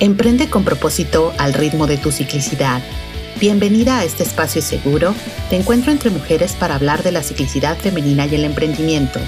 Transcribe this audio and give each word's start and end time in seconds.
Emprende 0.00 0.48
con 0.48 0.62
propósito 0.62 1.32
al 1.38 1.54
ritmo 1.54 1.88
de 1.88 1.96
tu 1.96 2.12
ciclicidad. 2.12 2.80
Bienvenida 3.40 3.98
a 3.98 4.04
este 4.04 4.22
espacio 4.22 4.62
seguro 4.62 5.12
de 5.50 5.56
encuentro 5.56 5.90
entre 5.90 6.10
mujeres 6.10 6.52
para 6.52 6.76
hablar 6.76 7.02
de 7.02 7.10
la 7.10 7.24
ciclicidad 7.24 7.76
femenina 7.76 8.24
y 8.26 8.36
el 8.36 8.44
emprendimiento. 8.44 9.18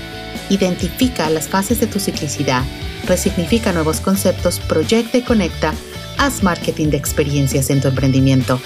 Identifica 0.49 1.29
las 1.29 1.49
fases 1.49 1.81
de 1.81 1.89
tu 1.89 1.99
ciclicidad, 1.99 2.63
resignifica 3.09 3.73
nuevos 3.73 4.01
conceptos, 4.01 4.61
proyecta 4.61 5.19
y 5.19 5.23
conecta, 5.23 5.75
haz 6.19 6.45
marketing 6.45 6.91
de 6.91 6.99
experiencias 6.99 7.69
en 7.71 7.81
tu 7.81 7.89
emprendimiento. 7.89 8.61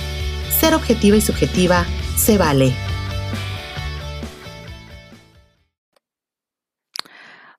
Ser 0.61 0.75
objetiva 0.75 1.17
y 1.17 1.23
subjetiva 1.23 1.87
se 2.19 2.37
vale. 2.37 2.75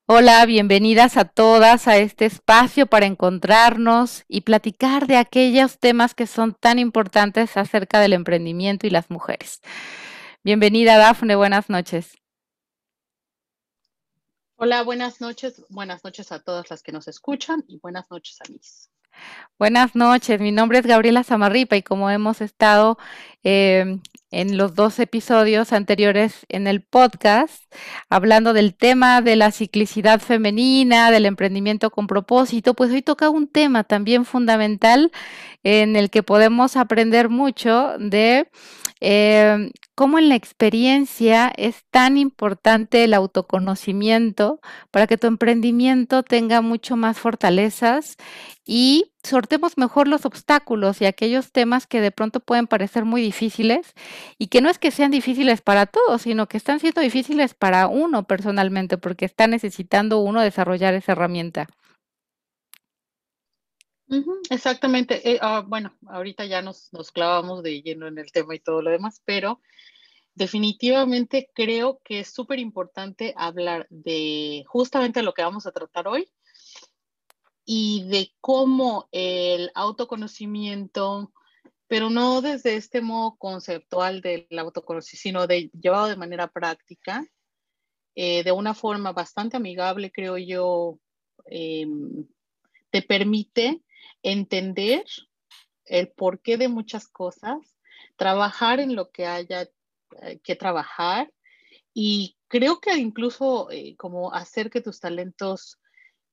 Hola, 0.07 0.45
bienvenidas 0.45 1.17
a 1.17 1.25
todas 1.25 1.87
a 1.87 1.97
este 1.97 2.25
espacio 2.25 2.85
para 2.85 3.07
encontrarnos 3.07 4.23
y 4.27 4.41
platicar 4.41 5.07
de 5.07 5.17
aquellos 5.17 5.79
temas 5.79 6.13
que 6.13 6.27
son 6.27 6.53
tan 6.53 6.77
importantes 6.77 7.57
acerca 7.57 7.99
del 7.99 8.13
emprendimiento 8.13 8.85
y 8.85 8.91
las 8.91 9.09
mujeres. 9.09 9.61
Bienvenida, 10.43 10.99
Dafne, 10.99 11.35
buenas 11.35 11.71
noches. 11.71 12.19
Hola, 14.57 14.83
buenas 14.83 15.21
noches. 15.21 15.63
Buenas 15.69 16.03
noches 16.03 16.31
a 16.31 16.37
todas 16.37 16.69
las 16.69 16.83
que 16.83 16.91
nos 16.91 17.07
escuchan 17.07 17.63
y 17.67 17.79
buenas 17.79 18.11
noches 18.11 18.37
a 18.41 18.51
mis. 18.51 18.91
Buenas 19.57 19.95
noches, 19.95 20.39
mi 20.39 20.51
nombre 20.51 20.77
es 20.77 20.85
Gabriela 20.85 21.23
Zamarripa 21.23 21.77
y 21.77 21.81
como 21.81 22.11
hemos 22.11 22.41
estado 22.41 22.97
em, 23.41 24.01
en 24.35 24.57
los 24.57 24.75
dos 24.75 24.99
episodios 24.99 25.71
anteriores 25.71 26.45
en 26.49 26.67
el 26.67 26.81
podcast, 26.81 27.63
hablando 28.09 28.51
del 28.51 28.75
tema 28.75 29.21
de 29.21 29.37
la 29.37 29.51
ciclicidad 29.51 30.19
femenina, 30.19 31.09
del 31.09 31.25
emprendimiento 31.25 31.89
con 31.89 32.05
propósito, 32.05 32.73
pues 32.73 32.91
hoy 32.91 33.01
toca 33.01 33.29
un 33.29 33.47
tema 33.47 33.85
también 33.85 34.25
fundamental 34.25 35.13
en 35.63 35.95
el 35.95 36.09
que 36.09 36.21
podemos 36.21 36.75
aprender 36.75 37.29
mucho 37.29 37.93
de 37.97 38.49
eh, 38.99 39.71
cómo 39.95 40.19
en 40.19 40.27
la 40.27 40.35
experiencia 40.35 41.51
es 41.55 41.85
tan 41.89 42.17
importante 42.17 43.05
el 43.05 43.13
autoconocimiento 43.13 44.59
para 44.91 45.07
que 45.07 45.17
tu 45.17 45.27
emprendimiento 45.27 46.23
tenga 46.23 46.59
mucho 46.59 46.97
más 46.97 47.17
fortalezas 47.17 48.17
y 48.65 49.13
sortemos 49.25 49.77
mejor 49.77 50.07
los 50.07 50.25
obstáculos 50.25 51.01
y 51.01 51.05
aquellos 51.05 51.51
temas 51.51 51.87
que 51.87 52.01
de 52.01 52.11
pronto 52.11 52.39
pueden 52.39 52.67
parecer 52.67 53.05
muy 53.05 53.21
difíciles 53.21 53.93
y 54.37 54.47
que 54.47 54.61
no 54.61 54.69
es 54.69 54.79
que 54.79 54.91
sean 54.91 55.11
difíciles 55.11 55.61
para 55.61 55.85
todos, 55.85 56.21
sino 56.23 56.47
que 56.47 56.57
están 56.57 56.79
siendo 56.79 57.01
difíciles 57.01 57.53
para 57.53 57.87
uno 57.87 58.27
personalmente 58.27 58.97
porque 58.97 59.25
está 59.25 59.47
necesitando 59.47 60.19
uno 60.19 60.41
desarrollar 60.41 60.93
esa 60.93 61.13
herramienta. 61.13 61.67
exactamente. 64.49 65.29
Eh, 65.29 65.39
ah, 65.41 65.63
bueno, 65.65 65.95
ahorita 66.07 66.45
ya 66.45 66.61
nos, 66.61 66.93
nos 66.93 67.11
clavamos 67.11 67.63
de 67.63 67.81
lleno 67.81 68.07
en 68.07 68.17
el 68.17 68.31
tema 68.31 68.55
y 68.55 68.59
todo 68.59 68.81
lo 68.81 68.91
demás, 68.91 69.21
pero 69.25 69.59
definitivamente 70.35 71.49
creo 71.53 72.01
que 72.03 72.19
es 72.19 72.33
súper 72.33 72.59
importante 72.59 73.33
hablar 73.37 73.87
de 73.89 74.63
justamente 74.67 75.23
lo 75.23 75.33
que 75.33 75.43
vamos 75.43 75.65
a 75.65 75.71
tratar 75.71 76.07
hoy 76.07 76.29
y 77.65 78.07
de 78.07 78.31
cómo 78.39 79.09
el 79.11 79.71
autoconocimiento, 79.73 81.33
pero 81.87 82.09
no 82.09 82.41
desde 82.41 82.75
este 82.75 83.01
modo 83.01 83.35
conceptual 83.37 84.21
del 84.21 84.47
autoconocimiento, 84.57 85.21
sino 85.21 85.47
de 85.47 85.71
llevado 85.79 86.07
de 86.07 86.15
manera 86.15 86.47
práctica, 86.47 87.25
eh, 88.15 88.43
de 88.43 88.51
una 88.51 88.73
forma 88.73 89.11
bastante 89.11 89.57
amigable, 89.57 90.11
creo 90.11 90.37
yo, 90.37 90.99
em, 91.45 92.27
te 92.91 93.01
permite 93.01 93.81
entender 94.23 95.03
el 95.85 96.11
porqué 96.11 96.57
de 96.57 96.67
muchas 96.67 97.07
cosas, 97.07 97.57
trabajar 98.15 98.79
en 98.79 98.95
lo 98.95 99.11
que 99.11 99.25
haya 99.25 99.69
eh, 100.21 100.39
que 100.43 100.55
trabajar 100.55 101.31
y 101.93 102.37
creo 102.47 102.79
que 102.79 102.95
incluso 102.97 103.69
eh, 103.71 103.95
como 103.97 104.33
hacer 104.33 104.69
que 104.69 104.81
tus 104.81 104.99
talentos 104.99 105.79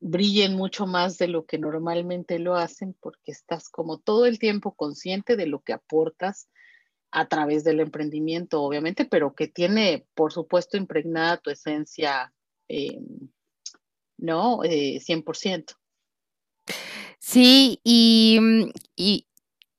brillen 0.02 0.56
mucho 0.56 0.86
más 0.86 1.16
de 1.16 1.28
lo 1.28 1.46
que 1.46 1.58
normalmente 1.58 2.38
lo 2.38 2.56
hacen 2.56 2.94
porque 3.00 3.30
estás 3.30 3.68
como 3.68 3.98
todo 3.98 4.26
el 4.26 4.38
tiempo 4.38 4.74
consciente 4.74 5.36
de 5.36 5.46
lo 5.46 5.60
que 5.60 5.72
aportas 5.72 6.48
a 7.12 7.28
través 7.28 7.62
del 7.62 7.80
emprendimiento, 7.80 8.62
obviamente, 8.62 9.04
pero 9.04 9.34
que 9.34 9.46
tiene, 9.46 10.06
por 10.14 10.32
supuesto, 10.32 10.76
impregnada 10.76 11.36
tu 11.36 11.50
esencia, 11.50 12.32
eh, 12.68 12.98
¿no? 14.18 14.58
100%. 14.58 15.76
Sí, 17.19 17.80
y, 17.84 18.40
y, 18.96 19.28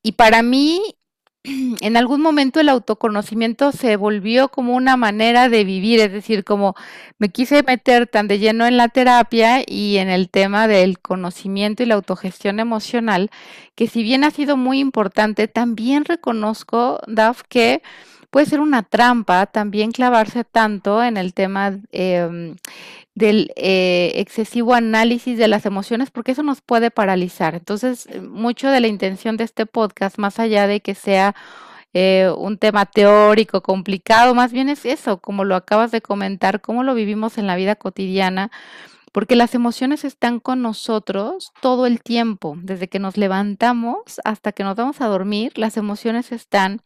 y 0.01 0.11
para 0.13 0.41
mí 0.41 0.95
en 1.81 1.97
algún 1.97 2.21
momento 2.21 2.59
el 2.59 2.69
autoconocimiento 2.69 3.71
se 3.71 3.97
volvió 3.97 4.49
como 4.49 4.75
una 4.75 4.95
manera 4.97 5.49
de 5.49 5.63
vivir, 5.63 5.99
es 5.99 6.11
decir, 6.11 6.43
como 6.43 6.75
me 7.19 7.29
quise 7.29 7.63
meter 7.63 8.07
tan 8.07 8.27
de 8.27 8.39
lleno 8.39 8.65
en 8.65 8.77
la 8.77 8.87
terapia 8.87 9.61
y 9.65 9.97
en 9.97 10.09
el 10.09 10.29
tema 10.29 10.67
del 10.67 10.99
conocimiento 10.99 11.83
y 11.83 11.87
la 11.87 11.95
autogestión 11.95 12.59
emocional, 12.59 13.29
que 13.75 13.87
si 13.87 14.03
bien 14.03 14.23
ha 14.23 14.31
sido 14.31 14.55
muy 14.55 14.79
importante, 14.79 15.47
también 15.47 16.05
reconozco, 16.05 16.99
Daf, 17.07 17.43
que 17.49 17.81
puede 18.29 18.45
ser 18.47 18.61
una 18.61 18.81
trampa 18.81 19.45
también 19.45 19.91
clavarse 19.91 20.43
tanto 20.43 21.03
en 21.03 21.17
el 21.17 21.33
tema 21.33 21.77
em, 21.91 22.55
del 23.15 23.51
eh, 23.55 24.13
excesivo 24.15 24.73
análisis 24.73 25.37
de 25.37 25.47
las 25.47 25.65
emociones, 25.65 26.09
porque 26.11 26.31
eso 26.31 26.43
nos 26.43 26.61
puede 26.61 26.91
paralizar. 26.91 27.55
Entonces, 27.55 28.07
eh, 28.07 28.21
mucho 28.21 28.69
de 28.69 28.79
la 28.79 28.87
intención 28.87 29.37
de 29.37 29.43
este 29.43 29.65
podcast, 29.65 30.17
más 30.17 30.39
allá 30.39 30.67
de 30.67 30.81
que 30.81 30.95
sea 30.95 31.35
eh, 31.93 32.31
un 32.35 32.57
tema 32.57 32.85
teórico, 32.87 33.61
complicado, 33.61 34.33
más 34.33 34.51
bien 34.51 34.69
es 34.69 34.85
eso, 34.85 35.19
como 35.19 35.43
lo 35.45 35.55
acabas 35.55 35.91
de 35.91 36.01
comentar, 36.01 36.61
cómo 36.61 36.83
lo 36.83 36.95
vivimos 36.95 37.37
en 37.37 37.45
la 37.45 37.55
vida 37.55 37.75
cotidiana, 37.75 38.51
porque 39.11 39.35
las 39.35 39.53
emociones 39.53 40.03
están 40.05 40.39
con 40.39 40.63
nosotros 40.63 41.51
todo 41.61 41.85
el 41.85 42.01
tiempo, 42.01 42.55
desde 42.57 42.87
que 42.89 42.97
nos 42.97 43.15
levantamos 43.15 44.19
hasta 44.23 44.53
que 44.53 44.63
nos 44.63 44.75
vamos 44.75 45.01
a 45.01 45.07
dormir, 45.07 45.53
las 45.55 45.77
emociones 45.77 46.31
están 46.31 46.81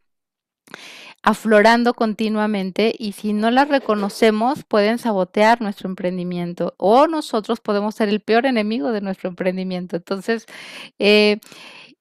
aflorando 1.23 1.93
continuamente 1.93 2.95
y 2.97 3.13
si 3.13 3.33
no 3.33 3.51
las 3.51 3.67
reconocemos 3.67 4.63
pueden 4.63 4.97
sabotear 4.97 5.61
nuestro 5.61 5.89
emprendimiento 5.89 6.73
o 6.77 7.07
nosotros 7.07 7.59
podemos 7.59 7.95
ser 7.95 8.09
el 8.09 8.21
peor 8.21 8.45
enemigo 8.45 8.91
de 8.91 9.01
nuestro 9.01 9.29
emprendimiento. 9.29 9.97
Entonces, 9.97 10.45
eh, 10.99 11.39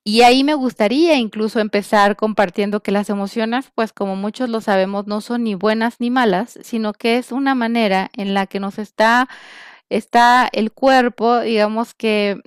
y 0.05 0.23
ahí 0.23 0.45
me 0.45 0.55
gustaría 0.55 1.17
incluso 1.17 1.59
empezar 1.59 2.15
compartiendo 2.15 2.81
que 2.81 2.93
las 2.93 3.11
emociones, 3.11 3.73
pues 3.75 3.93
como 3.93 4.15
muchos 4.15 4.49
lo 4.49 4.61
sabemos, 4.61 5.09
no 5.09 5.21
son 5.21 5.43
ni 5.43 5.57
buenas 5.57 5.97
ni 5.99 6.11
malas, 6.11 6.59
sino 6.63 6.93
que 6.93 7.19
es 7.19 7.33
una 7.33 7.57
manera 7.57 8.11
en 8.17 8.33
la 8.33 8.47
que 8.47 8.61
nos 8.61 8.79
está, 8.79 9.29
está 9.91 10.49
el 10.53 10.71
cuerpo, 10.71 11.41
digamos 11.41 11.93
que 11.95 12.41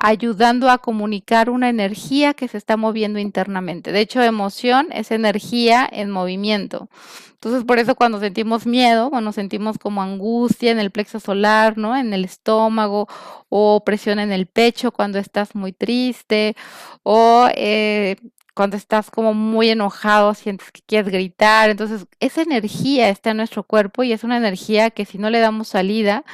ayudando 0.00 0.70
a 0.70 0.78
comunicar 0.78 1.50
una 1.50 1.68
energía 1.68 2.34
que 2.34 2.48
se 2.48 2.56
está 2.56 2.76
moviendo 2.76 3.18
internamente. 3.18 3.92
De 3.92 4.00
hecho, 4.00 4.22
emoción 4.22 4.88
es 4.92 5.10
energía 5.10 5.88
en 5.90 6.10
movimiento. 6.10 6.88
Entonces, 7.32 7.64
por 7.64 7.78
eso 7.78 7.94
cuando 7.94 8.18
sentimos 8.20 8.66
miedo, 8.66 9.10
cuando 9.10 9.32
sentimos 9.32 9.78
como 9.78 10.02
angustia 10.02 10.72
en 10.72 10.80
el 10.80 10.90
plexo 10.90 11.20
solar, 11.20 11.78
¿no? 11.78 11.96
En 11.96 12.12
el 12.12 12.24
estómago 12.24 13.08
o 13.48 13.84
presión 13.84 14.18
en 14.18 14.32
el 14.32 14.46
pecho 14.46 14.92
cuando 14.92 15.18
estás 15.18 15.54
muy 15.54 15.72
triste 15.72 16.56
o 17.04 17.48
eh, 17.54 18.16
cuando 18.54 18.76
estás 18.76 19.10
como 19.12 19.34
muy 19.34 19.70
enojado, 19.70 20.34
sientes 20.34 20.72
que 20.72 20.82
quieres 20.84 21.12
gritar. 21.12 21.70
Entonces, 21.70 22.06
esa 22.18 22.42
energía 22.42 23.08
está 23.08 23.30
en 23.30 23.36
nuestro 23.36 23.62
cuerpo 23.62 24.02
y 24.02 24.12
es 24.12 24.24
una 24.24 24.36
energía 24.36 24.90
que 24.90 25.04
si 25.04 25.16
no 25.18 25.30
le 25.30 25.38
damos 25.38 25.68
salida, 25.68 26.24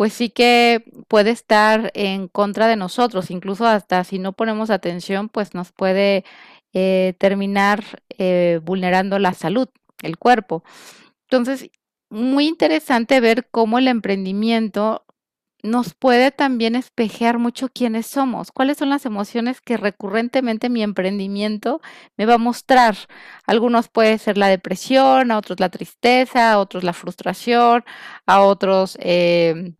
pues 0.00 0.14
sí 0.14 0.30
que 0.30 0.82
puede 1.08 1.28
estar 1.28 1.90
en 1.92 2.26
contra 2.26 2.66
de 2.68 2.76
nosotros, 2.76 3.30
incluso 3.30 3.66
hasta 3.66 4.02
si 4.02 4.18
no 4.18 4.32
ponemos 4.32 4.70
atención, 4.70 5.28
pues 5.28 5.52
nos 5.52 5.72
puede 5.72 6.24
eh, 6.72 7.12
terminar 7.18 7.84
eh, 8.16 8.60
vulnerando 8.64 9.18
la 9.18 9.34
salud, 9.34 9.68
el 10.02 10.16
cuerpo. 10.16 10.64
Entonces, 11.24 11.70
muy 12.08 12.46
interesante 12.48 13.20
ver 13.20 13.48
cómo 13.50 13.76
el 13.76 13.88
emprendimiento 13.88 15.04
nos 15.62 15.92
puede 15.92 16.30
también 16.30 16.76
espejear 16.76 17.38
mucho 17.38 17.68
quiénes 17.68 18.06
somos, 18.06 18.52
cuáles 18.52 18.78
son 18.78 18.88
las 18.88 19.04
emociones 19.04 19.60
que 19.60 19.76
recurrentemente 19.76 20.70
mi 20.70 20.82
emprendimiento 20.82 21.82
me 22.16 22.24
va 22.24 22.36
a 22.36 22.38
mostrar. 22.38 22.96
Algunos 23.44 23.88
puede 23.88 24.16
ser 24.16 24.38
la 24.38 24.48
depresión, 24.48 25.30
a 25.30 25.36
otros 25.36 25.60
la 25.60 25.68
tristeza, 25.68 26.52
a 26.52 26.58
otros 26.58 26.84
la 26.84 26.94
frustración, 26.94 27.84
a 28.24 28.40
otros 28.40 28.96
eh, 29.02 29.74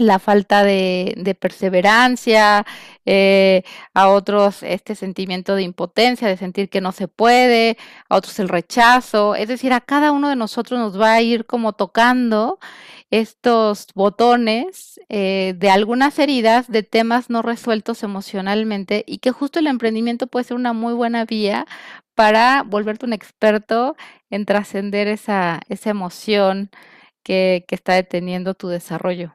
la 0.00 0.18
falta 0.18 0.64
de, 0.64 1.36
perseverancia, 1.38 2.66
eh, 3.04 3.62
a 3.94 4.08
otros 4.08 4.62
este 4.62 4.94
sentimiento 4.94 5.54
de 5.54 5.62
impotencia, 5.62 6.26
de 6.26 6.36
sentir 6.36 6.70
que 6.70 6.80
no 6.80 6.92
se 6.92 7.06
puede, 7.08 7.76
a 8.08 8.16
otros 8.16 8.38
el 8.38 8.48
rechazo, 8.48 9.34
es 9.34 9.48
decir, 9.48 9.72
a 9.72 9.80
cada 9.80 10.12
uno 10.12 10.28
de 10.30 10.36
nosotros 10.36 10.80
nos 10.80 11.00
va 11.00 11.12
a 11.12 11.22
ir 11.22 11.46
como 11.46 11.74
tocando 11.74 12.58
estos 13.10 13.88
botones 13.94 15.00
eh, 15.08 15.54
de 15.56 15.70
algunas 15.70 16.18
heridas 16.18 16.68
de 16.68 16.82
temas 16.82 17.28
no 17.28 17.42
resueltos 17.42 18.02
emocionalmente 18.02 19.04
y 19.06 19.18
que 19.18 19.32
justo 19.32 19.58
el 19.58 19.66
emprendimiento 19.66 20.28
puede 20.28 20.44
ser 20.44 20.56
una 20.56 20.72
muy 20.72 20.94
buena 20.94 21.24
vía 21.24 21.66
para 22.14 22.62
volverte 22.62 23.06
un 23.06 23.12
experto 23.12 23.96
en 24.30 24.46
trascender 24.46 25.08
esa, 25.08 25.60
esa 25.68 25.90
emoción 25.90 26.70
que, 27.22 27.64
que 27.68 27.74
está 27.74 27.94
deteniendo 27.94 28.54
tu 28.54 28.68
desarrollo. 28.68 29.34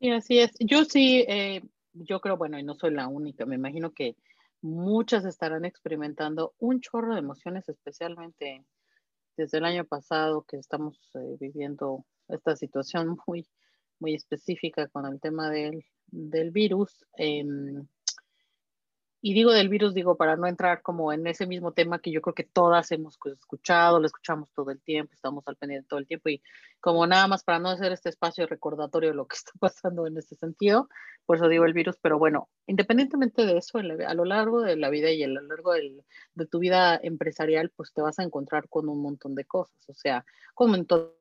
Sí, 0.00 0.10
así 0.10 0.38
es. 0.38 0.52
Yo 0.60 0.84
sí, 0.84 1.24
eh, 1.28 1.62
yo 1.94 2.20
creo, 2.20 2.36
bueno, 2.36 2.58
y 2.58 2.62
no 2.62 2.74
soy 2.74 2.92
la 2.92 3.08
única, 3.08 3.46
me 3.46 3.54
imagino 3.54 3.92
que 3.92 4.16
muchas 4.60 5.24
estarán 5.24 5.64
experimentando 5.64 6.54
un 6.58 6.80
chorro 6.80 7.14
de 7.14 7.20
emociones, 7.20 7.68
especialmente 7.68 8.64
desde 9.36 9.58
el 9.58 9.64
año 9.64 9.84
pasado 9.84 10.42
que 10.42 10.56
estamos 10.58 10.98
eh, 11.14 11.36
viviendo 11.40 12.04
esta 12.28 12.56
situación 12.56 13.16
muy, 13.26 13.46
muy 13.98 14.14
específica 14.14 14.88
con 14.88 15.06
el 15.06 15.20
tema 15.20 15.50
del, 15.50 15.84
del 16.08 16.50
virus. 16.50 17.06
Em, 17.16 17.86
y 19.22 19.34
digo 19.34 19.52
del 19.52 19.68
virus, 19.68 19.94
digo, 19.94 20.16
para 20.16 20.36
no 20.36 20.46
entrar 20.46 20.82
como 20.82 21.12
en 21.12 21.26
ese 21.26 21.46
mismo 21.46 21.72
tema 21.72 21.98
que 21.98 22.10
yo 22.10 22.20
creo 22.20 22.34
que 22.34 22.44
todas 22.44 22.92
hemos 22.92 23.18
escuchado, 23.24 23.98
lo 23.98 24.06
escuchamos 24.06 24.52
todo 24.52 24.70
el 24.70 24.80
tiempo, 24.80 25.14
estamos 25.14 25.46
al 25.48 25.56
pendiente 25.56 25.88
todo 25.88 25.98
el 25.98 26.06
tiempo 26.06 26.28
y 26.28 26.42
como 26.80 27.06
nada 27.06 27.26
más 27.26 27.42
para 27.42 27.58
no 27.58 27.70
hacer 27.70 27.92
este 27.92 28.08
espacio 28.08 28.46
recordatorio 28.46 29.10
de 29.10 29.16
lo 29.16 29.26
que 29.26 29.36
está 29.36 29.52
pasando 29.58 30.06
en 30.06 30.16
este 30.18 30.36
sentido, 30.36 30.88
por 31.24 31.36
eso 31.36 31.48
digo 31.48 31.64
el 31.64 31.72
virus, 31.72 31.96
pero 32.00 32.18
bueno, 32.18 32.48
independientemente 32.66 33.46
de 33.46 33.58
eso, 33.58 33.78
a 33.78 34.14
lo 34.14 34.24
largo 34.24 34.60
de 34.62 34.76
la 34.76 34.90
vida 34.90 35.10
y 35.10 35.22
a 35.24 35.28
lo 35.28 35.40
largo 35.40 35.72
de 35.72 36.46
tu 36.46 36.58
vida 36.58 36.98
empresarial, 37.02 37.70
pues 37.70 37.92
te 37.92 38.02
vas 38.02 38.18
a 38.18 38.22
encontrar 38.22 38.68
con 38.68 38.88
un 38.88 39.02
montón 39.02 39.34
de 39.34 39.44
cosas, 39.44 39.88
o 39.88 39.94
sea, 39.94 40.24
como 40.54 40.76
en 40.76 40.86
todo. 40.86 41.16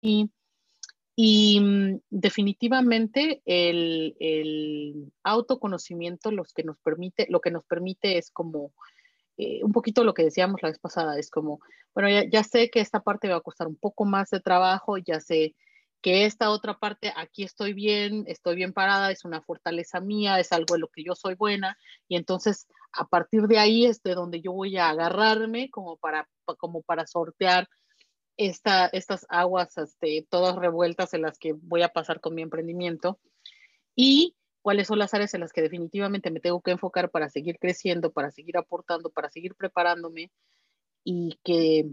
Y 0.00 0.30
y 1.14 1.60
mm, 1.60 2.00
definitivamente 2.10 3.42
el, 3.44 5.12
autoconocimiento 5.22 6.30
los 6.30 6.52
que 6.52 6.64
nos 6.64 6.78
permite, 6.78 7.26
lo 7.28 7.40
que 7.40 7.50
nos 7.50 7.64
permite 7.64 8.18
es 8.18 8.30
como 8.30 8.72
eh, 9.36 9.62
un 9.62 9.72
poquito 9.72 10.04
lo 10.04 10.14
que 10.14 10.24
decíamos 10.24 10.62
la 10.62 10.68
vez 10.68 10.78
pasada, 10.78 11.18
es 11.18 11.30
como, 11.30 11.60
bueno, 11.94 12.08
ya, 12.08 12.28
ya, 12.28 12.44
sé 12.44 12.70
que 12.70 12.80
esta 12.80 13.00
parte 13.00 13.28
va 13.28 13.36
a 13.36 13.40
costar 13.40 13.66
un 13.66 13.76
poco 13.76 14.04
más 14.04 14.30
de 14.30 14.40
trabajo, 14.40 14.98
ya 14.98 15.20
sé 15.20 15.54
que 16.02 16.26
esta 16.26 16.50
otra 16.50 16.78
parte, 16.78 17.12
aquí 17.16 17.44
estoy 17.44 17.72
bien, 17.72 18.24
estoy 18.26 18.56
bien 18.56 18.72
parada, 18.72 19.12
es 19.12 19.24
una 19.24 19.40
fortaleza 19.40 20.00
mía, 20.00 20.40
es 20.40 20.52
algo 20.52 20.74
en 20.74 20.80
lo 20.80 20.88
que 20.88 21.04
yo 21.04 21.14
soy 21.14 21.36
buena, 21.36 21.78
y 22.08 22.16
entonces 22.16 22.66
a 22.92 23.06
partir 23.06 23.42
de 23.42 23.58
ahí 23.58 23.86
es 23.86 24.02
de 24.02 24.14
donde 24.14 24.40
yo 24.40 24.52
voy 24.52 24.76
a 24.76 24.90
agarrarme 24.90 25.70
como 25.70 25.96
para, 25.96 26.28
como 26.58 26.82
para 26.82 27.06
sortear 27.06 27.68
estas 28.36 29.26
aguas 29.28 29.76
este, 29.78 30.26
todas 30.28 30.56
revueltas 30.56 31.14
en 31.14 31.22
las 31.22 31.38
que 31.38 31.52
voy 31.52 31.82
a 31.82 31.92
pasar 31.92 32.20
con 32.20 32.34
mi 32.34 32.42
emprendimiento 32.42 33.18
y 33.94 34.34
cuáles 34.62 34.86
son 34.86 34.98
las 34.98 35.12
áreas 35.12 35.34
en 35.34 35.40
las 35.40 35.52
que 35.52 35.62
definitivamente 35.62 36.30
me 36.30 36.40
tengo 36.40 36.60
que 36.62 36.70
enfocar 36.70 37.10
para 37.10 37.28
seguir 37.28 37.58
creciendo, 37.58 38.12
para 38.12 38.30
seguir 38.30 38.56
aportando, 38.56 39.10
para 39.10 39.28
seguir 39.28 39.54
preparándome 39.54 40.30
y 41.04 41.38
que 41.44 41.90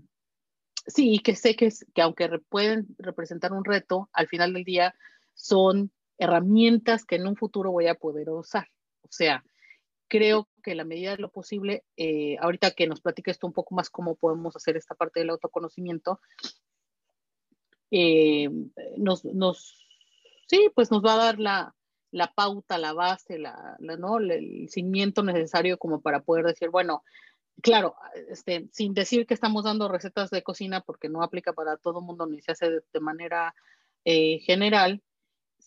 sí, 0.87 1.19
que 1.19 1.35
sé 1.35 1.55
que, 1.55 1.69
que 1.93 2.01
aunque 2.01 2.29
pueden 2.49 2.87
representar 2.97 3.53
un 3.53 3.65
reto, 3.65 4.09
al 4.13 4.27
final 4.27 4.53
del 4.53 4.63
día 4.63 4.95
son 5.33 5.91
herramientas 6.17 7.05
que 7.05 7.15
en 7.15 7.27
un 7.27 7.35
futuro 7.35 7.71
voy 7.71 7.87
a 7.87 7.95
poder 7.95 8.29
usar. 8.29 8.67
O 9.01 9.07
sea, 9.09 9.43
creo 10.07 10.47
que 10.69 10.75
la 10.75 10.85
medida 10.85 11.15
de 11.15 11.17
lo 11.17 11.31
posible, 11.31 11.83
eh, 11.97 12.37
ahorita 12.39 12.69
que 12.69 12.85
nos 12.85 13.01
platique 13.01 13.31
esto 13.31 13.47
un 13.47 13.53
poco 13.53 13.73
más 13.73 13.89
cómo 13.89 14.13
podemos 14.13 14.55
hacer 14.55 14.77
esta 14.77 14.93
parte 14.93 15.19
del 15.19 15.31
autoconocimiento, 15.31 16.19
eh, 17.89 18.51
nos, 18.97 19.25
nos, 19.25 19.87
sí, 20.45 20.69
pues 20.75 20.91
nos 20.91 21.03
va 21.03 21.15
a 21.15 21.25
dar 21.25 21.39
la, 21.39 21.75
la 22.11 22.31
pauta, 22.35 22.77
la 22.77 22.93
base, 22.93 23.39
la, 23.39 23.77
la, 23.79 23.97
¿no? 23.97 24.19
el 24.19 24.69
cimiento 24.69 25.23
necesario 25.23 25.79
como 25.79 26.01
para 26.01 26.21
poder 26.21 26.45
decir, 26.45 26.69
bueno, 26.69 27.03
claro, 27.63 27.95
este, 28.29 28.69
sin 28.71 28.93
decir 28.93 29.25
que 29.25 29.33
estamos 29.33 29.63
dando 29.63 29.87
recetas 29.87 30.29
de 30.29 30.43
cocina 30.43 30.81
porque 30.81 31.09
no 31.09 31.23
aplica 31.23 31.53
para 31.53 31.77
todo 31.77 31.97
el 31.97 32.05
mundo 32.05 32.27
ni 32.27 32.41
se 32.41 32.51
hace 32.51 32.69
de, 32.69 32.99
manera 32.99 33.55
eh, 34.05 34.37
general, 34.45 35.01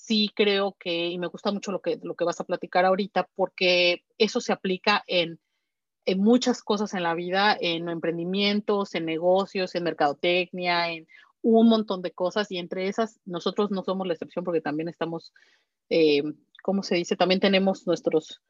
sí 0.02 0.32
creo 0.34 0.76
que, 0.78 1.08
y 1.08 1.18
me 1.18 1.28
gusta 1.28 1.52
mucho 1.52 1.70
lo 1.70 1.80
que, 1.80 1.98
lo 2.02 2.16
que 2.16 2.24
vas 2.24 2.40
a 2.40 2.44
platicar 2.44 2.84
ahorita, 2.84 3.28
porque 3.36 4.04
eso 4.18 4.40
se 4.40 4.52
aplica 4.52 5.04
en, 5.06 5.38
en 6.04 6.18
muchas 6.18 6.62
cosas 6.62 6.92
en 6.94 7.04
la 7.04 7.14
vida, 7.14 7.56
en 7.60 7.88
emprendimientos, 7.88 8.96
en 8.96 9.06
negocios, 9.06 9.74
en 9.74 9.84
mercadotecnia, 9.84 10.90
en 10.90 11.06
un 11.42 11.68
montón 11.68 12.02
de 12.02 12.10
cosas, 12.10 12.50
y 12.50 12.58
entre 12.58 12.88
esas 12.88 13.20
nosotros 13.24 13.70
no 13.70 13.84
somos 13.84 14.06
la 14.06 14.14
excepción 14.14 14.44
porque 14.44 14.60
también 14.60 14.88
estamos, 14.88 15.32
eh, 15.88 16.22
¿cómo 16.62 16.82
se 16.82 16.96
dice? 16.96 17.14
También 17.14 17.40
tenemos 17.40 17.86
nuestros, 17.86 18.40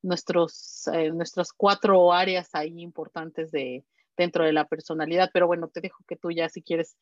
nuestros, 0.00 0.88
eh, 0.88 1.10
nuestras 1.10 1.52
cuatro 1.52 2.14
áreas 2.14 2.48
ahí 2.54 2.80
importantes 2.80 3.50
de, 3.50 3.84
dentro 4.16 4.44
de 4.44 4.54
la 4.54 4.66
personalidad, 4.66 5.30
pero 5.34 5.46
bueno, 5.46 5.68
te 5.68 5.82
dejo 5.82 6.02
que 6.08 6.16
tú 6.16 6.30
ya 6.30 6.48
si 6.48 6.62
quieres 6.62 6.96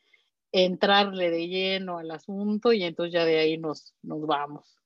entrarle 0.52 1.30
de 1.30 1.48
lleno 1.48 1.98
al 1.98 2.10
asunto 2.10 2.72
y 2.72 2.84
entonces 2.84 3.12
ya 3.14 3.24
de 3.24 3.38
ahí 3.40 3.58
nos, 3.58 3.94
nos 4.02 4.26
vamos. 4.26 4.76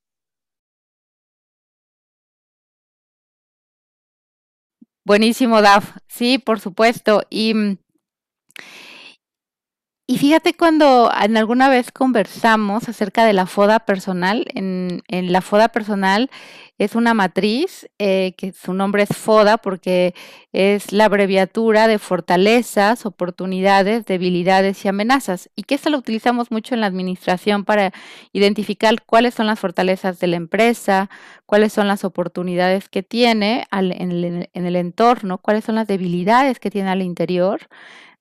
Buenísimo, 5.05 5.61
Daf. 5.61 5.97
Sí, 6.07 6.37
por 6.37 6.59
supuesto. 6.59 7.21
Y 7.29 7.53
mm, 7.53 7.77
y 10.09 10.17
fíjate 10.19 10.53
cuando 10.53 11.11
en 11.21 11.35
alguna 11.35 11.67
vez 11.67 11.91
conversamos 11.91 12.87
acerca 12.87 13.25
de 13.25 13.33
la 13.33 13.45
foda 13.45 13.81
personal, 13.81 14.45
en, 14.55 15.03
la 15.09 15.41
foda 15.41 15.67
personal 15.67 16.29
es 16.77 16.95
una 16.95 17.13
matriz, 17.13 17.89
eh, 17.99 18.33
que 18.37 18.53
su 18.53 18.73
nombre 18.73 19.03
es 19.03 19.09
foda 19.09 19.57
porque 19.57 20.15
es 20.53 20.93
la 20.93 21.05
abreviatura 21.05 21.89
de 21.89 21.99
fortalezas, 21.99 23.05
oportunidades, 23.05 24.05
debilidades 24.05 24.85
y 24.85 24.87
amenazas. 24.87 25.49
Y 25.57 25.63
que 25.63 25.75
esto 25.75 25.89
lo 25.89 25.97
utilizamos 25.97 26.51
mucho 26.51 26.73
en 26.73 26.79
la 26.81 26.87
administración 26.87 27.65
para 27.65 27.91
identificar 28.31 29.03
cuáles 29.05 29.33
son 29.33 29.47
las 29.47 29.59
fortalezas 29.59 30.19
de 30.19 30.27
la 30.27 30.37
empresa, 30.37 31.09
cuáles 31.45 31.73
son 31.73 31.89
las 31.89 32.05
oportunidades 32.05 32.87
que 32.87 33.03
tiene 33.03 33.67
en, 33.73 34.11
el, 34.11 34.49
en 34.53 34.65
el 34.65 34.75
entorno, 34.77 35.39
cuáles 35.39 35.65
son 35.65 35.75
las 35.75 35.87
debilidades 35.87 36.59
que 36.59 36.71
tiene 36.71 36.91
al 36.91 37.01
interior 37.01 37.67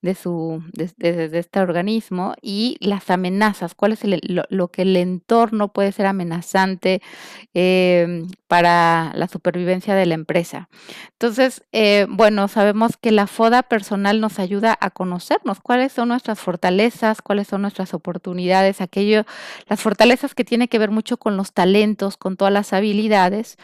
de, 0.02 0.14
su, 0.14 0.62
de, 0.72 1.31
este 1.32 1.60
organismo 1.60 2.34
y 2.40 2.76
las 2.81 3.10
amenazas, 3.10 3.75
cuál 3.75 3.93
es 3.93 4.00
lo, 4.04 4.69
que 4.69 4.82
el 4.82 4.96
entorno 4.96 5.72
puede 5.72 5.93
ser 5.93 6.06
amenazante 6.06 7.03
em, 7.55 8.29
para 8.46 9.12
la 9.15 9.29
supervivencia 9.29 9.94
de 9.94 10.06
la 10.06 10.15
empresa. 10.15 10.69
Entonces, 11.12 11.65
eh, 11.72 12.06
bueno, 12.08 12.48
sabemos 12.48 12.96
que 12.96 13.10
la 13.10 13.26
FODA 13.26 13.62
personal 13.62 14.20
nos 14.20 14.38
ayuda 14.38 14.76
a 14.81 14.91
conocernos 14.91 15.60
cuáles 15.60 15.93
son 15.93 16.08
nuestras 16.08 16.38
fortalezas, 16.38 17.22
cuáles 17.22 17.48
son 17.48 17.62
nuestras 17.62 17.94
oportunidades, 17.94 18.81
aquello, 18.81 19.24
las 19.69 19.81
fortalezas 19.81 20.34
que 20.34 20.44
tiene 20.44 20.69
que 20.69 20.79
ver 20.79 20.91
mucho 20.91 21.17
con 21.17 21.36
los 21.36 21.53
talentos, 21.53 22.17
con 22.17 22.36
todas 22.36 22.53
las 22.53 22.72
habilidades 22.72 23.56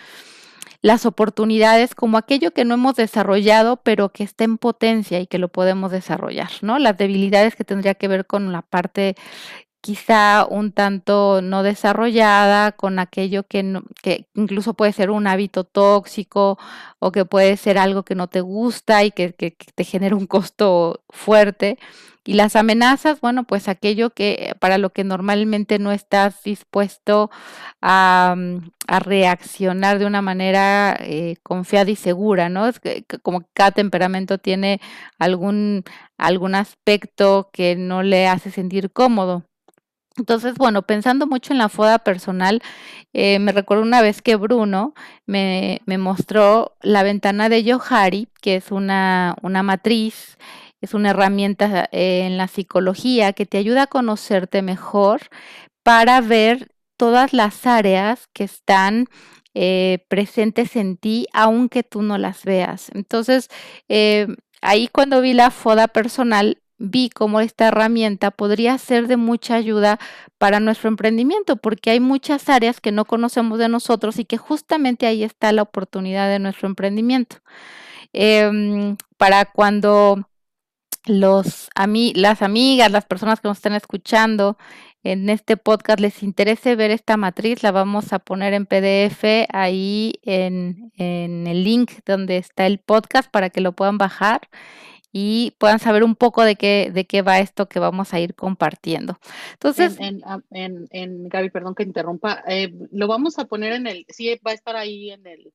las 0.83 1.07
oportunidades 1.07 1.95
como 1.95 2.19
aquello 2.19 2.51
que 2.51 2.65
no 2.65 2.75
hemos 2.75 2.97
desarrollado, 2.97 3.79
pero 3.79 4.11
que 4.11 4.25
está 4.25 4.45
en 4.45 4.59
potencia 4.59 5.21
y 5.21 5.27
que 5.29 5.39
lo 5.39 5.49
podemos 5.49 5.93
desarrollar, 5.93 6.51
¿no? 6.61 6.79
Las 6.79 6.99
debilidades 6.99 7.57
que 7.57 7.65
tendría 7.65 7.95
que 7.95 8.09
ver 8.09 8.27
con 8.27 8.53
la 8.53 8.63
parte 8.63 9.15
quizá 9.81 10.47
un 10.49 10.73
tanto 10.73 11.43
no 11.43 11.63
desarrollada, 11.65 12.73
con 12.73 12.99
aquello 13.01 13.43
que, 13.45 13.81
que 14.03 14.29
incluso 14.35 14.75
puede 14.75 14.93
ser 14.93 15.11
un 15.11 15.27
hábito 15.27 15.65
tóxico 15.65 16.59
o 17.01 17.13
que 17.13 17.25
puede 17.25 17.57
ser 17.57 17.79
algo 17.79 18.05
que 18.05 18.15
no 18.15 18.29
te 18.29 18.41
gusta 18.41 19.05
y 19.05 19.11
que, 19.11 19.35
que 19.35 19.57
te 19.75 19.85
genera 19.85 20.17
un 20.17 20.27
costo 20.27 21.03
fuerte. 21.11 21.79
Y 22.25 22.35
las 22.35 22.55
amenazas, 22.55 23.21
bueno, 23.21 23.45
pues 23.45 23.69
aquello 23.69 24.11
que 24.11 24.55
para 24.61 24.79
lo 24.79 24.91
que 24.91 25.03
normalmente 25.03 25.81
no 25.81 25.91
estás 25.91 26.43
dispuesto 26.45 27.31
a, 27.81 28.35
mm, 28.37 28.59
reaccionar 28.87 29.99
de 29.99 30.07
una 30.07 30.23
manera 30.23 30.97
eh, 31.01 31.37
confiada 31.43 31.91
y 31.91 31.97
segura, 31.97 32.49
¿no? 32.49 32.69
Es 32.69 32.79
que, 32.81 33.05
como 33.23 33.45
cada 33.55 33.73
temperamento 33.73 34.39
tiene 34.39 34.81
algún, 35.19 35.85
algún 36.19 36.55
aspecto 36.55 37.51
que 37.53 37.75
no 37.77 38.03
le 38.03 38.29
hace 38.29 38.51
sentir 38.51 38.93
cómodo. 38.93 39.45
Entonces, 40.19 40.55
bueno, 40.57 40.83
pensando 40.83 41.27
mucho 41.27 41.53
en 41.53 41.59
la 41.59 41.71
foda 41.71 41.99
personal, 42.01 42.63
eh, 43.15 43.39
me 43.39 43.53
recuerdo 43.53 43.83
una 43.83 44.03
vez 44.03 44.21
que 44.21 44.37
Bruno 44.37 44.95
me, 45.27 45.81
me 45.87 45.97
mostró 45.99 46.77
la 46.83 47.03
ventana 47.03 47.49
de 47.49 47.65
Johari, 47.65 48.29
que 48.43 48.57
es 48.57 48.71
una, 48.71 49.37
una 49.43 49.63
matriz 49.63 50.37
es 50.83 50.95
una 50.95 51.11
herramienta 51.11 51.89
eh, 51.93 52.25
en 52.27 52.37
la 52.37 52.49
psicología 52.49 53.33
que 53.33 53.47
te 53.47 53.57
ayuda 53.57 53.85
a 53.85 53.87
conocerte 53.87 54.61
mejor 54.61 55.23
para 55.83 56.21
ver 56.21 56.73
todas 56.99 57.33
las 57.33 57.67
áreas 57.67 58.29
que 58.33 58.45
están 58.45 59.07
eh, 59.55 60.05
presentes 60.09 60.77
en 60.77 60.97
ti, 60.97 61.27
aunque 61.33 61.83
tú 61.83 62.03
no 62.03 62.19
las 62.19 62.45
veas. 62.45 62.91
Entonces, 62.95 63.49
eh, 63.89 64.27
ahí 64.61 64.89
cuando 64.89 65.21
vi 65.21 65.35
la 65.35 65.51
foda 65.51 65.89
personal, 65.89 66.59
vi 66.79 67.11
cómo 67.11 67.41
esta 67.41 67.69
herramienta 67.69 68.33
podría 68.33 68.77
ser 68.79 69.07
de 69.07 69.17
mucha 69.17 69.55
ayuda 69.55 70.01
para 70.39 70.59
nuestro 70.59 70.89
emprendimiento, 70.89 71.57
porque 71.57 71.91
hay 71.91 72.01
muchas 72.01 72.49
áreas 72.49 72.81
que 72.81 72.91
no 72.93 73.05
conocemos 73.05 73.59
de 73.59 73.69
nosotros 73.69 74.19
y 74.19 74.25
que 74.25 74.37
justamente 74.37 75.07
ahí 75.07 75.23
está 75.23 75.53
la 75.53 75.63
oportunidad 75.63 76.29
de 76.29 76.41
nuestro 76.41 76.67
emprendimiento. 76.67 77.37
Em, 78.13 78.97
para 79.17 79.45
cuando 79.47 80.29
los 81.07 81.69
las 82.15 82.43
amigas, 82.43 82.91
las 82.91 83.07
personas 83.07 83.41
que 83.41 83.49
nos 83.49 83.59
están 83.59 83.75
escuchando 83.75 84.57
en 85.05 85.29
este 85.31 85.57
podcast 85.57 85.99
les 86.01 86.23
interese 86.23 86.77
ver 86.77 86.91
esta 86.91 87.17
matriz, 87.17 87.63
la 87.63 87.73
vamos 87.73 88.13
a 88.13 88.21
poner 88.21 88.55
en 88.55 88.67
PDF 88.67 89.49
ahí 89.53 90.15
en, 90.23 90.93
en 90.97 91.47
el 91.47 91.65
link 91.65 91.93
donde 92.07 92.37
está 92.37 92.67
el 92.67 92.79
podcast 92.79 93.31
para 93.31 93.51
que 93.51 93.61
lo 93.61 93.73
puedan 93.73 93.99
bajar 93.99 94.49
y 95.13 95.55
puedan 95.59 95.79
saber 95.79 96.05
un 96.05 96.17
poco 96.17 96.43
de 96.43 96.57
qué, 96.57 96.91
de 96.93 97.05
qué 97.05 97.21
va 97.21 97.39
esto 97.39 97.69
que 97.69 97.79
vamos 97.79 98.15
a 98.15 98.21
ir 98.21 98.35
compartiendo. 98.35 99.19
Entonces, 99.53 99.97
en, 100.01 100.23
en, 100.51 100.89
en, 100.91 101.29
Gaby, 101.29 101.51
perdón 101.51 101.75
que 101.75 101.83
interrumpa, 101.83 102.43
eh, 102.49 102.73
lo 102.91 103.07
vamos 103.09 103.39
a 103.39 103.45
poner 103.45 103.75
en 103.75 103.87
el, 103.87 104.07
sí, 104.09 104.41
va 104.47 104.53
a 104.53 104.55
estar 104.55 104.75
ahí 104.75 105.11
en 105.11 105.27
el, 105.27 105.53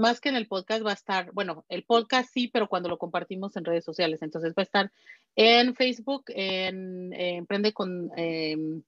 más 0.00 0.20
que 0.20 0.30
en 0.30 0.36
el 0.36 0.48
podcast 0.48 0.84
va 0.84 0.90
a 0.90 0.94
estar, 0.94 1.30
bueno, 1.32 1.64
el 1.68 1.84
podcast 1.84 2.30
sí, 2.32 2.48
pero 2.48 2.68
cuando 2.68 2.88
lo 2.88 2.98
compartimos 2.98 3.56
en 3.56 3.64
redes 3.64 3.84
sociales, 3.84 4.22
entonces 4.22 4.52
va 4.52 4.62
a 4.62 4.62
estar 4.62 4.92
en 5.36 5.74
Facebook, 5.74 6.24
en 6.28 7.12
Emprende 7.12 7.72
con... 7.72 8.10
Em, 8.16 8.82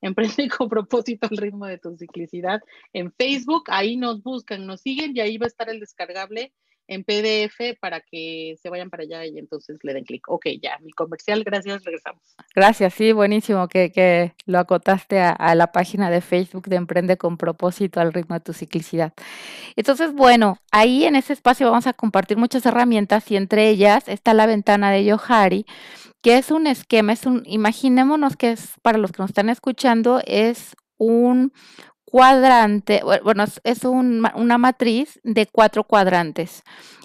Emprende 0.00 0.48
con 0.56 0.68
propósito 0.68 1.26
al 1.28 1.36
ritmo 1.36 1.66
de 1.66 1.78
tu 1.78 1.96
ciclicidad 1.96 2.60
en 2.92 3.12
Facebook, 3.12 3.64
ahí 3.68 3.96
nos 3.96 4.22
buscan, 4.22 4.64
nos 4.66 4.80
siguen 4.80 5.16
y 5.16 5.20
ahí 5.20 5.38
va 5.38 5.46
a 5.46 5.48
estar 5.48 5.68
el 5.70 5.80
descargable 5.80 6.52
en 6.88 7.04
PDF 7.04 7.78
para 7.80 8.00
que 8.00 8.56
se 8.60 8.70
vayan 8.70 8.90
para 8.90 9.04
allá 9.04 9.26
y 9.26 9.38
entonces 9.38 9.78
le 9.82 9.94
den 9.94 10.04
clic. 10.04 10.28
Ok, 10.28 10.46
ya, 10.60 10.78
mi 10.80 10.90
comercial, 10.90 11.44
gracias, 11.44 11.84
regresamos. 11.84 12.22
Gracias, 12.54 12.94
sí, 12.94 13.12
buenísimo 13.12 13.68
que, 13.68 13.92
que 13.92 14.32
lo 14.46 14.58
acotaste 14.58 15.20
a, 15.20 15.30
a, 15.30 15.54
la 15.54 15.70
página 15.70 16.10
de 16.10 16.22
Facebook 16.22 16.66
de 16.66 16.76
Emprende 16.76 17.18
con 17.18 17.36
propósito 17.36 18.00
al 18.00 18.12
ritmo 18.12 18.34
de 18.34 18.40
tu 18.40 18.52
ciclicidad. 18.54 19.12
Entonces, 19.76 20.12
bueno, 20.12 20.58
ahí 20.72 21.04
en 21.04 21.14
ese 21.14 21.34
espacio 21.34 21.70
vamos 21.70 21.86
a 21.86 21.92
compartir 21.92 22.38
muchas 22.38 22.64
herramientas 22.64 23.30
y 23.30 23.36
entre 23.36 23.68
ellas 23.68 24.08
está 24.08 24.32
la 24.32 24.46
ventana 24.46 24.90
de 24.90 25.04
Yohari, 25.04 25.66
que 26.22 26.38
es 26.38 26.50
un 26.50 26.66
esquema, 26.66 27.12
es 27.12 27.26
un, 27.26 27.42
imaginémonos 27.44 28.36
que 28.36 28.52
es, 28.52 28.72
para 28.82 28.98
los 28.98 29.12
que 29.12 29.22
nos 29.22 29.30
están 29.30 29.50
escuchando, 29.50 30.20
es 30.26 30.74
un 30.96 31.52
cuadrante, 32.10 33.02
bueno, 33.22 33.44
es 33.64 33.84
una 33.84 34.58
matriz 34.58 35.20
de 35.24 35.46
cuatro 35.46 35.84
cuadrantes, 35.84 36.62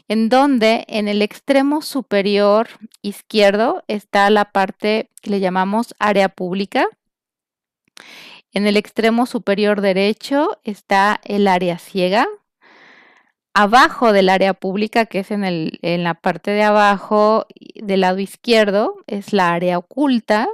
en 0.07 0.29
donde 0.29 0.85
en 0.87 1.09
el 1.09 1.21
extremo 1.21 1.81
superior 1.81 2.69
izquierdo 3.01 3.83
está 3.87 4.29
la 4.29 4.45
parte 4.51 5.09
que 5.21 5.29
le 5.29 5.41
llamamos 5.41 5.93
área 5.99 6.29
pública. 6.29 6.87
En 8.53 8.65
el 8.65 8.77
extremo 8.77 9.25
superior 9.25 9.81
derecho 9.81 10.59
está 10.63 11.19
el 11.25 11.47
área 11.47 11.79
ciega. 11.79 12.27
Abajo 13.53 14.13
del 14.13 14.29
área 14.29 14.53
pública, 14.53 15.05
que 15.05 15.19
es 15.19 15.31
en, 15.31 15.43
el, 15.43 15.79
en 15.81 16.03
la 16.03 16.13
parte 16.13 16.51
de 16.51 16.63
abajo 16.63 17.45
del 17.75 18.01
lado 18.01 18.19
izquierdo, 18.19 18.95
es 19.05 19.33
la 19.33 19.53
área 19.53 19.77
oculta. 19.77 20.47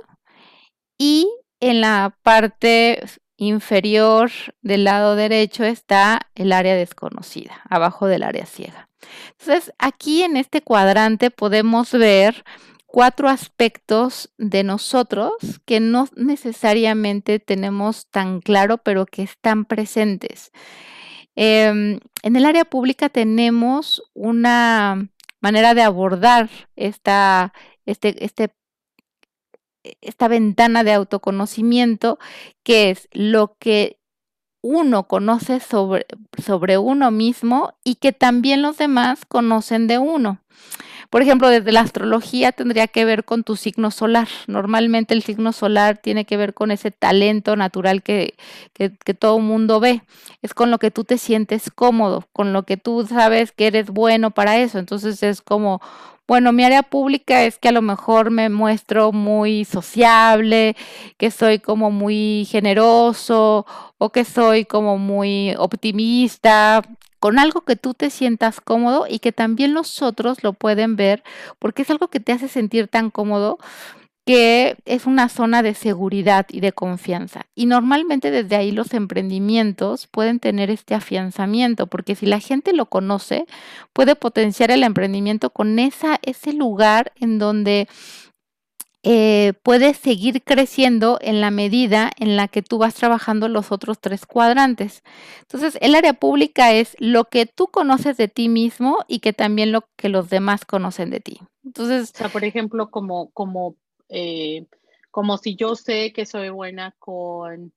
Y 0.98 1.30
en 1.60 1.82
la 1.82 2.16
parte 2.24 3.02
inferior 3.40 4.32
del 4.62 4.84
lado 4.84 5.16
derecho 5.16 5.64
está 5.64 6.20
el 6.36 6.52
área 6.52 6.76
desconocida, 6.76 7.62
abajo 7.70 8.08
del 8.08 8.24
área 8.24 8.46
ciega. 8.46 8.90
Entonces, 9.40 9.74
aquí 9.80 10.24
en 10.24 10.38
este 10.38 10.62
cuadrante 10.62 11.32
podemos 11.32 11.92
ver 11.94 12.44
cuatro 12.86 13.30
aspectos 13.30 14.30
de 14.38 14.64
nosotros 14.64 15.32
que 15.66 15.80
no 15.80 16.08
necesariamente 16.16 17.40
tenemos 17.40 18.08
tan 18.08 18.42
claro, 18.42 18.78
pero 18.78 19.06
que 19.06 19.24
están 19.24 19.64
presentes. 19.66 20.52
Em, 21.36 22.00
en 22.24 22.36
el 22.36 22.46
área 22.46 22.66
pública 22.66 23.08
tenemos 23.08 24.04
una 24.14 25.08
manera 25.40 25.74
de 25.74 25.84
abordar 25.84 26.50
esta, 26.76 27.54
este, 27.86 28.26
este 28.26 28.50
esta 30.02 30.28
ventana 30.28 30.84
de 30.84 30.94
autoconocimiento, 30.94 32.20
que 32.64 32.92
es 32.92 33.08
lo 33.12 33.56
que 33.60 34.00
uno 34.62 35.08
conoce 35.08 35.60
sobre, 35.60 36.06
sobre 36.44 36.78
uno 36.78 37.12
mismo 37.12 37.74
y 37.84 37.96
que 37.96 38.12
también 38.12 38.62
los 38.62 38.78
demás 38.78 39.26
conocen 39.26 39.88
de 39.88 39.98
uno. 39.98 40.42
Por 41.10 41.24
ejemplo, 41.24 41.50
desde 41.50 41.72
la 41.72 41.82
astrología 41.82 42.52
tendría 42.52 42.88
que 42.88 43.04
ver 43.04 43.26
con 43.26 43.44
tu 43.44 43.56
signo 43.56 43.90
solar. 43.90 44.28
Normalmente 44.46 45.16
el 45.16 45.24
signo 45.24 45.54
solar 45.54 45.98
tiene 45.98 46.26
que 46.26 46.38
ver 46.38 46.54
con 46.54 46.70
ese 46.70 46.92
talento 46.92 47.56
natural 47.56 48.04
que, 48.04 48.36
que, 48.74 48.96
que 48.96 49.16
todo 49.16 49.40
mundo 49.40 49.80
ve. 49.80 50.04
Es 50.44 50.54
con 50.54 50.70
lo 50.70 50.78
que 50.78 50.92
tú 50.92 51.06
te 51.06 51.18
sientes 51.18 51.72
cómodo, 51.74 52.26
con 52.32 52.54
lo 52.54 52.64
que 52.64 52.78
tú 52.78 53.08
sabes 53.08 53.52
que 53.52 53.68
eres 53.68 53.90
bueno 53.90 54.30
para 54.30 54.58
eso. 54.58 54.78
Entonces 54.78 55.24
es 55.24 55.42
como 55.42 55.82
bueno, 56.30 56.54
mi 56.54 56.64
área 56.64 56.84
pública 56.84 57.44
es 57.44 57.58
que 57.58 57.70
a 57.70 57.72
lo 57.72 57.82
mejor 57.82 58.30
me 58.30 58.50
muestro 58.50 59.12
muy 59.12 59.66
sociable, 59.66 60.76
que 61.18 61.32
soy 61.32 61.58
como 61.58 61.90
muy 61.90 62.48
generoso 62.48 63.66
o 63.98 64.12
que 64.12 64.24
soy 64.24 64.66
como 64.66 65.00
muy 65.00 65.56
optimista, 65.58 66.84
con 67.20 67.40
algo 67.40 67.62
que 67.62 67.76
tú 67.76 67.96
te 67.96 68.12
sientas 68.12 68.62
cómodo 68.62 69.08
y 69.10 69.18
que 69.18 69.32
también 69.32 69.74
los 69.74 70.04
otros 70.04 70.44
lo 70.44 70.54
pueden 70.54 70.96
ver, 70.96 71.24
porque 71.58 71.82
es 71.82 71.90
algo 71.90 72.10
que 72.10 72.20
te 72.20 72.32
hace 72.32 72.48
sentir 72.48 72.88
tan 72.88 73.10
cómodo 73.10 73.58
que 74.30 74.78
es 74.86 75.08
una 75.08 75.28
zona 75.28 75.64
de 75.64 75.74
seguridad 75.74 76.46
y 76.52 76.60
de 76.60 76.72
confianza. 76.72 77.48
Y 77.56 77.66
normalmente 77.66 78.30
desde 78.30 78.58
ahí 78.58 78.72
los 78.72 78.94
emprendimientos 78.94 80.06
pueden 80.06 80.40
tener 80.40 80.70
este 80.70 80.94
afianzamiento, 80.94 81.88
porque 81.88 82.14
si 82.14 82.28
la 82.28 82.40
gente 82.40 82.74
lo 82.74 82.86
conoce, 82.86 83.48
puede 83.92 84.16
potenciar 84.16 84.70
el 84.70 84.84
emprendimiento 84.84 85.50
con 85.50 85.80
esa, 85.80 86.20
ese 86.22 86.54
lugar 86.54 87.12
en 87.20 87.40
donde 87.40 87.88
eh, 89.02 89.54
puedes 89.64 89.98
seguir 89.98 90.44
creciendo 90.44 91.18
en 91.22 91.42
la 91.42 91.50
medida 91.50 92.12
en 92.20 92.36
la 92.36 92.48
que 92.48 92.62
tú 92.62 92.78
vas 92.78 92.94
trabajando 92.94 93.48
los 93.48 93.72
otros 93.72 93.98
tres 94.00 94.28
cuadrantes. 94.28 95.02
Entonces, 95.42 95.76
el 95.82 95.96
área 95.96 96.14
pública 96.14 96.72
es 96.72 96.96
lo 97.00 97.26
que 97.26 97.48
tú 97.48 97.66
conoces 97.66 98.16
de 98.16 98.28
ti 98.28 98.48
mismo 98.48 99.00
y 99.08 99.22
que 99.22 99.34
también 99.34 99.72
lo 99.72 99.86
que 99.96 100.08
los 100.08 100.30
demás 100.30 100.66
conocen 100.66 101.10
de 101.10 101.20
ti. 101.20 101.42
Entonces, 101.66 102.12
o 102.14 102.18
sea, 102.20 102.30
por 102.30 102.44
ejemplo, 102.44 102.92
como, 102.92 103.32
como 103.32 103.76
eh, 104.10 104.66
como 105.12 105.38
si 105.38 105.56
yo 105.56 105.76
sé 105.76 106.14
que 106.14 106.26
soy 106.26 106.50
buena 106.50 106.96
con, 107.00 107.74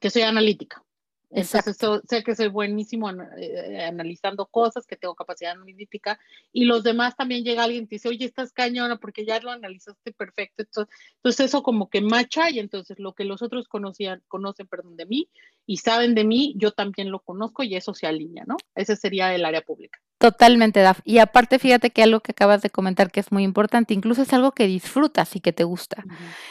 que 0.00 0.10
soy 0.10 0.22
analítica. 0.22 0.82
Entonces, 1.30 1.76
sé 2.08 2.24
que 2.24 2.34
soy 2.34 2.48
buenísimo 2.48 3.10
eh, 3.10 3.84
analizando 3.84 4.46
cosas, 4.46 4.86
que 4.86 4.96
tengo 4.96 5.14
capacidad 5.14 5.52
analítica, 5.52 6.18
y 6.52 6.64
los 6.64 6.82
demás 6.82 7.16
también 7.16 7.44
llega 7.44 7.64
alguien 7.64 7.84
y 7.84 7.86
te 7.86 7.96
dice, 7.96 8.08
oye, 8.08 8.24
estás 8.24 8.52
cañona 8.52 8.96
porque 8.96 9.26
ya 9.26 9.38
lo 9.40 9.50
analizaste 9.50 10.12
perfecto. 10.12 10.62
Entonces, 10.62 10.94
entonces, 11.16 11.46
eso 11.46 11.62
como 11.62 11.90
que 11.90 12.00
macha, 12.00 12.50
y 12.50 12.58
entonces 12.58 12.98
lo 12.98 13.12
que 13.14 13.24
los 13.24 13.42
otros 13.42 13.68
conocían, 13.68 14.22
conocen, 14.28 14.68
perdón, 14.68 14.96
de 14.96 15.06
mí 15.06 15.28
y 15.66 15.76
saben 15.78 16.14
de 16.14 16.24
mí, 16.24 16.54
yo 16.56 16.72
también 16.72 17.10
lo 17.10 17.20
conozco 17.20 17.62
y 17.62 17.76
eso 17.76 17.92
se 17.92 18.06
alinea, 18.06 18.44
¿no? 18.46 18.56
Ese 18.74 18.96
sería 18.96 19.34
el 19.34 19.44
área 19.44 19.60
pública. 19.60 20.00
Totalmente, 20.18 20.80
Daf. 20.80 20.98
Y 21.04 21.18
aparte, 21.18 21.60
fíjate 21.60 21.90
que 21.90 22.02
algo 22.02 22.18
que 22.20 22.32
acabas 22.32 22.60
de 22.60 22.70
comentar 22.70 23.12
que 23.12 23.20
es 23.20 23.30
muy 23.30 23.44
importante, 23.44 23.94
incluso 23.94 24.22
es 24.22 24.32
algo 24.32 24.50
que 24.50 24.66
disfrutas 24.66 25.36
y 25.36 25.40
que 25.40 25.52
te 25.52 25.62
gusta. 25.62 26.04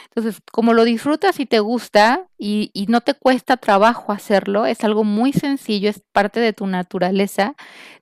Entonces, 0.06 0.40
como 0.50 0.72
lo 0.72 0.84
disfrutas 0.84 1.38
y 1.38 1.44
te 1.44 1.60
gusta 1.60 2.26
y, 2.38 2.70
y, 2.72 2.86
no 2.86 3.02
te 3.02 3.12
cuesta 3.12 3.58
trabajo 3.58 4.12
hacerlo, 4.12 4.64
es 4.64 4.84
algo 4.84 5.04
muy 5.04 5.34
sencillo, 5.34 5.90
es 5.90 6.00
parte 6.12 6.40
de 6.40 6.54
tu 6.54 6.66
naturaleza, 6.66 7.56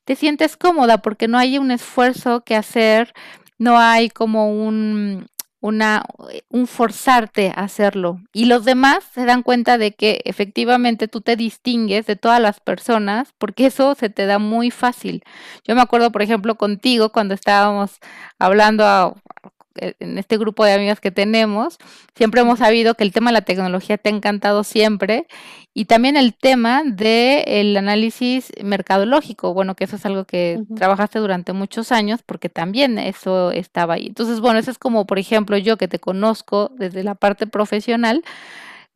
te 0.04 0.14
sientes 0.14 0.56
cómoda 0.56 0.99
porque 0.99 1.26
no 1.26 1.37
hay 1.37 1.58
un 1.58 1.73
esfuerzo 1.73 2.42
que 2.44 2.54
hacer, 2.54 3.12
no 3.58 3.76
hay 3.76 4.08
como 4.08 4.50
un, 4.52 5.26
una, 5.66 6.04
un 6.49 6.66
forzarte 6.66 7.52
a 7.54 7.62
hacerlo. 7.62 8.20
Y 8.32 8.46
los 8.46 8.64
demás 8.64 9.04
se 9.12 9.25
dan 9.25 9.42
cuenta 9.42 9.78
de 9.78 9.92
que 9.92 10.20
efectivamente 10.25 11.08
tú 11.08 11.20
te 11.20 11.37
distingues 11.37 12.06
de 12.06 12.16
todas 12.16 12.40
las 12.40 12.61
personas 12.61 13.35
porque 13.38 13.66
eso 13.66 13.94
se 13.94 14.08
te 14.08 14.26
da 14.26 14.38
muy 14.38 14.70
fácil. 14.70 15.25
Yo 15.66 15.75
me 15.75 15.82
acuerdo, 15.82 16.12
por 16.12 16.23
ejemplo, 16.23 16.54
contigo 16.54 17.11
cuando 17.11 17.35
estábamos 17.35 17.99
hablando 18.38 18.85
eh, 18.85 19.49
en 19.78 20.18
este 20.18 20.38
grupo 20.38 20.64
de 20.64 20.73
amigas 20.73 21.00
que 21.00 21.11
tenemos, 21.11 21.78
siempre 22.14 22.40
hemos 22.40 22.59
sabido 22.59 22.95
que 22.95 23.04
el 23.04 23.12
tema 23.12 23.30
de 23.30 23.35
la 23.35 23.40
tecnología 23.42 23.99
te 23.99 24.09
ha 24.09 24.12
encantado 24.12 24.64
siempre 24.64 25.26
y 25.75 25.85
también 25.85 26.16
el 26.16 26.35
tema 26.35 26.83
del 26.85 27.76
análisis 27.76 28.50
mercadológico, 28.64 29.52
bueno, 29.52 29.75
que 29.75 29.85
eso 29.85 29.97
es 29.97 30.06
algo 30.06 30.25
que 30.25 30.62
trabajaste 30.75 31.18
durante 31.18 31.52
muchos 31.52 31.92
años 31.92 32.23
porque 32.25 32.49
también 32.49 32.99
eso 32.99 33.50
estaba 33.50 33.95
ahí. 33.95 34.06
Entonces, 34.06 34.40
bueno, 34.40 34.59
eso 34.59 34.71
es 34.71 34.78
como, 34.78 35.06
por 35.06 35.18
ejemplo, 35.18 35.59
yo 35.59 35.76
que 35.76 35.87
te 35.87 35.99
conozco 35.99 36.73
desde 36.78 37.04
la 37.04 37.14
parte 37.14 37.47
profesional, 37.47 38.25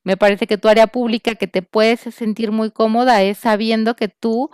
me 0.04 0.16
parece 0.16 0.46
que 0.46 0.56
tu 0.56 0.68
área 0.68 0.86
pública 0.86 1.34
que 1.34 1.46
te 1.46 1.60
puedes 1.60 2.00
sentir 2.00 2.50
muy 2.50 2.70
cómoda 2.70 3.22
es 3.22 3.36
sabiendo 3.36 3.94
que 3.94 4.08
tú 4.08 4.50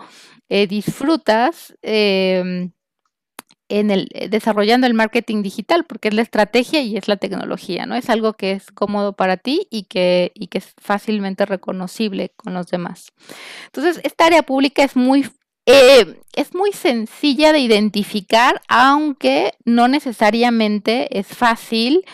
eh, 0.49 0.66
disfrutas 0.66 1.76
em, 1.83 2.73
en 3.68 3.90
el, 3.90 4.08
eh, 4.12 4.28
desarrollando 4.28 4.87
el 4.87 4.94
marketing 4.94 5.42
digital, 5.42 5.85
porque 5.85 6.08
es 6.08 6.14
la 6.14 6.23
estrategia 6.23 6.80
y 6.80 6.96
es 6.96 7.08
la 7.08 7.16
tecnología, 7.16 7.87
¿no? 7.87 7.96
Es 7.96 8.11
algo 8.11 8.35
que 8.35 8.52
es 8.52 8.70
cómodo 8.70 9.14
para 9.14 9.37
ti 9.37 9.66
y 9.70 9.85
que, 9.85 10.32
y 10.35 10.46
que 10.49 10.58
es 10.58 10.75
fácilmente 10.80 11.46
reconocible 11.46 12.32
con 12.37 12.54
los 12.54 12.68
demás. 12.68 13.12
Entonces, 13.66 14.00
esta 14.04 14.26
área 14.26 14.42
pública 14.42 14.85
es 14.85 14.96
muy, 14.96 15.28
eh, 15.66 16.20
es 16.35 16.54
muy 16.54 16.73
sencilla 16.73 17.52
de 17.52 17.58
identificar, 17.58 18.62
aunque 18.68 19.54
no 19.64 19.88
necesariamente 19.88 21.18
es 21.18 21.26
fácil 21.26 22.04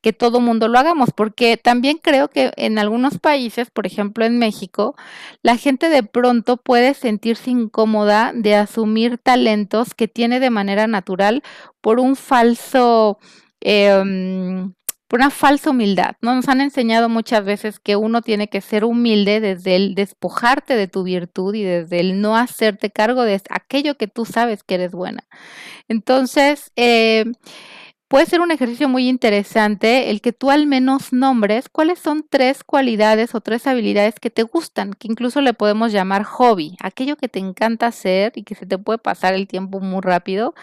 que 0.00 0.12
todo 0.12 0.40
mundo 0.40 0.68
lo 0.68 0.78
hagamos, 0.78 1.10
porque 1.14 1.56
también 1.56 1.98
creo 2.02 2.28
que 2.28 2.52
en 2.56 2.78
algunos 2.78 3.18
países, 3.18 3.70
por 3.70 3.86
ejemplo 3.86 4.24
en 4.24 4.38
México, 4.38 4.96
la 5.42 5.56
gente 5.56 5.88
de 5.88 6.02
pronto 6.02 6.56
puede 6.56 6.94
sentirse 6.94 7.50
incómoda 7.50 8.32
de 8.34 8.54
asumir 8.54 9.18
talentos 9.18 9.94
que 9.94 10.08
tiene 10.08 10.40
de 10.40 10.50
manera 10.50 10.86
natural 10.86 11.42
por 11.80 12.00
un 12.00 12.16
falso, 12.16 13.18
em, 13.60 14.72
por 15.08 15.20
una 15.20 15.30
falsa 15.30 15.70
humildad. 15.70 16.16
¿no? 16.22 16.34
Nos 16.34 16.48
han 16.48 16.60
enseñado 16.60 17.08
muchas 17.08 17.44
veces 17.44 17.80
que 17.80 17.96
uno 17.96 18.22
tiene 18.22 18.48
que 18.48 18.60
ser 18.60 18.84
humilde 18.84 19.40
desde 19.40 19.76
el 19.76 19.94
despojarte 19.94 20.76
de 20.76 20.88
tu 20.88 21.02
virtud 21.02 21.54
y 21.54 21.62
desde 21.64 22.00
el 22.00 22.20
no 22.20 22.36
hacerte 22.36 22.90
cargo 22.90 23.22
de 23.24 23.40
aquello 23.50 23.96
que 23.96 24.06
tú 24.06 24.24
sabes 24.24 24.62
que 24.62 24.76
eres 24.76 24.92
buena. 24.92 25.24
Entonces, 25.88 26.70
eh, 26.76 27.24
puede 28.10 28.26
ser 28.26 28.40
un 28.40 28.50
ejercicio 28.50 28.88
muy 28.88 29.08
interesante 29.08 30.10
el 30.10 30.20
que 30.20 30.32
tú 30.32 30.50
al 30.50 30.66
menos 30.66 31.12
nombres 31.12 31.68
cuáles 31.68 32.00
son 32.00 32.26
tres 32.28 32.64
cualidades 32.64 33.36
o 33.36 33.40
tres 33.40 33.68
habilidades 33.68 34.18
que 34.18 34.30
te 34.30 34.42
gustan, 34.42 34.94
que 34.94 35.06
incluso 35.06 35.40
le 35.40 35.54
podemos 35.54 35.92
llamar 35.92 36.24
hobby, 36.24 36.76
aquello 36.80 37.14
que 37.14 37.28
te 37.28 37.38
encanta 37.38 37.86
hacer 37.86 38.32
y 38.34 38.42
que 38.42 38.56
se 38.56 38.66
te 38.66 38.78
puede 38.78 38.98
pasar 38.98 39.34
el 39.34 39.46
tiempo 39.46 39.78
muy 39.78 40.00
rápido 40.00 40.56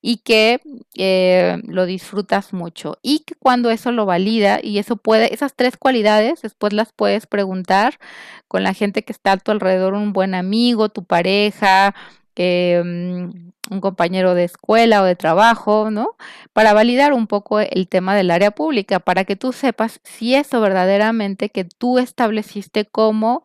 y 0.00 0.18
que 0.18 0.60
eh, 0.94 1.60
lo 1.66 1.86
disfrutas 1.86 2.52
mucho. 2.52 2.98
Y 3.02 3.20
que 3.20 3.34
cuando 3.34 3.70
eso 3.70 3.90
lo 3.90 4.06
valida 4.06 4.60
y 4.62 4.78
eso 4.78 4.94
puede, 4.94 5.34
esas 5.34 5.54
tres 5.56 5.76
cualidades 5.76 6.42
después 6.42 6.72
las 6.72 6.92
puedes 6.92 7.26
preguntar 7.26 7.98
con 8.46 8.62
la 8.62 8.74
gente 8.74 9.02
que 9.02 9.12
está 9.12 9.32
a 9.32 9.36
tu 9.38 9.50
alrededor, 9.50 9.94
un 9.94 10.12
buen 10.12 10.36
amigo, 10.36 10.88
tu 10.88 11.02
pareja, 11.02 11.96
Mm, 12.36 13.50
un 13.72 13.80
compañero 13.80 14.34
de 14.34 14.44
escuela 14.44 15.02
o 15.02 15.04
de 15.04 15.16
trabajo, 15.16 15.90
¿no? 15.90 16.16
Para 16.52 16.72
validar 16.72 17.12
un 17.12 17.26
poco 17.26 17.60
el 17.60 17.88
tema 17.88 18.14
del 18.14 18.30
área 18.30 18.52
pública, 18.52 19.00
para 19.00 19.24
que 19.24 19.36
tú 19.36 19.52
sepas 19.52 20.00
si 20.04 20.34
eso 20.34 20.60
verdaderamente 20.60 21.48
que 21.48 21.64
tú 21.64 21.98
estableciste 21.98 22.84
como 22.84 23.42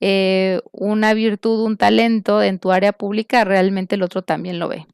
eh, 0.00 0.60
una 0.72 1.14
virtud, 1.14 1.64
un 1.64 1.76
talento 1.76 2.42
en 2.42 2.58
tu 2.58 2.72
área 2.72 2.92
pública, 2.92 3.44
realmente 3.44 3.94
el 3.94 4.02
otro 4.02 4.22
también 4.22 4.58
lo 4.58 4.68
ve. 4.68 4.86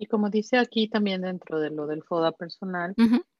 Y 0.00 0.06
como 0.06 0.30
dice 0.30 0.58
aquí 0.58 0.88
también 0.88 1.22
dentro 1.22 1.58
de 1.58 1.70
lo 1.70 1.88
del 1.88 2.04
FODA 2.04 2.30
personal, 2.30 2.94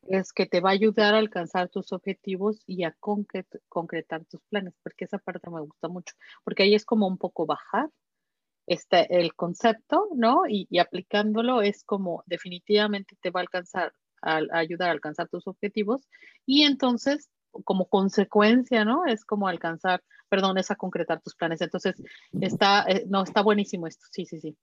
es 0.08 0.32
que 0.32 0.46
te 0.46 0.60
va 0.60 0.70
a 0.70 0.72
ayudar 0.72 1.14
a 1.14 1.18
alcanzar 1.18 1.68
tus 1.68 1.92
objetivos 1.92 2.64
y 2.66 2.82
a 2.82 2.96
concretar 2.98 4.24
tus 4.24 4.40
planes, 4.50 4.74
porque 4.82 5.04
esa 5.04 5.18
parte 5.18 5.48
me 5.50 5.60
gusta 5.60 5.86
mucho, 5.86 6.16
porque 6.42 6.64
ahí 6.64 6.74
es 6.74 6.84
como 6.84 7.06
un 7.06 7.16
poco 7.16 7.46
bajar 7.46 7.90
este, 8.68 9.06
el 9.18 9.34
concepto, 9.34 10.08
¿no? 10.14 10.42
Y, 10.46 10.78
aplicándolo 10.78 11.62
es 11.62 11.82
como 11.84 12.22
definitivamente 12.26 13.16
te 13.20 13.30
va 13.30 13.40
a 13.40 13.42
alcanzar, 13.42 13.94
a, 14.22 14.40
ayudar 14.52 14.90
a 14.90 14.92
alcanzar 14.92 15.28
tus 15.28 15.46
objetivos 15.46 16.06
y 16.46 16.62
entonces 16.62 17.30
como 17.64 17.86
consecuencia, 17.88 18.84
¿no? 18.84 19.06
Es 19.06 19.24
como 19.24 19.48
alcanzar, 19.48 20.02
perdón, 20.28 20.58
es 20.58 20.70
a 20.70 20.76
concretar 20.76 21.20
tus 21.22 21.34
planes. 21.34 21.62
Entonces, 21.62 21.96
está, 22.40 22.84
eh, 22.86 23.04
no, 23.08 23.22
está 23.22 23.40
buenísimo 23.42 23.86
esto, 23.86 24.06
sí, 24.12 24.26
sí, 24.26 24.38
sí. 24.38 24.56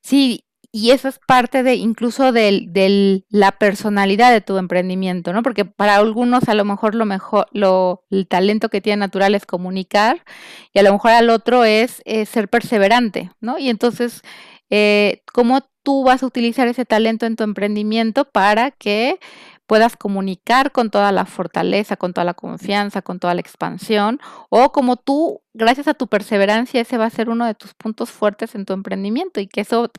Sí, 0.00 0.44
y 0.76 0.90
eso 0.90 1.06
es 1.06 1.20
parte 1.24 1.62
de 1.62 1.76
incluso 1.76 2.32
de 2.32 3.22
la 3.28 3.52
personalidad 3.52 4.32
de 4.32 4.40
tu 4.40 4.58
emprendimiento, 4.58 5.32
¿no? 5.32 5.44
Porque 5.44 5.64
para 5.64 5.94
algunos 5.94 6.48
a 6.48 6.54
lo 6.54 6.64
mejor 6.64 6.96
lo 6.96 7.06
mejor, 7.06 7.46
lo, 7.52 8.02
el 8.10 8.26
talento 8.26 8.68
que 8.70 8.80
tiene 8.80 8.96
natural 8.96 9.36
es 9.36 9.46
comunicar 9.46 10.24
y 10.72 10.80
a 10.80 10.82
lo 10.82 10.92
mejor 10.92 11.12
al 11.12 11.30
otro 11.30 11.62
es, 11.64 12.02
ser 12.26 12.48
perseverante, 12.48 13.30
¿no? 13.40 13.56
Y 13.56 13.68
entonces, 13.68 14.22
eh, 14.68 15.22
¿cómo 15.32 15.60
tú 15.84 16.02
vas 16.02 16.24
a 16.24 16.26
utilizar 16.26 16.66
ese 16.66 16.84
talento 16.84 17.24
en 17.24 17.36
tu 17.36 17.44
emprendimiento 17.44 18.24
para 18.24 18.72
que 18.72 19.20
puedas 19.66 19.96
comunicar 19.96 20.72
con 20.72 20.90
toda 20.90 21.12
la 21.12 21.24
fortaleza, 21.24 21.96
con 21.96 22.12
toda 22.12 22.24
la 22.24 22.34
confianza, 22.34 23.00
con 23.00 23.20
toda 23.20 23.34
la 23.34 23.40
expansión, 23.40 24.18
o 24.50 24.72
como 24.72 24.96
tú, 24.96 25.40
gracias 25.54 25.86
a 25.86 25.94
tu 25.94 26.08
perseverancia, 26.08 26.80
ese 26.80 26.98
va 26.98 27.06
a 27.06 27.10
ser 27.10 27.30
uno 27.30 27.46
de 27.46 27.54
tus 27.54 27.74
puntos 27.74 28.10
fuertes 28.10 28.56
en 28.56 28.64
tu 28.64 28.72
emprendimiento 28.72 29.40
y 29.40 29.46
que 29.46 29.60
eso 29.60 29.90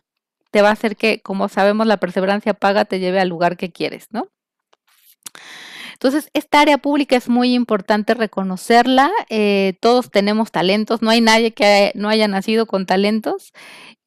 te 0.55 0.61
va 0.61 0.69
a 0.69 0.71
hacer 0.71 0.95
que, 0.95 1.19
como 1.19 1.49
sabemos, 1.49 1.85
la 1.85 1.97
perseverancia 1.97 2.53
paga 2.53 2.85
te 2.85 2.99
lleve 2.99 3.19
al 3.19 3.27
lugar 3.27 3.57
que 3.57 3.73
quieres, 3.73 4.07
¿no? 4.11 4.29
Entonces, 5.91 6.29
esta 6.31 6.61
área 6.61 6.77
pública 6.77 7.17
es 7.17 7.27
muy 7.27 7.53
importante 7.53 8.13
reconocerla. 8.13 9.11
Eh, 9.27 9.73
todos 9.81 10.09
tenemos 10.11 10.53
talentos, 10.53 11.01
no 11.01 11.09
hay 11.09 11.19
nadie 11.19 11.53
que 11.53 11.91
no 11.95 12.07
haya 12.07 12.29
nacido 12.29 12.67
con 12.67 12.85
talentos. 12.85 13.51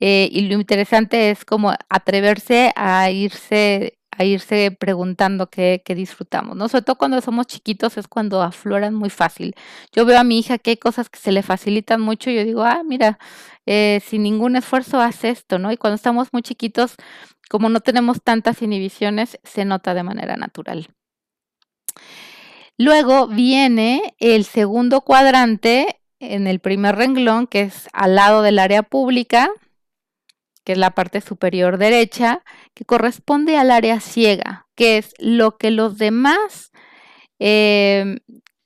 Eh, 0.00 0.30
y 0.32 0.48
lo 0.48 0.54
interesante 0.54 1.28
es 1.28 1.44
como 1.44 1.74
atreverse 1.90 2.72
a 2.76 3.10
irse 3.10 3.97
a 4.18 4.24
irse 4.24 4.72
preguntando 4.72 5.48
qué, 5.48 5.80
disfrutamos, 5.96 6.56
¿no? 6.56 6.68
Sobre 6.68 6.84
todo 6.84 6.96
cuando 6.98 7.20
somos 7.20 7.46
chiquitos 7.46 7.96
es 7.96 8.08
cuando 8.08 8.42
afloran 8.42 8.94
muy 8.94 9.10
fácil. 9.10 9.54
Yo 9.92 10.04
veo 10.04 10.18
a 10.18 10.24
mi 10.24 10.40
hija 10.40 10.58
que 10.58 10.70
hay 10.70 10.76
cosas 10.76 11.08
que 11.08 11.20
se 11.20 11.30
le 11.30 11.42
facilitan 11.44 12.00
mucho 12.00 12.28
y 12.30 12.34
yo 12.34 12.44
digo, 12.44 12.64
ah, 12.64 12.82
mira, 12.84 13.18
eh, 13.64 14.00
sin 14.04 14.24
ningún 14.24 14.56
esfuerzo 14.56 15.00
hace 15.00 15.30
esto, 15.30 15.60
¿no? 15.60 15.70
Y 15.70 15.76
cuando 15.76 15.94
estamos 15.94 16.32
muy 16.32 16.42
chiquitos, 16.42 16.96
como 17.48 17.68
no 17.68 17.80
tenemos 17.80 18.20
tantas 18.22 18.60
inhibiciones, 18.60 19.38
se 19.44 19.64
nota 19.64 19.94
de 19.94 20.02
manera 20.02 20.36
natural. 20.36 20.88
Luego 22.76 23.28
viene 23.28 24.14
el 24.18 24.44
segundo 24.44 25.02
cuadrante 25.02 26.00
en 26.18 26.48
el 26.48 26.58
primer 26.58 26.96
renglón, 26.96 27.46
que 27.46 27.62
es 27.62 27.88
al 27.92 28.16
lado 28.16 28.42
del 28.42 28.58
área 28.58 28.82
pública, 28.82 29.48
que 30.68 30.72
es 30.72 30.78
la 30.78 30.90
parte 30.90 31.22
superior 31.22 31.78
derecha, 31.78 32.42
que 32.78 32.84
corresponde 32.84 33.56
al 33.56 33.72
área 33.72 33.98
ciega, 33.98 34.68
que 34.76 34.98
es 34.98 35.12
lo 35.18 35.56
que 35.56 35.72
los 35.72 35.98
demás 35.98 36.70
em, 37.40 38.18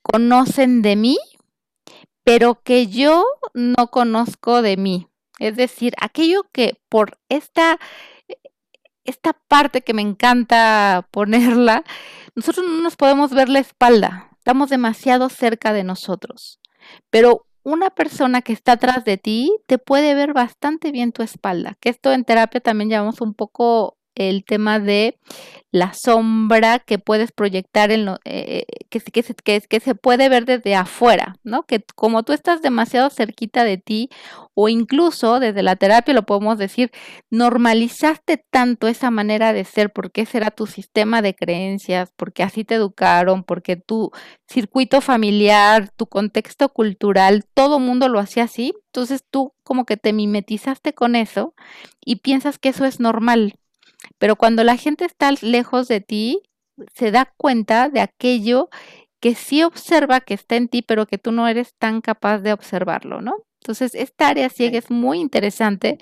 conocen 0.03 0.83
de 0.83 0.95
mí, 0.95 1.17
pero 2.23 2.61
que 2.61 2.85
yo 2.85 3.25
no 3.55 3.87
conozco 3.87 4.61
de 4.61 4.77
mí. 4.77 5.07
Es 5.39 5.55
decir, 5.55 5.95
aquello 5.99 6.43
que 6.51 6.79
por 6.89 7.17
esta, 7.27 7.79
esta 9.03 9.33
parte 9.33 9.81
que 9.81 9.95
me 9.95 10.03
encanta 10.03 11.07
ponerla, 11.09 11.83
nosotros 12.35 12.67
no 12.69 12.83
nos 12.83 12.95
podemos 12.95 13.31
ver 13.31 13.49
la 13.49 13.57
espalda, 13.57 14.29
estamos 14.37 14.69
demasiado 14.69 15.29
cerca 15.29 15.73
de 15.73 15.83
nosotros. 15.83 16.59
Pero 17.09 17.47
una 17.63 17.89
persona 17.89 18.43
que 18.43 18.53
está 18.53 18.73
atrás 18.73 19.05
de 19.05 19.17
ti 19.17 19.51
te 19.65 19.79
puede 19.79 20.13
ver 20.13 20.33
bastante 20.33 20.91
bien 20.91 21.11
tu 21.13 21.23
espalda, 21.23 21.77
que 21.79 21.89
esto 21.89 22.11
en 22.11 22.25
terapia 22.25 22.61
también 22.61 22.91
llamamos 22.91 23.21
un 23.21 23.33
poco 23.33 23.97
el 24.15 24.45
tema 24.45 24.79
de 24.79 25.17
la 25.73 25.93
sombra 25.93 26.77
que 26.77 26.99
puedes 26.99 27.31
proyectar 27.31 27.91
en 27.91 28.05
lo, 28.05 28.19
eh, 28.25 28.65
que, 28.89 28.99
que, 28.99 29.23
que, 29.23 29.61
que, 29.61 29.79
se 29.79 29.95
puede 29.95 30.29
ver 30.29 30.45
desde 30.45 30.75
afuera, 30.75 31.37
¿no? 31.43 31.63
Que 31.63 31.83
como 31.95 32.21
tú 32.21 32.31
estás 32.31 32.61
demasiado 32.61 33.09
cerquita 33.09 33.63
de 33.63 33.77
ti 33.77 34.09
o 34.53 34.69
incluso 34.69 35.39
desde 35.39 35.63
la 35.63 35.75
terapia 35.75 36.13
lo 36.13 36.27
podemos 36.27 36.59
decir, 36.59 36.91
normalizaste 37.31 38.37
tanto 38.51 38.87
esa 38.87 39.09
manera 39.09 39.51
de 39.51 39.63
ser 39.63 39.91
porque 39.91 40.21
ese 40.21 40.37
era 40.37 40.51
tu 40.51 40.67
sistema 40.67 41.23
de 41.23 41.33
creencias, 41.33 42.11
porque 42.15 42.43
así 42.43 42.63
te 42.63 42.75
educaron, 42.75 43.43
porque 43.43 43.75
tu 43.75 44.11
circuito 44.47 45.01
familiar, 45.01 45.89
tu 45.95 46.05
contexto 46.05 46.69
cultural, 46.69 47.45
todo 47.55 47.79
mundo 47.79 48.09
lo 48.09 48.19
hacía 48.19 48.43
así, 48.43 48.73
entonces 48.87 49.23
tú 49.27 49.53
como 49.63 49.85
que 49.85 49.97
te 49.97 50.13
mimetizaste 50.13 50.93
con 50.93 51.15
eso 51.15 51.55
y 52.05 52.17
piensas 52.17 52.59
que 52.59 52.69
eso 52.69 52.85
es 52.85 52.99
normal 52.99 53.55
pero 54.17 54.35
cuando 54.35 54.63
la 54.63 54.77
gente 54.77 55.05
está 55.05 55.31
lejos 55.41 55.87
de 55.87 56.01
ti, 56.01 56.41
se 56.95 57.11
da 57.11 57.31
cuenta 57.37 57.89
de 57.89 58.01
aquello 58.01 58.69
que 59.19 59.35
sí 59.35 59.63
observa 59.63 60.19
que 60.21 60.33
está 60.33 60.55
en 60.57 60.67
ti, 60.67 60.81
pero 60.81 61.05
que 61.05 61.17
tú 61.17 61.31
no 61.31 61.47
eres 61.47 61.75
tan 61.77 62.01
capaz 62.01 62.39
de 62.39 62.53
observarlo, 62.53 63.21
¿no? 63.21 63.35
Entonces, 63.61 63.95
esta 63.95 64.27
área 64.29 64.49
ciega 64.49 64.77
es 64.77 64.91
muy 64.91 65.19
interesante 65.19 65.97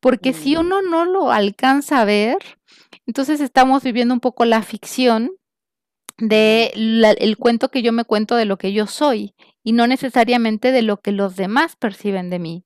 porque 0.00 0.32
si 0.34 0.56
Mm. 0.56 0.60
uno 0.60 0.82
no 0.82 1.04
lo 1.06 1.32
alcanza 1.32 2.00
a 2.00 2.04
ver, 2.04 2.36
entonces 3.06 3.40
estamos 3.40 3.82
viviendo 3.82 4.14
un 4.14 4.20
poco 4.20 4.44
la 4.44 4.62
ficción 4.62 5.32
de 6.18 6.72
la- 6.74 7.12
el 7.12 7.36
cuento 7.36 7.70
que 7.70 7.82
yo 7.82 7.92
me 7.92 8.04
cuento 8.04 8.34
de 8.36 8.44
lo 8.44 8.58
que 8.58 8.72
yo 8.72 8.86
soy 8.86 9.34
y 9.62 9.72
no 9.72 9.86
necesariamente 9.86 10.72
de 10.72 10.82
lo 10.82 10.98
que 10.98 11.12
los 11.12 11.36
demás 11.36 11.76
perciben 11.76 12.28
de 12.30 12.38
mí. 12.40 12.64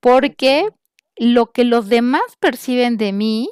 Porque 0.00 0.68
lo 1.16 1.52
que 1.52 1.64
los 1.64 1.88
demás 1.88 2.22
perciben 2.40 2.96
de 2.96 3.12
mí 3.12 3.50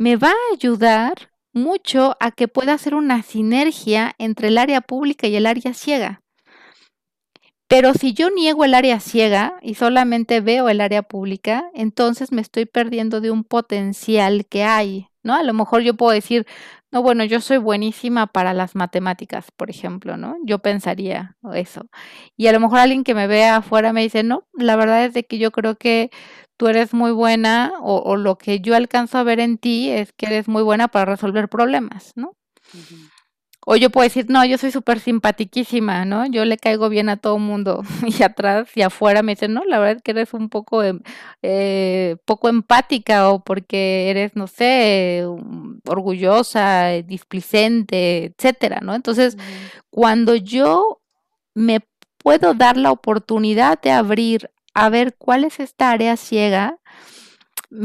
me 0.00 0.16
va 0.16 0.30
a 0.30 0.54
ayudar 0.54 1.30
mucho 1.52 2.16
a 2.20 2.30
que 2.30 2.48
pueda 2.48 2.72
hacer 2.72 2.94
una 2.94 3.22
sinergia 3.22 4.14
entre 4.16 4.48
el 4.48 4.56
área 4.56 4.80
pública 4.80 5.26
y 5.26 5.36
el 5.36 5.44
área 5.44 5.74
ciega. 5.74 6.22
Pero 7.68 7.92
si 7.92 8.14
yo 8.14 8.30
niego 8.30 8.64
el 8.64 8.72
área 8.72 8.98
ciega 8.98 9.58
y 9.60 9.74
solamente 9.74 10.40
veo 10.40 10.70
el 10.70 10.80
área 10.80 11.02
pública, 11.02 11.70
entonces 11.74 12.32
me 12.32 12.40
estoy 12.40 12.64
perdiendo 12.64 13.20
de 13.20 13.30
un 13.30 13.44
potencial 13.44 14.46
que 14.46 14.64
hay, 14.64 15.09
¿no? 15.22 15.34
A 15.34 15.42
lo 15.42 15.52
mejor 15.54 15.82
yo 15.82 15.94
puedo 15.94 16.12
decir, 16.12 16.46
no, 16.92 17.02
bueno, 17.02 17.24
yo 17.24 17.40
soy 17.40 17.58
buenísima 17.58 18.26
para 18.26 18.52
las 18.54 18.74
matemáticas, 18.74 19.46
por 19.56 19.70
ejemplo, 19.70 20.16
¿no? 20.16 20.36
Yo 20.44 20.58
pensaría 20.58 21.36
eso. 21.54 21.88
Y 22.36 22.48
a 22.48 22.52
lo 22.52 22.60
mejor 22.60 22.78
alguien 22.80 23.04
que 23.04 23.14
me 23.14 23.26
vea 23.26 23.56
afuera 23.56 23.92
me 23.92 24.02
dice, 24.02 24.22
no, 24.22 24.44
la 24.54 24.76
verdad 24.76 25.04
es 25.04 25.14
de 25.14 25.24
que 25.24 25.38
yo 25.38 25.50
creo 25.52 25.76
que 25.76 26.10
tú 26.56 26.68
eres 26.68 26.92
muy 26.92 27.12
buena 27.12 27.72
o, 27.80 27.98
o 27.98 28.16
lo 28.16 28.36
que 28.38 28.60
yo 28.60 28.74
alcanzo 28.76 29.18
a 29.18 29.22
ver 29.22 29.40
en 29.40 29.58
ti 29.58 29.90
es 29.90 30.12
que 30.12 30.26
eres 30.26 30.48
muy 30.48 30.62
buena 30.62 30.88
para 30.88 31.06
resolver 31.06 31.48
problemas, 31.48 32.12
¿no? 32.16 32.32
O 33.66 33.76
yo 33.76 33.90
puedo 33.90 34.04
decir, 34.04 34.26
no, 34.30 34.44
yo 34.44 34.56
soy 34.58 34.70
súper 34.70 35.00
simpatiquísima, 35.00 36.04
¿no? 36.06 36.26
Yo 36.26 36.44
le 36.46 36.56
caigo 36.56 36.88
bien 36.88 37.08
a 37.10 37.16
todo 37.18 37.38
mundo. 37.38 37.82
Y 38.20 38.22
atrás 38.22 38.68
y 38.74 38.82
afuera 38.82 39.22
me 39.22 39.32
dicen, 39.32 39.52
no, 39.52 39.64
la 39.64 39.78
verdad 39.78 39.96
es 39.96 40.02
que 40.02 40.12
eres 40.12 40.32
un 40.34 40.48
poco, 40.48 40.82
em- 40.82 41.00
eh, 41.42 42.16
poco 42.24 42.48
empática 42.48 43.28
o 43.30 43.44
porque 43.44 44.10
eres, 44.10 44.34
no 44.34 44.46
sé, 44.46 45.24
orgullosa, 45.86 46.88
displicente, 47.04 48.24
etcétera, 48.26 48.80
¿no? 48.82 48.94
Entonces, 48.94 49.36
cuando 49.90 50.34
yo 50.36 51.00
me 51.54 51.80
puedo 52.18 52.54
dar 52.54 52.76
la 52.76 52.92
oportunidad 52.92 53.80
de 53.80 53.92
abrir 53.92 54.50
a 54.74 54.88
ver 54.88 55.14
cuál 55.18 55.44
es 55.44 55.60
esta 55.60 55.90
área 55.90 56.16
ciega, 56.16 56.78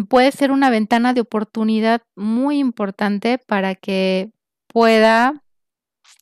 puede 0.09 0.31
ser 0.31 0.51
una 0.51 0.69
ventana 0.69 1.13
de 1.13 1.21
oportunidad 1.21 2.01
muy 2.15 2.59
importante 2.59 3.37
para 3.37 3.75
que 3.75 4.31
pueda 4.67 5.44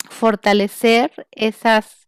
fortalecer 0.09 1.27
esas, 1.31 2.07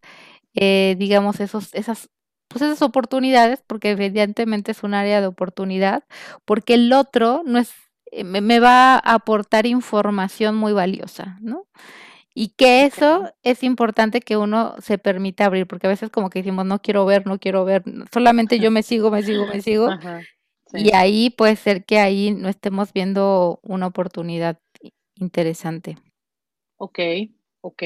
eh, 0.56 0.96
digamos, 1.00 1.40
esos, 1.40 1.74
esas, 1.74 2.10
pues 2.48 2.62
esas 2.64 2.82
oportunidades, 2.82 3.64
porque 3.68 3.92
evidentemente 3.92 4.72
es 4.72 4.84
un 4.84 4.94
área 4.94 5.22
de 5.22 5.28
oportunidad, 5.28 6.04
porque 6.46 6.76
el 6.76 6.94
otro 6.94 7.44
no 7.46 7.60
es, 7.60 7.74
eh, 8.12 8.24
me, 8.24 8.42
me 8.42 8.60
va 8.60 8.96
a 8.96 9.00
aportar 9.00 9.66
información 9.66 10.56
muy 10.56 10.74
valiosa, 10.74 11.38
¿no? 11.42 11.68
Y 12.34 12.50
que 12.50 12.86
eso 12.86 13.32
es 13.44 13.64
importante 13.64 14.22
que 14.22 14.38
uno 14.38 14.76
se 14.80 14.98
permita 14.98 15.46
abrir, 15.46 15.68
porque 15.68 15.88
a 15.88 15.90
veces 15.90 16.10
como 16.10 16.30
que 16.30 16.40
decimos, 16.40 16.66
no 16.66 16.82
quiero 16.82 17.06
ver, 17.06 17.26
no 17.28 17.40
quiero 17.40 17.66
ver, 17.66 17.84
solamente 18.12 18.60
yo 18.60 18.72
me 18.72 18.84
sigo, 18.84 19.12
me 19.12 19.24
sigo, 19.24 19.48
me 19.48 19.62
sigo, 19.62 19.90
Ajá. 19.92 20.22
y 20.74 20.94
ahí 20.94 21.30
puede 21.30 21.56
ser 21.56 21.86
que 21.86 22.00
ahí 22.00 22.32
no 22.32 22.50
estemos 22.50 22.94
viendo 22.94 23.60
una 23.64 23.88
oportunidad 23.88 24.60
interesante. 25.16 25.98
Ok, 26.78 27.00
ok. 27.66 27.84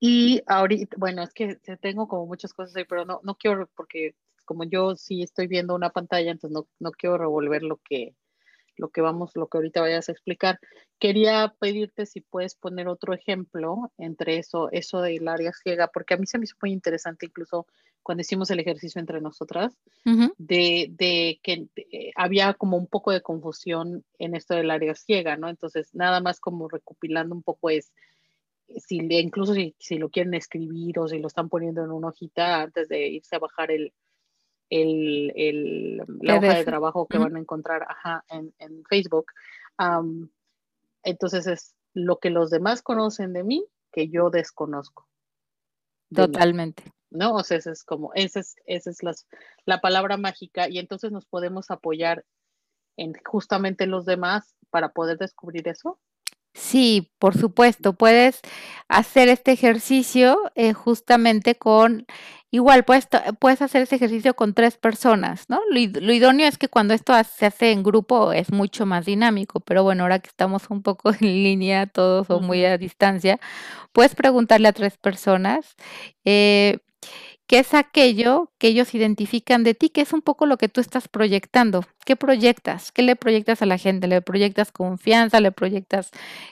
Y 0.00 0.42
ahorita, 0.46 0.96
bueno, 0.98 1.22
es 1.22 1.32
que 1.34 1.56
te- 1.56 1.76
tengo 1.76 2.08
como 2.08 2.26
muchas 2.26 2.54
cosas 2.54 2.74
ahí, 2.76 2.84
pero 2.84 3.04
no, 3.04 3.20
no 3.22 3.34
quiero, 3.34 3.68
porque 3.76 4.14
como 4.44 4.64
yo 4.64 4.96
sí 4.96 5.22
estoy 5.22 5.46
viendo 5.46 5.74
una 5.74 5.90
pantalla, 5.90 6.30
entonces 6.30 6.54
no, 6.54 6.68
no 6.78 6.92
quiero 6.92 7.18
revolver 7.18 7.62
lo 7.62 7.78
que, 7.78 8.14
lo 8.76 8.88
que 8.90 9.00
vamos, 9.02 9.32
lo 9.34 9.48
que 9.48 9.58
ahorita 9.58 9.80
vayas 9.82 10.08
a 10.08 10.12
explicar. 10.12 10.58
Quería 10.98 11.54
pedirte 11.60 12.06
si 12.06 12.20
puedes 12.22 12.54
poner 12.54 12.88
otro 12.88 13.12
ejemplo 13.12 13.92
entre 13.98 14.38
eso, 14.38 14.70
eso 14.72 15.02
del 15.02 15.28
área 15.28 15.52
ciega, 15.52 15.88
porque 15.88 16.14
a 16.14 16.16
mí 16.16 16.26
se 16.26 16.38
me 16.38 16.44
hizo 16.44 16.56
muy 16.62 16.72
interesante 16.72 17.26
incluso 17.26 17.66
cuando 18.08 18.22
hicimos 18.22 18.50
el 18.50 18.58
ejercicio 18.60 19.00
entre 19.00 19.20
nosotras, 19.20 19.76
de, 20.38 20.88
de 20.92 21.38
que 21.42 21.68
eh, 21.76 22.10
había 22.16 22.54
como 22.54 22.78
un 22.78 22.86
poco 22.86 23.12
de 23.12 23.20
confusión 23.20 24.02
en 24.18 24.34
esto 24.34 24.54
del 24.54 24.70
área 24.70 24.94
ciega, 24.94 25.36
¿no? 25.36 25.50
Entonces, 25.50 25.94
nada 25.94 26.22
más 26.22 26.40
como 26.40 26.70
recopilando 26.70 27.34
un 27.34 27.42
poco 27.42 27.68
es, 27.68 27.92
si 28.86 28.96
incluso 28.96 29.52
si, 29.52 29.74
si 29.78 29.98
lo 29.98 30.08
quieren 30.08 30.32
escribir 30.32 30.98
o 30.98 31.06
si 31.06 31.18
lo 31.18 31.26
están 31.26 31.50
poniendo 31.50 31.84
en 31.84 31.90
una 31.90 32.08
hojita 32.08 32.62
antes 32.62 32.88
de 32.88 33.08
irse 33.08 33.36
a 33.36 33.40
bajar 33.40 33.70
el, 33.70 33.92
el, 34.70 35.32
el- 35.36 35.96
la 35.98 36.04
hoja 36.38 36.46
de 36.54 36.64
trabajo 36.64 37.06
que 37.08 37.18
van 37.24 37.36
a 37.36 37.40
encontrar 37.40 37.82
ajá, 37.90 38.24
en, 38.30 38.54
en 38.58 38.84
Facebook. 38.84 39.26
Entonces 41.02 41.46
es 41.46 41.74
lo 41.92 42.18
que 42.18 42.30
los 42.30 42.48
demás 42.48 42.80
conocen 42.80 43.34
de 43.34 43.44
mí 43.44 43.66
que 43.92 44.08
yo 44.08 44.30
desconozco. 44.30 45.06
Totalmente. 46.14 46.84
¿No? 47.10 47.34
O 47.34 47.44
sea, 47.44 47.58
esa 47.58 47.72
es 47.72 47.84
como, 47.84 48.12
esa 48.14 48.40
es, 48.40 48.56
esa 48.66 48.90
es 48.90 49.02
las- 49.02 49.26
la 49.66 49.80
palabra 49.80 50.16
mágica 50.16 50.68
y 50.68 50.78
entonces 50.78 51.12
nos 51.12 51.26
podemos 51.26 51.70
apoyar 51.70 52.24
en 52.98 53.14
justamente 53.26 53.86
los 53.86 54.06
demás 54.06 54.56
para 54.70 54.90
poder 54.92 55.18
descubrir 55.18 55.68
eso. 55.68 56.00
Sí, 56.54 57.12
por 57.20 57.38
supuesto, 57.38 57.92
puedes 57.92 58.40
hacer 58.88 59.28
este 59.28 59.52
ejercicio 59.52 60.38
eh, 60.56 60.72
justamente 60.72 61.54
con, 61.56 62.04
igual 62.50 62.84
puedes, 62.84 63.06
puedes 63.38 63.62
hacer 63.62 63.82
este 63.82 63.94
ejercicio 63.96 64.34
con 64.34 64.54
tres 64.54 64.76
personas, 64.76 65.44
¿no? 65.48 65.60
Lo, 65.70 65.78
id- 65.78 66.00
lo 66.00 66.12
idóneo 66.12 66.48
es 66.48 66.58
que 66.58 66.68
cuando 66.68 66.94
esto 66.94 67.12
se 67.24 67.46
hace 67.46 67.70
en 67.70 67.84
grupo 67.84 68.32
es 68.32 68.50
mucho 68.50 68.86
más 68.86 69.06
dinámico, 69.06 69.60
pero 69.60 69.84
bueno, 69.84 70.02
ahora 70.02 70.18
que 70.18 70.28
estamos 70.28 70.64
un 70.70 70.82
poco 70.82 71.10
en 71.20 71.20
línea 71.44 71.86
todos 71.86 72.28
o 72.30 72.40
muy 72.40 72.64
a 72.64 72.76
distancia, 72.76 73.38
puedes 73.92 74.14
preguntarle 74.16 74.68
a 74.68 74.72
tres 74.72 74.98
personas. 74.98 75.76
eh, 76.24 76.78
¿Qué 77.48 77.60
es 77.60 77.74
aquello 77.74 78.52
que 78.58 78.68
ellos 78.68 78.94
identifican 78.94 79.64
de 79.64 79.74
ti? 79.74 79.88
¿Qué 79.90 80.02
es 80.02 80.12
un 80.12 80.22
poco 80.22 80.46
lo 80.46 80.58
que 80.58 80.68
tú 80.68 80.82
estás 80.82 81.08
proyectando? 81.08 81.82
¿Qué 82.04 82.14
proyectas? 82.16 82.92
¿Qué 82.92 83.02
le 83.02 83.16
proyectas 83.16 83.62
a 83.62 83.66
la 83.66 83.78
gente? 83.78 84.06
¿Le 84.06 84.20
proyectas 84.22 84.70
confianza? 84.70 85.40
¿Le 85.40 85.50
proyectas 85.52 86.10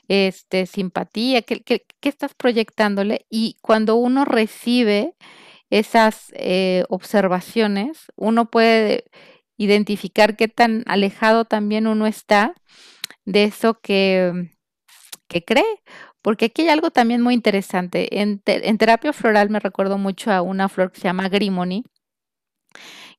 este, 0.08 0.66
simpatía? 0.66 1.42
¿Qué, 1.42 1.62
qué- 1.62 1.84
qué 2.00 2.08
estás 2.08 2.34
proyectándole? 2.34 3.26
Y 3.30 3.58
cuando 3.60 3.96
uno 3.96 4.24
recibe 4.24 5.14
esas 5.70 6.32
eh, 6.36 6.84
observaciones, 6.88 8.06
uno 8.16 8.50
puede 8.50 9.04
identificar 9.58 10.36
qué 10.36 10.48
tan 10.48 10.84
alejado 10.86 11.44
también 11.46 11.86
uno 11.88 12.06
está 12.06 12.54
de 13.26 13.44
eso 13.44 13.80
que, 13.80 14.50
que 15.28 15.44
cree. 15.44 15.64
Porque 16.26 16.46
aquí 16.46 16.62
hay 16.64 16.70
algo 16.70 16.90
también 16.90 17.22
muy 17.22 17.34
interesante. 17.34 18.20
En, 18.20 18.40
te- 18.40 18.68
en 18.68 18.78
terapia 18.78 19.14
floral 19.14 19.50
me 19.50 19.60
recuerdo 19.60 19.98
mucho 19.98 20.32
a 20.32 20.42
una 20.42 20.68
flor 20.68 20.92
que 20.92 21.00
se 21.00 21.04
llama 21.08 21.30
Grimony, 21.30 21.84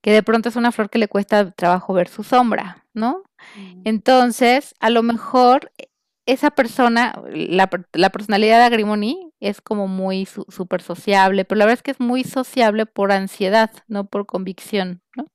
que 0.01 0.11
de 0.11 0.23
pronto 0.23 0.49
es 0.49 0.55
una 0.55 0.71
flor 0.71 0.89
que 0.89 0.99
le 0.99 1.07
cuesta 1.07 1.51
trabajo 1.51 1.93
ver 1.93 2.07
su 2.07 2.23
sombra, 2.23 2.85
¿no? 2.93 3.23
Mm, 3.55 3.81
Entonces, 3.85 4.75
a 4.79 4.89
lo 4.89 5.03
mejor 5.03 5.71
e- 5.77 5.89
esa 6.27 6.51
persona, 6.51 7.21
la, 7.33 7.67
per- 7.69 7.87
la 7.93 8.09
personalidad 8.11 8.59
de 8.59 8.65
Agrimony 8.65 9.33
es 9.39 9.61
como 9.61 9.87
muy 9.87 10.25
su- 10.25 10.45
súper 10.49 10.81
sociable, 10.81 11.45
pero 11.45 11.59
la 11.59 11.65
verdad 11.65 11.79
es 11.79 11.83
que 11.83 11.91
es 11.91 11.99
muy 11.99 12.23
sociable 12.23 12.85
por 12.85 13.11
ansiedad, 13.11 13.71
no 13.87 14.05
por 14.07 14.25
convicción, 14.25 15.01
¿no? 15.15 15.27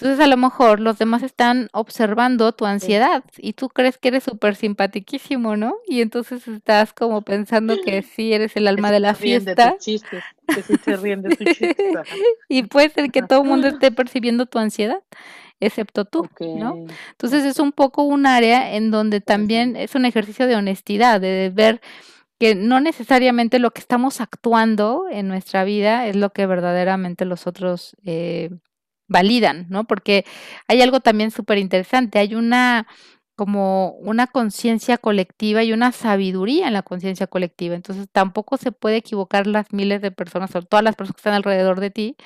Entonces, 0.00 0.24
a 0.24 0.28
lo 0.28 0.38
mejor 0.38 0.80
los 0.80 0.96
demás 0.96 1.22
están 1.22 1.68
observando 1.72 2.52
tu 2.52 2.64
ansiedad 2.64 3.22
y 3.36 3.52
tú 3.52 3.68
crees 3.68 3.98
que 3.98 4.08
eres 4.08 4.24
súper 4.24 4.56
simpatiquísimo, 4.56 5.58
¿no? 5.58 5.74
Y 5.86 6.00
entonces 6.00 6.48
estás 6.48 6.94
como 6.94 7.20
pensando 7.20 7.76
que 7.84 8.00
sí 8.02 8.32
eres 8.32 8.56
el 8.56 8.66
alma 8.66 8.90
de 8.90 9.00
la 9.00 9.14
fiesta. 9.14 9.76
y 12.48 12.62
puede 12.62 12.88
ser 12.88 13.10
que 13.10 13.20
todo 13.20 13.42
el 13.42 13.48
mundo 13.48 13.68
esté 13.68 13.92
percibiendo 13.92 14.46
tu 14.46 14.58
ansiedad, 14.58 15.02
excepto 15.60 16.06
tú, 16.06 16.30
¿no? 16.40 16.86
Entonces 17.10 17.44
es 17.44 17.58
un 17.58 17.72
poco 17.72 18.02
un 18.02 18.24
área 18.24 18.76
en 18.76 18.90
donde 18.90 19.20
también 19.20 19.76
es 19.76 19.94
un 19.94 20.06
ejercicio 20.06 20.46
de 20.46 20.56
honestidad, 20.56 21.20
de 21.20 21.52
ver 21.54 21.82
que 22.38 22.54
no 22.54 22.80
necesariamente 22.80 23.58
lo 23.58 23.72
que 23.72 23.80
estamos 23.80 24.22
actuando 24.22 25.04
en 25.10 25.28
nuestra 25.28 25.64
vida 25.64 26.06
es 26.06 26.16
lo 26.16 26.30
que 26.30 26.46
verdaderamente 26.46 27.26
los 27.26 27.46
otros 27.46 27.94
eh, 28.06 28.48
validan, 29.10 29.66
¿no? 29.68 29.84
Porque 29.84 30.24
hay 30.68 30.80
algo 30.80 31.00
también 31.00 31.30
súper 31.30 31.58
interesante, 31.58 32.18
hay 32.18 32.34
una 32.34 32.86
como 33.36 33.92
una 34.00 34.26
conciencia 34.26 34.98
colectiva 34.98 35.62
y 35.64 35.72
una 35.72 35.92
sabiduría 35.92 36.66
en 36.68 36.74
la 36.74 36.82
conciencia 36.82 37.26
colectiva. 37.26 37.74
Entonces 37.74 38.06
tampoco 38.12 38.58
se 38.58 38.70
puede 38.70 38.96
equivocar 38.96 39.46
las 39.46 39.72
miles 39.72 40.02
de 40.02 40.10
personas 40.10 40.54
o 40.54 40.62
todas 40.62 40.84
las 40.84 40.94
personas 40.94 41.16
que 41.16 41.20
están 41.20 41.34
alrededor 41.34 41.80
de 41.80 41.90
ti 41.90 42.16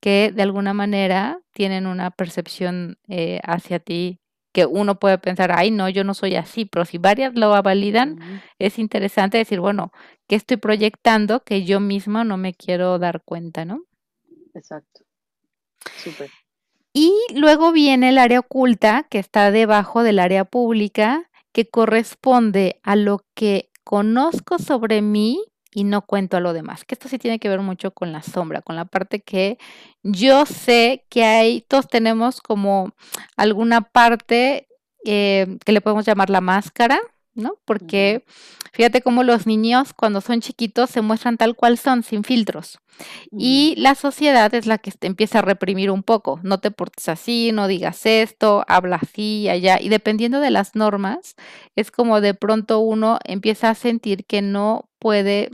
que 0.00 0.30
de 0.34 0.42
alguna 0.42 0.74
manera 0.74 1.40
tienen 1.52 1.86
una 1.86 2.10
percepción 2.10 2.98
eh, 3.08 3.40
hacia 3.44 3.78
ti 3.78 4.20
que 4.52 4.66
uno 4.66 4.98
puede 4.98 5.18
pensar, 5.18 5.52
ay, 5.52 5.70
no, 5.70 5.88
yo 5.88 6.04
no 6.04 6.14
soy 6.14 6.36
así, 6.36 6.64
pero 6.64 6.84
si 6.84 6.98
varias 6.98 7.34
lo 7.34 7.50
validan, 7.62 8.18
es 8.58 8.78
interesante 8.78 9.38
decir, 9.38 9.60
bueno, 9.60 9.92
¿qué 10.26 10.36
estoy 10.36 10.56
proyectando 10.56 11.44
que 11.44 11.64
yo 11.64 11.80
misma 11.80 12.24
no 12.24 12.36
me 12.36 12.54
quiero 12.54 12.98
dar 12.98 13.22
cuenta, 13.22 13.64
¿no? 13.64 13.84
Exacto. 14.54 15.07
Y 16.92 17.12
luego 17.34 17.72
viene 17.72 18.08
el 18.08 18.18
área 18.18 18.40
oculta, 18.40 19.06
que 19.10 19.18
está 19.18 19.50
debajo 19.50 20.02
del 20.02 20.18
área 20.18 20.44
pública, 20.44 21.30
que 21.52 21.68
corresponde 21.68 22.80
a 22.82 22.96
lo 22.96 23.24
que 23.34 23.70
conozco 23.84 24.58
sobre 24.58 25.02
mí 25.02 25.42
y 25.72 25.84
no 25.84 26.02
cuento 26.02 26.36
a 26.36 26.40
lo 26.40 26.52
demás. 26.52 26.84
Que 26.84 26.94
esto 26.94 27.08
sí 27.08 27.18
tiene 27.18 27.38
que 27.38 27.48
ver 27.48 27.60
mucho 27.60 27.92
con 27.92 28.12
la 28.12 28.22
sombra, 28.22 28.62
con 28.62 28.76
la 28.76 28.84
parte 28.84 29.20
que 29.20 29.58
yo 30.02 30.46
sé 30.46 31.04
que 31.08 31.24
hay, 31.24 31.60
todos 31.62 31.88
tenemos 31.88 32.40
como 32.40 32.92
alguna 33.36 33.82
parte 33.82 34.68
eh, 35.04 35.58
que 35.64 35.72
le 35.72 35.80
podemos 35.80 36.04
llamar 36.04 36.30
la 36.30 36.40
máscara, 36.40 37.00
¿no? 37.38 37.56
Porque 37.64 38.24
fíjate 38.72 39.00
cómo 39.00 39.22
los 39.22 39.46
niños 39.46 39.94
cuando 39.94 40.20
son 40.20 40.40
chiquitos 40.40 40.90
se 40.90 41.00
muestran 41.00 41.36
tal 41.36 41.56
cual 41.56 41.78
son, 41.78 42.02
sin 42.02 42.24
filtros. 42.24 42.78
Y 43.30 43.74
la 43.76 43.94
sociedad 43.94 44.52
es 44.54 44.66
la 44.66 44.78
que 44.78 44.92
empieza 45.02 45.38
a 45.38 45.42
reprimir 45.42 45.90
un 45.90 46.02
poco. 46.02 46.40
No 46.42 46.58
te 46.58 46.70
portes 46.70 47.08
así, 47.08 47.52
no 47.52 47.68
digas 47.68 48.04
esto, 48.06 48.64
habla 48.66 48.96
así 48.96 49.42
y 49.42 49.48
allá. 49.48 49.80
Y 49.80 49.88
dependiendo 49.88 50.40
de 50.40 50.50
las 50.50 50.74
normas, 50.74 51.36
es 51.76 51.90
como 51.90 52.20
de 52.20 52.34
pronto 52.34 52.80
uno 52.80 53.18
empieza 53.24 53.70
a 53.70 53.74
sentir 53.74 54.24
que 54.24 54.42
no 54.42 54.88
puede 54.98 55.50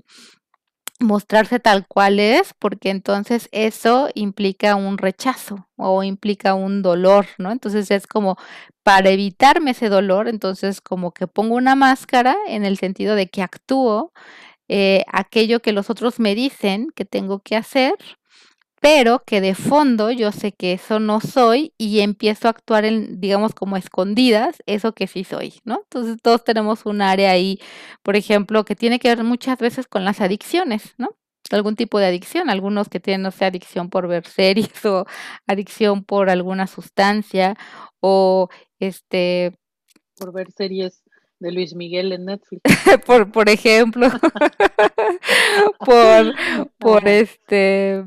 mostrarse 1.00 1.61
tal 1.61 1.87
cual 1.87 2.20
es, 2.20 2.54
porque 2.59 2.90
entonces 2.90 3.48
eso 3.52 4.09
implica 4.14 4.76
un 4.76 4.98
rechazo 4.98 5.68
o 5.76 6.02
implica 6.02 6.54
un 6.54 6.83
dolor, 6.83 7.26
¿no? 7.38 7.50
Entonces 7.50 7.90
es 7.90 8.07
como 8.07 8.37
para 8.83 9.11
evitarme 9.11 9.72
ese 9.72 9.88
dolor, 9.88 10.28
entonces 10.28 10.80
como 10.80 11.12
que 11.12 11.26
pongo 11.26 11.57
una 11.57 11.74
máscara 11.74 12.37
en 12.46 12.64
el 12.64 12.78
sentido 12.78 13.16
de 13.16 13.28
que 13.28 13.42
actúo 13.42 14.12
eh, 14.68 15.04
aquello 15.12 15.61
que 15.61 15.72
los 15.72 15.90
otros 15.90 16.20
me 16.20 16.35
dicen 16.35 16.88
que 16.94 17.04
tengo 17.04 17.40
que 17.40 17.57
hacer, 17.57 17.94
pero 18.85 19.25
que 19.25 19.40
de 19.40 19.55
fondo 19.55 20.11
yo 20.11 20.31
sé 20.31 20.53
que 20.53 20.75
eso 20.75 21.01
no 21.01 21.23
soy 21.23 21.73
y 21.79 22.01
empiezo 22.01 22.49
a 22.49 22.51
actuar 22.51 22.85
en, 22.85 23.18
digamos, 23.18 23.55
como 23.55 23.79
escondidas, 23.79 24.62
eso 24.66 24.92
que 24.92 25.07
sí 25.07 25.25
soy, 25.25 25.55
¿no? 25.64 25.81
Entonces 25.85 26.18
todos 26.20 26.44
tenemos 26.44 26.85
un 26.85 27.01
área 27.01 27.31
ahí, 27.31 27.59
por 28.03 28.14
ejemplo, 28.14 28.66
que 28.66 28.77
tiene 28.77 28.99
que 28.99 29.09
ver 29.09 29.25
muchas 29.25 29.57
veces 29.57 29.87
con 29.87 30.05
las 30.05 30.20
adicciones, 30.20 30.92
¿no? 30.99 31.16
algún 31.51 31.77
tipo 31.77 31.99
de 31.99 32.07
adicción, 32.07 32.51
algunos 32.51 32.90
que 32.90 33.01
tienen, 33.01 33.23
no 33.23 33.31
sé, 33.31 33.47
adicción 33.47 33.88
por 33.88 34.07
ver 34.07 34.27
series 34.27 34.68
o 34.85 35.07
adicción 35.47 36.05
por 36.05 36.29
alguna 36.29 36.66
sustancia 36.66 37.57
o 38.01 38.51
este... 38.81 39.57
Por 40.18 40.31
ver 40.35 40.53
series 40.53 41.03
de 41.38 41.53
Luis 41.53 41.75
Miguel 41.75 42.12
en 42.12 42.27
Netflix. 42.27 42.61
por, 43.07 43.33
por 43.33 43.49
ejemplo, 43.49 44.09
por, 45.79 46.35
por 46.79 47.09
este 47.09 48.05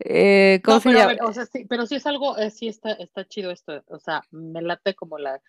eh, 0.00 0.60
¿cómo 0.64 0.80
se 0.80 0.90
pero, 0.90 0.98
llama? 0.98 1.28
o 1.28 1.32
sea, 1.32 1.46
sí, 1.46 1.66
pero 1.68 1.86
sí 1.86 1.96
es 1.96 2.06
algo, 2.06 2.36
eh, 2.38 2.50
sí 2.50 2.68
está, 2.68 2.92
está 2.92 3.26
chido 3.26 3.50
esto, 3.50 3.82
o 3.86 3.98
sea, 3.98 4.22
me 4.30 4.62
late 4.62 4.94
como 4.94 5.18
la, 5.18 5.40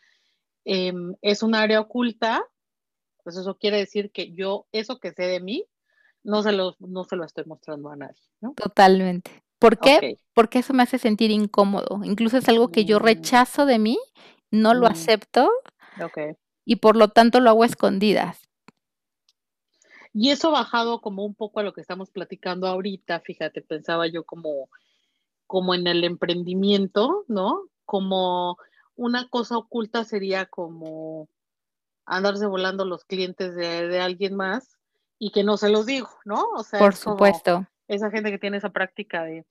eh, 0.66 0.94
es 1.22 1.44
un 1.44 1.56
área 1.56 1.80
oculta, 1.80 2.44
pues 3.24 3.38
eso 3.38 3.58
quiere 3.58 3.78
decir 3.78 4.12
que 4.12 4.34
yo, 4.34 4.68
eso 4.72 5.00
que 5.00 5.12
sé 5.12 5.24
de 5.24 5.40
mí, 5.40 5.66
no 6.24 6.44
se 6.44 6.52
lo, 6.52 6.76
no 6.80 7.04
se 7.04 7.16
lo 7.16 7.26
estoy 7.26 7.46
mostrando 7.46 7.90
a 7.90 7.96
nadie, 7.96 8.22
¿no? 8.42 8.54
Totalmente. 8.54 9.44
¿Por 9.58 9.80
qué? 9.80 9.98
Okay. 9.98 10.18
Porque 10.34 10.60
eso 10.60 10.74
me 10.74 10.84
hace 10.84 10.98
sentir 10.98 11.32
incómodo, 11.32 12.02
incluso 12.04 12.38
es 12.38 12.50
algo 12.50 12.70
que 12.70 12.84
yo 12.84 13.00
mm. 13.00 13.04
rechazo 13.04 13.66
de 13.66 13.80
mí, 13.80 13.98
no 14.50 14.74
lo 14.74 14.88
mm. 14.88 14.92
acepto, 14.92 15.50
okay. 16.04 16.34
y 16.66 16.78
por 16.78 16.96
lo 16.96 17.10
tanto 17.10 17.40
lo 17.40 17.50
hago 17.50 17.64
a 17.64 17.68
escondidas. 17.68 18.51
Y 20.14 20.32
eso 20.32 20.52
bajado 20.52 21.02
como 21.02 21.24
un 21.24 21.36
poco 21.36 21.60
a 21.60 21.64
lo 21.64 21.74
que 21.74 21.82
estamos 21.82 22.10
platicando 22.10 22.68
ahorita, 22.68 23.22
fíjate, 23.22 23.62
pensaba 23.62 24.08
yo 24.08 24.26
como, 24.26 24.70
como 25.48 25.74
en 25.74 25.88
el 25.88 26.04
emprendimiento, 26.04 27.24
¿no? 27.28 27.64
Como 27.86 28.58
una 28.96 29.30
cosa 29.30 29.58
oculta 29.58 30.04
sería 30.04 30.46
como 30.46 31.30
andarse 32.06 32.46
volando 32.46 32.84
los 32.84 33.06
clientes 33.06 33.56
de, 33.56 33.88
de 33.88 34.02
alguien 34.02 34.36
más 34.36 34.78
y 35.18 35.32
que 35.32 35.44
no 35.44 35.56
se 35.56 35.70
los 35.70 35.86
digo, 35.86 36.10
¿no? 36.26 36.44
O 36.56 36.64
sea, 36.64 36.80
por 36.80 36.96
supuesto. 36.96 37.68
Esa 37.88 38.10
gente 38.10 38.32
que 38.32 38.40
tiene 38.40 38.58
esa 38.58 38.70
práctica 38.70 39.24
de, 39.24 39.46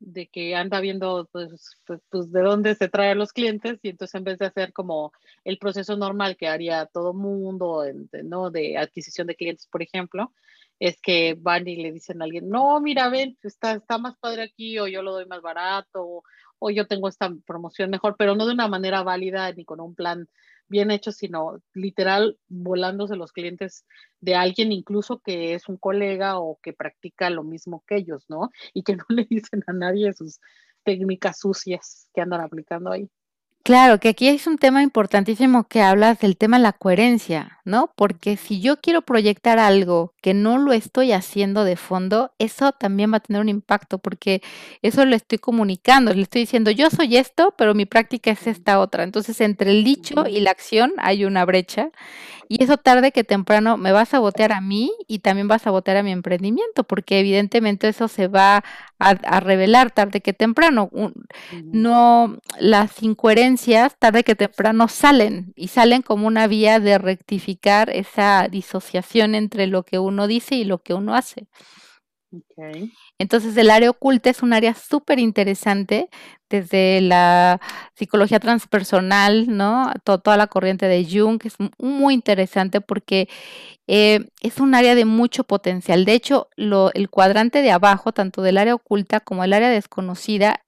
de 0.00 0.28
que 0.28 0.56
anda 0.56 0.80
viendo 0.80 1.28
pues, 1.30 1.76
pues, 1.86 2.00
pues, 2.10 2.32
de 2.32 2.40
dónde 2.40 2.74
se 2.74 2.88
traen 2.88 3.18
los 3.18 3.32
clientes 3.32 3.78
y 3.82 3.90
entonces 3.90 4.14
en 4.14 4.24
vez 4.24 4.38
de 4.38 4.46
hacer 4.46 4.72
como 4.72 5.12
el 5.44 5.58
proceso 5.58 5.96
normal 5.96 6.36
que 6.36 6.48
haría 6.48 6.86
todo 6.86 7.12
mundo, 7.12 7.84
¿no? 8.24 8.50
De 8.50 8.78
adquisición 8.78 9.26
de 9.26 9.36
clientes, 9.36 9.66
por 9.66 9.82
ejemplo, 9.82 10.32
es 10.80 11.00
que 11.00 11.36
van 11.38 11.68
y 11.68 11.76
le 11.76 11.92
dicen 11.92 12.20
a 12.20 12.24
alguien, 12.24 12.48
no, 12.48 12.80
mira, 12.80 13.10
ven, 13.10 13.36
está, 13.42 13.72
está 13.72 13.98
más 13.98 14.16
padre 14.18 14.44
aquí 14.44 14.78
o 14.78 14.88
yo 14.88 15.02
lo 15.02 15.12
doy 15.12 15.26
más 15.26 15.42
barato 15.42 16.02
o, 16.02 16.24
o 16.58 16.70
yo 16.70 16.86
tengo 16.86 17.08
esta 17.08 17.30
promoción 17.46 17.90
mejor, 17.90 18.16
pero 18.18 18.34
no 18.34 18.46
de 18.46 18.54
una 18.54 18.68
manera 18.68 19.02
válida 19.02 19.52
ni 19.52 19.64
con 19.64 19.80
un 19.80 19.94
plan 19.94 20.28
bien 20.70 20.90
hecho, 20.90 21.12
sino 21.12 21.60
literal 21.74 22.38
volándose 22.48 23.16
los 23.16 23.32
clientes 23.32 23.84
de 24.20 24.36
alguien 24.36 24.72
incluso 24.72 25.20
que 25.20 25.54
es 25.54 25.68
un 25.68 25.76
colega 25.76 26.38
o 26.38 26.58
que 26.62 26.72
practica 26.72 27.28
lo 27.28 27.42
mismo 27.44 27.84
que 27.86 27.96
ellos, 27.96 28.24
¿no? 28.28 28.50
Y 28.72 28.84
que 28.84 28.96
no 28.96 29.04
le 29.08 29.26
dicen 29.30 29.62
a 29.66 29.72
nadie 29.74 30.12
sus 30.14 30.40
técnicas 30.84 31.40
sucias 31.40 32.08
que 32.14 32.22
andan 32.22 32.40
aplicando 32.40 32.90
ahí. 32.90 33.10
Claro, 33.70 34.00
que 34.00 34.08
aquí 34.08 34.26
es 34.26 34.48
un 34.48 34.58
tema 34.58 34.82
importantísimo 34.82 35.68
que 35.68 35.80
hablas 35.80 36.18
del 36.18 36.36
tema 36.36 36.56
de 36.56 36.64
la 36.64 36.72
coherencia, 36.72 37.60
¿no? 37.64 37.92
Porque 37.94 38.36
si 38.36 38.60
yo 38.60 38.80
quiero 38.80 39.02
proyectar 39.02 39.60
algo 39.60 40.12
que 40.20 40.34
no 40.34 40.58
lo 40.58 40.72
estoy 40.72 41.12
haciendo 41.12 41.62
de 41.62 41.76
fondo, 41.76 42.32
eso 42.40 42.72
también 42.72 43.12
va 43.12 43.18
a 43.18 43.20
tener 43.20 43.40
un 43.40 43.48
impacto 43.48 43.98
porque 43.98 44.42
eso 44.82 45.04
lo 45.04 45.14
estoy 45.14 45.38
comunicando, 45.38 46.12
le 46.12 46.22
estoy 46.22 46.40
diciendo, 46.40 46.72
yo 46.72 46.90
soy 46.90 47.16
esto, 47.16 47.54
pero 47.56 47.76
mi 47.76 47.86
práctica 47.86 48.32
es 48.32 48.48
esta 48.48 48.80
otra. 48.80 49.04
Entonces, 49.04 49.40
entre 49.40 49.70
el 49.70 49.84
dicho 49.84 50.26
y 50.26 50.40
la 50.40 50.50
acción 50.50 50.92
hay 50.98 51.24
una 51.24 51.44
brecha 51.44 51.90
y 52.48 52.64
eso 52.64 52.76
tarde 52.76 53.12
que 53.12 53.22
temprano 53.22 53.76
me 53.76 53.92
va 53.92 54.00
a 54.00 54.04
sabotear 54.04 54.50
a 54.50 54.60
mí 54.60 54.90
y 55.06 55.20
también 55.20 55.48
va 55.48 55.54
a 55.54 55.60
sabotear 55.60 55.98
a 55.98 56.02
mi 56.02 56.10
emprendimiento, 56.10 56.82
porque 56.82 57.20
evidentemente 57.20 57.86
eso 57.86 58.08
se 58.08 58.26
va 58.26 58.64
a, 59.00 59.40
revelar 59.40 59.90
tarde 59.90 60.20
que 60.20 60.32
temprano. 60.32 60.90
no, 61.64 62.38
las 62.58 63.02
incoherencias 63.02 63.96
tarde 63.98 64.24
que 64.24 64.34
temprano 64.34 64.88
salen 64.88 65.52
y 65.56 65.68
salen 65.68 66.02
como 66.02 66.26
una 66.26 66.46
vía 66.46 66.78
de 66.78 66.98
rectificar 66.98 67.90
esa 67.90 68.46
disociación 68.48 69.34
entre 69.34 69.66
lo 69.66 69.82
que 69.82 69.98
uno 69.98 70.26
dice 70.26 70.54
y 70.54 70.64
lo 70.64 70.78
que 70.78 70.94
uno 70.94 71.14
hace. 71.14 71.48
Entonces 73.18 73.56
el 73.56 73.70
área 73.70 73.90
oculta 73.90 74.30
es 74.30 74.42
un 74.42 74.52
área 74.52 74.74
súper 74.74 75.18
interesante 75.18 76.08
desde 76.50 77.00
la 77.00 77.60
psicología 77.94 78.40
transpersonal, 78.40 79.46
¿no? 79.56 79.92
toda 80.04 80.36
la 80.36 80.48
corriente 80.48 80.86
de 80.86 81.06
Jung, 81.10 81.40
que 81.40 81.48
es 81.48 81.56
muy 81.78 82.12
interesante 82.14 82.80
porque 82.80 83.28
eh, 83.86 84.26
es 84.42 84.58
un 84.58 84.74
área 84.74 84.94
de 84.94 85.04
mucho 85.04 85.44
potencial. 85.44 86.04
De 86.04 86.12
hecho, 86.14 86.48
lo, 86.56 86.92
el 86.92 87.08
cuadrante 87.08 87.62
de 87.62 87.70
abajo, 87.70 88.12
tanto 88.12 88.42
del 88.42 88.58
área 88.58 88.74
oculta 88.74 89.20
como 89.20 89.44
el 89.44 89.52
área 89.52 89.70
desconocida, 89.70 90.60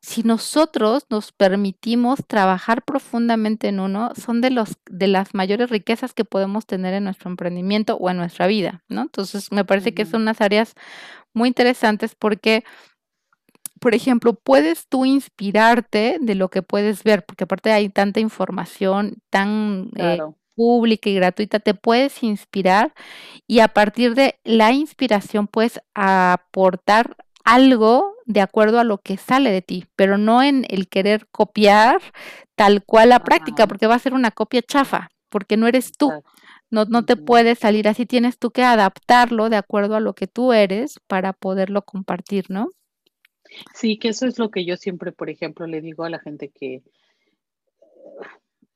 si 0.00 0.22
nosotros 0.22 1.06
nos 1.10 1.32
permitimos 1.32 2.20
trabajar 2.26 2.82
profundamente 2.82 3.68
en 3.68 3.80
uno, 3.80 4.12
son 4.14 4.40
de, 4.40 4.50
los, 4.50 4.76
de 4.88 5.08
las 5.08 5.34
mayores 5.34 5.70
riquezas 5.70 6.14
que 6.14 6.24
podemos 6.24 6.66
tener 6.66 6.94
en 6.94 7.04
nuestro 7.04 7.30
emprendimiento 7.30 7.96
o 7.96 8.10
en 8.10 8.16
nuestra 8.16 8.46
vida, 8.46 8.82
¿no? 8.88 9.02
Entonces, 9.02 9.50
me 9.52 9.64
parece 9.64 9.94
que 9.94 10.06
son 10.06 10.22
unas 10.22 10.40
áreas 10.40 10.74
muy 11.34 11.48
interesantes 11.48 12.14
porque, 12.14 12.64
por 13.80 13.94
ejemplo, 13.94 14.34
puedes 14.34 14.86
tú 14.88 15.04
inspirarte 15.04 16.18
de 16.20 16.34
lo 16.34 16.48
que 16.48 16.62
puedes 16.62 17.04
ver, 17.04 17.24
porque 17.24 17.44
aparte 17.44 17.72
hay 17.72 17.88
tanta 17.88 18.20
información 18.20 19.16
tan... 19.30 19.90
Eh, 19.96 20.18
pública 20.58 21.08
y 21.08 21.14
gratuita, 21.14 21.60
te 21.60 21.72
puedes 21.72 22.24
inspirar 22.24 22.92
y 23.46 23.60
a 23.60 23.68
partir 23.68 24.16
de 24.16 24.40
la 24.42 24.72
inspiración 24.72 25.46
puedes 25.46 25.80
aportar 25.94 27.16
algo 27.44 28.16
de 28.26 28.40
acuerdo 28.40 28.80
a 28.80 28.84
lo 28.84 28.98
que 28.98 29.16
sale 29.16 29.52
de 29.52 29.62
ti, 29.62 29.86
pero 29.94 30.18
no 30.18 30.42
en 30.42 30.66
el 30.68 30.88
querer 30.88 31.28
copiar 31.30 32.00
tal 32.56 32.84
cual 32.84 33.10
la 33.10 33.20
práctica, 33.20 33.68
porque 33.68 33.86
va 33.86 33.94
a 33.94 34.00
ser 34.00 34.14
una 34.14 34.32
copia 34.32 34.60
chafa, 34.60 35.10
porque 35.28 35.56
no 35.56 35.68
eres 35.68 35.92
tú. 35.92 36.12
No, 36.70 36.84
no 36.84 37.04
te 37.04 37.16
puedes 37.16 37.60
salir 37.60 37.88
así, 37.88 38.04
tienes 38.04 38.38
tú 38.38 38.50
que 38.50 38.64
adaptarlo 38.64 39.48
de 39.48 39.56
acuerdo 39.56 39.94
a 39.94 40.00
lo 40.00 40.14
que 40.14 40.26
tú 40.26 40.52
eres 40.52 41.00
para 41.06 41.32
poderlo 41.32 41.82
compartir, 41.82 42.46
¿no? 42.50 42.68
Sí, 43.74 43.98
que 43.98 44.08
eso 44.08 44.26
es 44.26 44.38
lo 44.38 44.50
que 44.50 44.64
yo 44.64 44.76
siempre, 44.76 45.12
por 45.12 45.30
ejemplo, 45.30 45.66
le 45.66 45.80
digo 45.80 46.04
a 46.04 46.10
la 46.10 46.18
gente 46.18 46.50
que, 46.50 46.82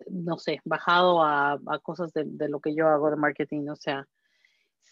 no 0.09 0.39
sé, 0.39 0.61
bajado 0.65 1.23
a, 1.23 1.59
cosas 1.83 2.13
de, 2.13 2.25
de, 2.27 2.49
lo 2.49 2.61
que 2.61 2.75
yo 2.75 2.89
hago 2.89 3.11
de 3.11 3.17
marketing, 3.17 3.69
o 3.69 3.77
sea, 3.77 4.07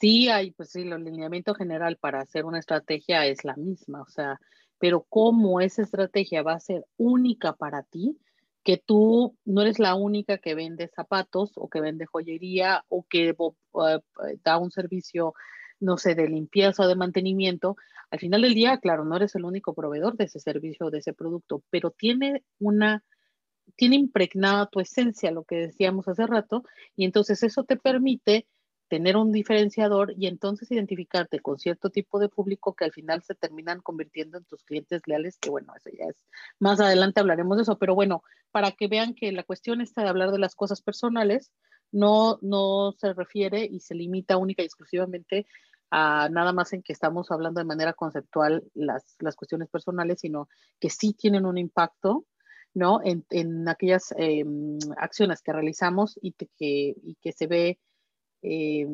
sí 0.00 0.28
hay, 0.28 0.50
pues 0.52 0.70
sí, 0.70 0.82
el 0.82 0.92
alineamiento 0.92 1.54
general 1.54 1.96
para 1.96 2.20
hacer 2.20 2.44
una 2.44 2.58
estrategia 2.58 3.26
es 3.26 3.44
la 3.44 3.56
misma, 3.56 4.02
o 4.02 4.08
sea, 4.08 4.40
pero 4.78 5.06
cómo 5.08 5.60
esa 5.60 5.82
estrategia 5.82 6.42
va 6.42 6.54
a 6.54 6.60
ser 6.60 6.86
única 6.96 7.54
para 7.54 7.82
ti, 7.82 8.18
que 8.62 8.76
tú 8.78 9.36
no 9.44 9.62
eres 9.62 9.78
la 9.78 9.94
única 9.94 10.38
que 10.38 10.54
vende 10.54 10.88
zapatos 10.88 11.52
o 11.56 11.68
que 11.68 11.80
vende 11.80 12.06
joyería 12.06 12.84
o 12.88 13.06
que 13.08 13.30
eh, 13.30 14.36
da 14.44 14.58
un 14.58 14.70
servicio 14.70 15.34
no 15.80 15.96
sé, 15.96 16.14
de 16.14 16.28
limpieza 16.28 16.84
o 16.84 16.88
de 16.88 16.94
mantenimiento, 16.94 17.76
al 18.10 18.18
final 18.18 18.42
del 18.42 18.54
día, 18.54 18.78
claro, 18.78 19.04
no 19.04 19.16
eres 19.16 19.34
el 19.34 19.44
único 19.44 19.74
proveedor 19.74 20.16
de 20.16 20.24
ese 20.24 20.40
servicio 20.40 20.86
o 20.86 20.90
de 20.90 20.98
ese 20.98 21.12
producto, 21.12 21.62
pero 21.70 21.90
tiene 21.90 22.44
una, 22.58 23.04
tiene 23.76 23.96
impregnada 23.96 24.66
tu 24.66 24.80
esencia, 24.80 25.30
lo 25.30 25.44
que 25.44 25.56
decíamos 25.56 26.08
hace 26.08 26.26
rato, 26.26 26.64
y 26.96 27.04
entonces 27.04 27.42
eso 27.42 27.64
te 27.64 27.76
permite 27.76 28.46
tener 28.88 29.16
un 29.16 29.30
diferenciador 29.30 30.14
y 30.18 30.26
entonces 30.26 30.68
identificarte 30.72 31.38
con 31.38 31.60
cierto 31.60 31.90
tipo 31.90 32.18
de 32.18 32.28
público 32.28 32.74
que 32.74 32.84
al 32.84 32.92
final 32.92 33.22
se 33.22 33.36
terminan 33.36 33.80
convirtiendo 33.80 34.36
en 34.36 34.44
tus 34.44 34.64
clientes 34.64 35.02
leales, 35.06 35.38
que 35.38 35.48
bueno, 35.48 35.72
eso 35.76 35.90
ya 35.96 36.06
es, 36.06 36.16
más 36.58 36.80
adelante 36.80 37.20
hablaremos 37.20 37.56
de 37.56 37.62
eso, 37.62 37.78
pero 37.78 37.94
bueno, 37.94 38.24
para 38.50 38.72
que 38.72 38.88
vean 38.88 39.14
que 39.14 39.30
la 39.30 39.44
cuestión 39.44 39.80
está 39.80 40.02
de 40.02 40.08
hablar 40.08 40.32
de 40.32 40.40
las 40.40 40.56
cosas 40.56 40.82
personales, 40.82 41.52
no, 41.92 42.40
no 42.42 42.92
se 42.98 43.12
refiere 43.12 43.64
y 43.64 43.78
se 43.78 43.94
limita 43.94 44.36
única 44.36 44.62
y 44.62 44.66
exclusivamente 44.66 45.46
a 45.90 46.28
nada 46.30 46.52
más 46.52 46.72
en 46.72 46.82
que 46.82 46.92
estamos 46.92 47.30
hablando 47.30 47.60
de 47.60 47.64
manera 47.64 47.92
conceptual 47.92 48.64
las, 48.74 49.16
las 49.18 49.36
cuestiones 49.36 49.68
personales, 49.68 50.20
sino 50.20 50.48
que 50.78 50.90
sí 50.90 51.14
tienen 51.14 51.46
un 51.46 51.58
impacto 51.58 52.26
¿no? 52.72 53.00
En, 53.04 53.24
en 53.30 53.68
aquellas 53.68 54.14
eh, 54.16 54.44
acciones 54.96 55.42
que 55.42 55.52
realizamos 55.52 56.18
y 56.22 56.32
que, 56.32 56.46
y 56.58 57.16
que 57.20 57.32
se 57.32 57.48
ve 57.48 57.80
eh, 58.42 58.86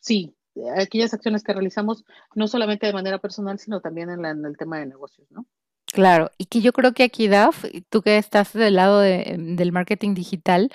sí, 0.00 0.34
aquellas 0.76 1.14
acciones 1.14 1.42
que 1.42 1.52
realizamos, 1.52 2.04
no 2.34 2.48
solamente 2.48 2.86
de 2.86 2.92
manera 2.92 3.18
personal, 3.18 3.58
sino 3.58 3.80
también 3.80 4.10
en, 4.10 4.24
el 4.24 4.56
tema 4.56 4.78
de 4.78 4.86
negocios, 4.86 5.26
¿no? 5.30 5.46
Claro, 5.86 6.30
y 6.36 6.46
que 6.46 6.60
yo 6.60 6.72
creo 6.72 6.92
que 6.92 7.04
aquí, 7.04 7.28
Daf, 7.28 7.64
tú 7.88 8.02
que 8.02 8.18
estás 8.18 8.52
del 8.52 8.74
lado 8.74 9.00
del 9.00 9.72
marketing 9.72 10.14
digital, 10.14 10.70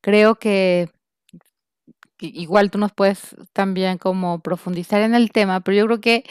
creo 0.00 0.34
que 0.34 0.90
igual 2.26 2.70
tú 2.70 2.78
nos 2.78 2.92
puedes 2.92 3.36
también 3.52 3.98
como 3.98 4.40
profundizar 4.40 5.02
en 5.02 5.14
el 5.14 5.30
tema, 5.32 5.60
pero 5.60 5.76
yo 5.76 5.86
creo 5.86 6.00
que 6.00 6.24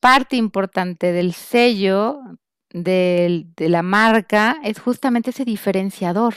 parte 0.00 0.36
importante 0.36 1.12
del 1.12 1.32
sello 1.32 2.20
de, 2.74 3.46
de, 3.56 3.68
la 3.68 3.82
marca 3.82 4.56
es 4.64 4.80
justamente 4.80 5.30
ese 5.30 5.44
diferenciador. 5.44 6.34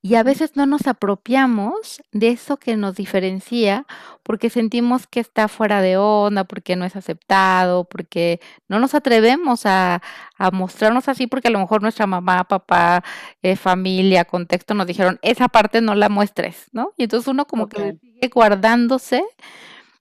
Y 0.00 0.14
a 0.14 0.22
veces 0.22 0.54
no 0.54 0.64
nos 0.64 0.86
apropiamos 0.86 2.00
de 2.12 2.28
eso 2.28 2.56
que 2.56 2.76
nos 2.76 2.94
diferencia 2.94 3.84
porque 4.22 4.48
sentimos 4.48 5.08
que 5.08 5.18
está 5.18 5.48
fuera 5.48 5.82
de 5.82 5.96
onda, 5.96 6.44
porque 6.44 6.76
no 6.76 6.84
es 6.84 6.94
aceptado, 6.94 7.84
porque 7.84 8.40
no 8.68 8.78
nos 8.78 8.94
atrevemos 8.94 9.66
a, 9.66 10.00
a 10.38 10.50
mostrarnos 10.52 11.08
así, 11.08 11.26
porque 11.26 11.48
a 11.48 11.50
lo 11.50 11.58
mejor 11.58 11.82
nuestra 11.82 12.06
mamá, 12.06 12.44
papá, 12.44 13.02
eh, 13.42 13.56
familia, 13.56 14.24
contexto 14.24 14.74
nos 14.74 14.86
dijeron, 14.86 15.18
esa 15.22 15.48
parte 15.48 15.80
no 15.80 15.96
la 15.96 16.08
muestres, 16.08 16.68
¿no? 16.70 16.92
Y 16.96 17.04
entonces 17.04 17.26
uno 17.26 17.46
como 17.46 17.68
que 17.68 17.98
sigue 18.00 18.28
guardándose 18.28 19.24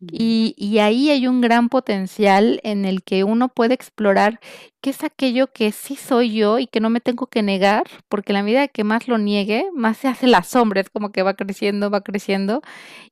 y, 0.10 0.80
ahí 0.80 1.12
hay 1.12 1.28
un 1.28 1.42
gran 1.42 1.70
potencial 1.70 2.60
en 2.64 2.86
el 2.86 3.04
que 3.04 3.24
uno 3.24 3.50
puede 3.50 3.76
explorar 3.76 4.40
qué 4.82 4.90
es 4.90 5.04
aquello 5.04 5.52
que 5.54 5.72
sí 5.72 5.96
soy 5.96 6.34
yo 6.34 6.58
y 6.58 6.66
que 6.66 6.80
no 6.80 6.90
me 6.90 7.02
tengo 7.02 7.28
que 7.28 7.44
negar, 7.44 7.84
porque 8.10 8.34
la 8.34 8.42
medida 8.42 8.68
que 8.68 8.84
más 8.84 9.08
lo 9.08 9.20
niegue, 9.20 9.66
más 9.76 9.98
se 9.98 10.08
hace 10.08 10.26
la 10.28 10.44
sombra, 10.44 10.82
es 10.82 10.90
como 10.90 11.12
que 11.12 11.22
va 11.22 11.36
creciendo, 11.36 11.92
va 11.92 12.02
creciendo, 12.02 12.62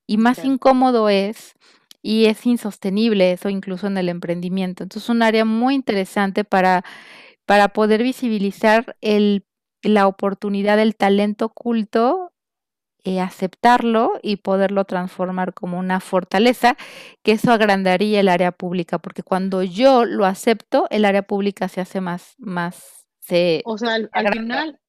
y 0.06 0.16
más 0.16 0.44
incómodo 0.44 1.08
es 1.08 1.54
y 2.02 2.26
es 2.26 2.46
insostenible 2.46 3.32
eso 3.32 3.50
incluso 3.50 3.86
en 3.86 3.98
el 3.98 4.08
emprendimiento. 4.08 4.82
Entonces, 4.82 5.04
es 5.04 5.10
un 5.10 5.22
área 5.22 5.44
muy 5.44 5.74
interesante 5.74 6.44
para, 6.44 6.82
para 7.46 7.68
poder 7.68 8.02
visibilizar 8.02 8.96
el, 9.00 9.44
la 9.82 10.06
oportunidad 10.06 10.76
del 10.76 10.96
talento 10.96 11.46
oculto 11.46 12.32
eh, 13.04 13.20
aceptarlo 13.20 14.18
y 14.22 14.36
poderlo 14.36 14.84
transformar 14.84 15.54
como 15.54 15.78
una 15.78 16.00
fortaleza, 16.00 16.76
que 17.22 17.32
eso 17.32 17.52
agrandaría 17.52 18.20
el 18.20 18.28
área 18.28 18.52
pública, 18.52 18.98
porque 18.98 19.22
cuando 19.22 19.62
yo 19.62 20.04
lo 20.04 20.26
acepto, 20.26 20.86
el 20.90 21.04
área 21.04 21.22
pública 21.22 21.68
se 21.68 21.80
hace 21.80 22.00
más, 22.00 22.34
más, 22.38 23.06
se... 23.20 23.62
O 23.64 23.78
sea, 23.78 23.96
al, 24.12 24.28
final, 24.32 24.80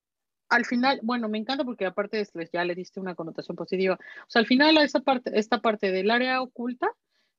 al 0.50 0.65
final, 0.65 1.00
bueno, 1.04 1.30
me 1.30 1.38
encanta 1.38 1.63
porque 1.63 1.86
aparte 1.86 2.17
de 2.17 2.24
esto 2.24 2.39
ya 2.52 2.63
le 2.65 2.76
diste 2.76 3.00
una 3.00 3.15
connotación 3.15 3.56
positiva. 3.56 3.95
O 3.95 4.30
sea, 4.30 4.41
al 4.41 4.47
final 4.47 4.78
esa 4.78 5.00
parte, 5.00 5.32
esta 5.34 5.62
parte 5.62 5.91
del 5.91 6.12
área 6.12 6.41
oculta 6.41 6.89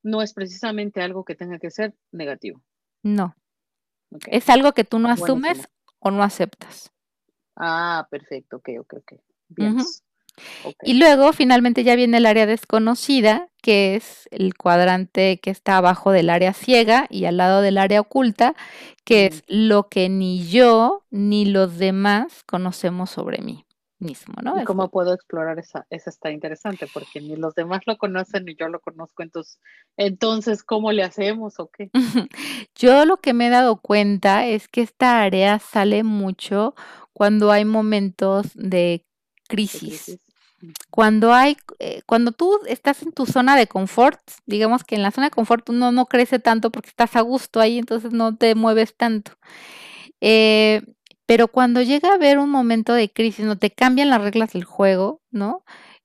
no 0.02 0.22
es 0.22 0.32
precisamente 0.35 1.00
algo 1.00 1.24
que 1.24 1.35
tenga 1.35 1.58
que 1.58 1.70
ser 1.70 1.94
negativo. 2.11 2.62
No. 3.02 3.35
Es 4.26 4.50
algo 4.50 4.72
que 4.72 4.85
tú 4.85 4.98
no 4.98 5.08
asumes 5.08 5.68
o 5.98 6.11
no 6.11 6.22
aceptas. 6.22 6.90
Ah, 7.56 8.06
perfecto, 8.11 8.56
ok, 8.56 8.68
ok, 8.80 8.94
ok. 8.94 9.12
Bien. 9.48 9.76
Y 10.83 10.95
luego 10.95 11.33
finalmente 11.33 11.85
ya 11.85 11.97
viene 11.97 12.18
el 12.18 12.27
área 12.27 12.47
desconocida, 12.47 13.49
que 13.62 13.95
es 13.95 14.29
el 14.31 14.55
cuadrante 14.55 15.40
que 15.40 15.51
está 15.51 15.77
abajo 15.77 16.11
del 16.11 16.31
área 16.31 16.53
ciega 16.53 17.07
y 17.11 17.27
al 17.27 17.37
lado 17.37 17.61
del 17.61 17.79
área 17.79 18.01
oculta, 18.01 18.55
que 19.05 19.27
es 19.27 19.45
lo 19.47 19.88
que 19.88 20.09
ni 20.09 20.47
yo 20.47 21.05
ni 21.11 21.45
los 21.45 21.79
demás 21.79 22.42
conocemos 22.45 23.11
sobre 23.11 23.40
mí 23.42 23.64
mismo, 24.03 24.35
¿no? 24.42 24.61
¿Y 24.61 24.64
cómo 24.64 24.90
puedo 24.90 25.14
explorar 25.14 25.59
esa? 25.59 25.87
Esa 25.88 26.11
está 26.11 26.31
interesante, 26.31 26.87
porque 26.92 27.21
ni 27.21 27.37
los 27.37 27.55
demás 27.55 27.83
lo 27.87 27.97
conocen 27.97 28.45
ni 28.45 28.57
yo 28.57 28.68
lo 28.68 28.81
conozco, 28.81 29.23
entonces, 29.23 29.61
entonces 29.97 30.64
¿cómo 30.64 30.92
le 30.92 31.05
hacemos 31.05 31.59
o 31.61 31.71
qué? 31.71 31.90
yo 32.75 33.05
lo 33.07 33.18
que 33.18 33.33
me 33.33 33.47
he 33.47 33.51
dado 33.51 33.77
cuenta 33.77 34.47
es 34.47 34.68
que 34.68 34.83
esta 34.83 35.23
área 35.23 35.59
sale 35.61 36.03
mucho 36.03 36.75
cuando 37.12 37.53
hay 37.53 37.64
momentos 37.64 38.51
de 38.55 39.07
crisis. 39.49 40.18
Cuando 40.90 41.33
hay, 41.33 41.57
eh, 41.79 42.03
cuando 42.07 42.33
tú 42.33 42.61
estás 42.66 43.03
en 43.03 43.12
tu 43.12 43.27
zona 43.27 43.57
de 43.57 43.66
confort, 43.66 44.20
digamos 44.46 44.85
que 44.85 44.94
en 44.94 45.03
la 45.03 45.11
zona 45.11 45.29
de 45.29 45.33
confort 45.33 45.68
uno 45.70 45.92
no 45.92 46.07
crece 46.07 46.38
tanto 46.38 46.70
porque 46.70 46.90
estás 46.90 47.16
a 47.16 47.20
gusto 47.20 47.61
ahí, 47.61 47.79
entonces 47.79 48.12
no 48.12 48.37
te 48.37 48.55
mueves 48.55 48.96
tanto. 48.96 49.33
Eh, 50.20 50.83
pero 51.27 51.48
cuando 51.48 51.83
llega 51.83 52.11
a 52.11 52.14
haber 52.14 52.38
un 52.38 52.51
momento 52.51 52.94
de 52.94 53.11
crisis, 53.11 53.44
no 53.46 53.59
te 53.59 53.70
cambian 53.70 54.11
las 54.11 54.22
reglas 54.22 54.53
del 54.53 54.64
juego, 54.64 55.20
¿no? 55.31 55.64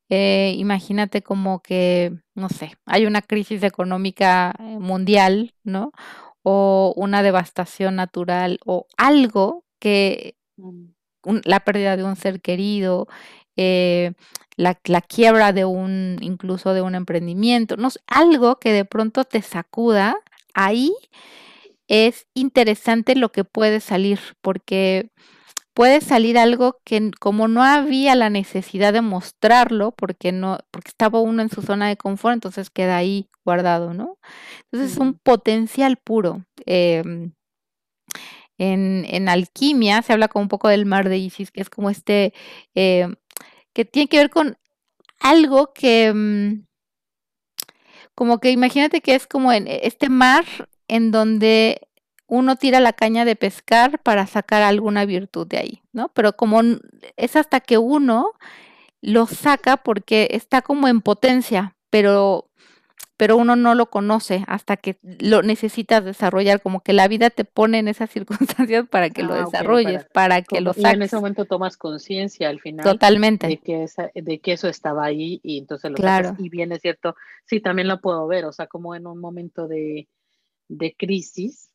Eh, 0.10 0.54
imagínate 0.58 1.22
como 1.22 1.62
que, 1.62 2.14
no 2.36 2.50
sé, 2.50 2.78
hay 2.86 3.06
una 3.06 3.22
crisis 3.22 3.64
económica 3.64 4.56
mundial, 4.80 5.54
¿no? 5.64 5.92
O 6.44 6.94
una 6.96 7.24
devastación 7.24 7.96
natural 7.98 8.60
o 8.66 8.88
algo 8.98 9.66
que 9.80 10.36
mm 10.58 10.98
la 11.44 11.60
pérdida 11.62 11.98
de 11.98 12.04
un 12.04 12.16
ser 12.16 12.42
querido, 12.42 13.08
eh, 13.58 14.14
la, 14.56 14.76
quiebra 15.02 15.54
de 15.54 15.66
un, 15.66 16.18
incluso 16.22 16.74
de 16.74 16.82
un 16.82 16.96
emprendimiento, 16.96 17.78
no 17.78 17.90
algo 18.08 18.60
que 18.60 18.72
de 18.72 18.86
pronto 18.86 19.24
te 19.24 19.42
sacuda, 19.42 20.16
ahí 20.54 20.94
es 21.88 22.28
interesante 22.34 23.16
lo 23.16 23.32
que 23.32 23.44
puede 23.44 23.80
salir, 23.80 24.20
porque 24.42 25.12
puede 25.74 26.02
salir 26.02 26.40
algo 26.40 26.80
que 26.84 27.12
como 27.20 27.48
no 27.48 27.64
había 27.64 28.16
la 28.16 28.30
necesidad 28.32 28.94
de 28.94 29.02
mostrarlo, 29.02 29.92
porque 29.92 30.32
no, 30.32 30.58
porque 30.72 30.90
estaba 30.90 31.20
uno 31.20 31.44
en 31.44 31.50
su 31.50 31.62
zona 31.62 31.88
de 31.88 31.98
confort, 31.98 32.34
entonces 32.34 32.70
queda 32.72 32.98
ahí 32.98 33.30
guardado, 33.46 33.94
¿no? 33.94 34.18
Entonces 34.72 34.94
es 34.94 34.98
un 34.98 35.14
potencial 35.14 35.98
puro. 35.98 36.44
Em, 36.66 37.34
en, 38.58 39.30
alquimia 39.30 40.02
se 40.02 40.14
habla 40.14 40.28
como 40.28 40.44
un 40.44 40.50
poco 40.50 40.68
del 40.68 40.86
mar 40.86 41.10
de 41.10 41.18
Isis, 41.18 41.52
que 41.52 41.62
es 41.62 41.70
como 41.70 41.90
este, 41.90 42.34
eh, 42.76 43.08
que 43.74 43.86
tiene 43.86 44.08
que 44.08 44.18
ver 44.18 44.30
con 44.30 44.58
algo 45.20 45.74
que, 45.74 46.14
mm, 46.14 46.66
como 48.16 48.40
que 48.40 48.52
imagínate 48.52 49.02
que 49.02 49.16
es 49.16 49.28
como 49.28 49.54
en 49.54 49.68
este 49.68 50.10
mar 50.10 50.46
en 50.88 51.12
donde 51.12 51.82
uno 52.28 52.56
tira 52.56 52.80
la 52.80 52.94
caña 52.94 53.26
de 53.26 53.36
pescar 53.36 54.02
para 54.02 54.28
sacar 54.28 54.62
alguna 54.64 55.06
virtud 55.06 55.48
de 55.48 55.58
ahí, 55.58 55.84
¿no? 55.94 56.10
Pero 56.10 56.34
como 56.36 56.62
es 57.16 57.36
hasta 57.36 57.62
que 57.62 57.78
uno 57.78 58.34
lo 59.02 59.28
saca 59.28 59.78
porque 59.78 60.30
está 60.32 60.62
como 60.62 60.88
en 60.88 61.02
potencia, 61.02 61.76
pero 61.90 62.50
pero 63.18 63.36
uno 63.36 63.56
no 63.56 63.74
lo 63.74 63.88
conoce 63.90 64.44
hasta 64.48 64.78
que 64.78 65.00
lo 65.02 65.42
necesitas 65.42 66.06
desarrollar, 66.06 66.62
como 66.62 66.82
que 66.82 66.94
la 66.94 67.08
vida 67.08 67.32
te 67.32 67.46
pone 67.46 67.80
en 67.80 67.88
esas 67.88 68.10
circunstancias 68.12 68.88
para 68.88 69.10
que 69.10 69.24
lo 69.24 69.34
ah, 69.34 69.46
desarrolles, 69.46 70.06
para, 70.14 70.44
que 70.44 70.62
lo 70.62 70.74
saques. 70.74 70.92
Y 70.92 70.96
en 70.96 71.02
ese 71.02 71.16
momento 71.16 71.46
tomas 71.46 71.78
conciencia 71.78 72.50
al 72.50 72.60
final. 72.60 72.86
Totalmente. 72.86 73.48
De 73.48 73.58
que, 73.58 73.86
de 74.14 74.40
que 74.40 74.54
eso 74.54 74.68
estaba 74.68 75.06
ahí 75.06 75.40
y 75.44 75.58
entonces 75.58 75.92
lo 75.92 75.98
claro. 75.98 76.36
Y 76.38 76.50
bien 76.50 76.72
es 76.72 76.82
cierto, 76.82 77.16
sí, 77.46 77.60
también 77.60 77.88
lo 77.88 78.00
puedo 78.00 78.28
ver, 78.28 78.46
o 78.46 78.52
sea, 78.52 78.68
como 78.68 78.96
en 78.96 79.08
un 79.08 79.20
momento 79.20 79.68
de, 79.68 80.08
de 80.68 80.96
crisis. 80.96 81.72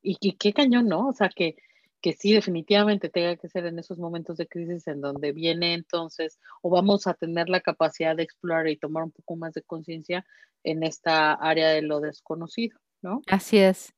Y 0.00 0.36
qué 0.36 0.54
cañón, 0.54 0.86
¿no? 0.86 1.08
O 1.08 1.12
sea, 1.12 1.28
que 1.28 1.56
que 2.00 2.12
sí 2.12 2.32
definitivamente 2.32 3.08
tenga 3.08 3.36
que 3.36 3.48
ser 3.48 3.66
en 3.66 3.78
esos 3.78 3.98
momentos 3.98 4.36
de 4.36 4.46
crisis 4.46 4.86
en 4.86 5.00
donde 5.00 5.32
viene 5.32 5.74
entonces 5.74 6.38
o 6.62 6.70
vamos 6.70 7.06
a 7.06 7.14
tener 7.14 7.48
la 7.48 7.60
capacidad 7.60 8.16
de 8.16 8.22
explorar 8.22 8.68
y 8.68 8.76
tomar 8.76 9.04
un 9.04 9.10
poco 9.10 9.36
más 9.36 9.54
de 9.54 9.62
conciencia 9.62 10.24
en 10.64 10.82
esta 10.82 11.32
área 11.32 11.70
de 11.70 11.82
lo 11.82 12.00
desconocido. 12.00 12.78
¿No? 13.00 13.22
Así 13.28 13.58
es. 13.58 13.94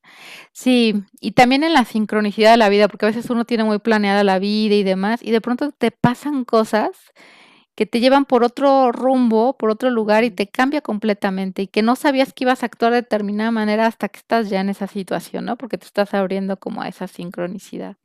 Sí, 0.52 0.92
y 1.22 1.30
también 1.30 1.64
en 1.64 1.72
la 1.72 1.86
sincronicidad 1.86 2.50
de 2.50 2.58
la 2.58 2.68
vida, 2.68 2.86
porque 2.86 3.06
a 3.06 3.08
veces 3.08 3.30
uno 3.30 3.46
tiene 3.46 3.64
muy 3.64 3.78
planeada 3.78 4.24
la 4.24 4.38
vida 4.38 4.74
y 4.74 4.82
demás, 4.82 5.22
y 5.22 5.30
de 5.30 5.40
pronto 5.40 5.72
te 5.72 5.90
pasan 5.90 6.44
cosas 6.44 6.90
que 7.80 7.86
te 7.86 8.00
llevan 8.00 8.26
por 8.26 8.44
otro 8.44 8.92
rumbo, 8.92 9.56
por 9.56 9.70
otro 9.70 9.88
lugar 9.88 10.22
y 10.22 10.30
te 10.30 10.46
cambia 10.46 10.82
completamente 10.82 11.62
y 11.62 11.66
que 11.66 11.80
no 11.80 11.96
sabías 11.96 12.34
que 12.34 12.44
ibas 12.44 12.62
a 12.62 12.66
actuar 12.66 12.92
de 12.92 13.00
determinada 13.00 13.50
manera 13.52 13.86
hasta 13.86 14.10
que 14.10 14.18
estás 14.18 14.50
ya 14.50 14.60
en 14.60 14.68
esa 14.68 14.86
situación, 14.86 15.46
¿no? 15.46 15.56
Porque 15.56 15.78
te 15.78 15.86
estás 15.86 16.12
abriendo 16.12 16.58
como 16.58 16.82
a 16.82 16.88
esa 16.88 17.08
sincronicidad. 17.08 17.96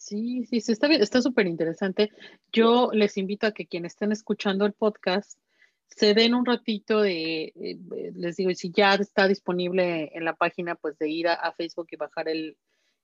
Sí, 0.00 0.46
sí, 0.50 0.60
sí, 0.60 0.72
está 0.72 0.88
bien, 0.88 1.00
está 1.00 1.22
súper 1.22 1.46
interesante. 1.46 2.10
Yo 2.52 2.90
les 2.92 3.16
invito 3.18 3.46
a 3.46 3.52
que 3.52 3.66
quienes 3.68 3.92
estén 3.92 4.10
escuchando 4.10 4.66
el 4.66 4.72
podcast 4.72 5.38
se 5.86 6.12
den 6.12 6.34
un 6.34 6.44
ratito 6.44 7.02
de, 7.02 7.52
eh, 7.54 7.78
les 8.16 8.34
digo, 8.34 8.52
si 8.54 8.72
ya 8.72 8.94
está 8.94 9.28
disponible 9.28 10.10
en 10.12 10.24
la 10.24 10.34
página, 10.34 10.74
pues 10.74 10.98
de 10.98 11.08
ir 11.08 11.28
a, 11.28 11.52
Facebook 11.52 11.86
y 11.92 11.96
bajar 11.96 12.28
el, 12.28 12.56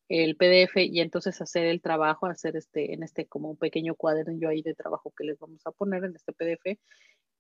el, 0.09 0.37
PDF 0.37 0.77
y 0.77 1.01
entonces 1.01 1.41
hacer 1.41 1.67
el 1.67 1.81
trabajo, 1.81 2.27
hacer 2.27 2.57
este, 2.57 2.95
en 2.95 3.03
este 3.03 3.27
como 3.27 3.51
un 3.51 3.57
pequeño 3.57 3.95
cuaderno 3.95 4.49
ahí 4.49 4.63
de 4.63 4.75
trabajo 4.75 5.13
que 5.17 5.25
les 5.25 5.39
vamos 5.39 5.67
a 5.67 5.73
poner 5.73 6.05
en 6.05 6.15
este 6.15 6.33
PDF 6.33 6.79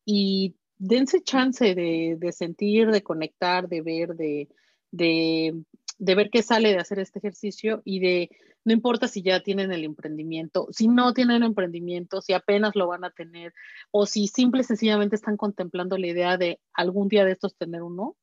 y 0.04 0.56
dense 0.78 1.22
chance 1.22 1.74
de, 1.74 2.16
de 2.18 2.32
sentir, 2.32 2.90
de 2.90 3.02
conectar, 3.02 3.68
de 3.68 3.82
ver, 3.82 4.14
de, 4.14 4.48
de 4.90 5.54
de 5.98 6.14
ver 6.14 6.30
qué 6.30 6.42
sale 6.42 6.70
de 6.70 6.78
hacer 6.78 6.98
este 6.98 7.18
ejercicio 7.18 7.82
y 7.84 8.00
de, 8.00 8.30
no 8.64 8.72
importa 8.72 9.08
si 9.08 9.22
ya 9.22 9.42
tienen 9.42 9.72
el 9.72 9.84
emprendimiento, 9.84 10.68
si 10.70 10.88
no 10.88 11.12
tienen 11.12 11.42
emprendimiento, 11.42 12.20
si 12.20 12.32
apenas 12.32 12.74
lo 12.74 12.86
van 12.86 13.04
a 13.04 13.10
tener 13.10 13.52
o 13.90 14.06
si 14.06 14.26
simple 14.26 14.60
y 14.60 14.64
sencillamente 14.64 15.16
están 15.16 15.36
contemplando 15.36 15.96
la 15.96 16.08
idea 16.08 16.36
de 16.36 16.60
algún 16.72 17.08
día 17.08 17.24
de 17.24 17.32
estos 17.32 17.56
tener 17.56 17.82
uno. 17.82 18.16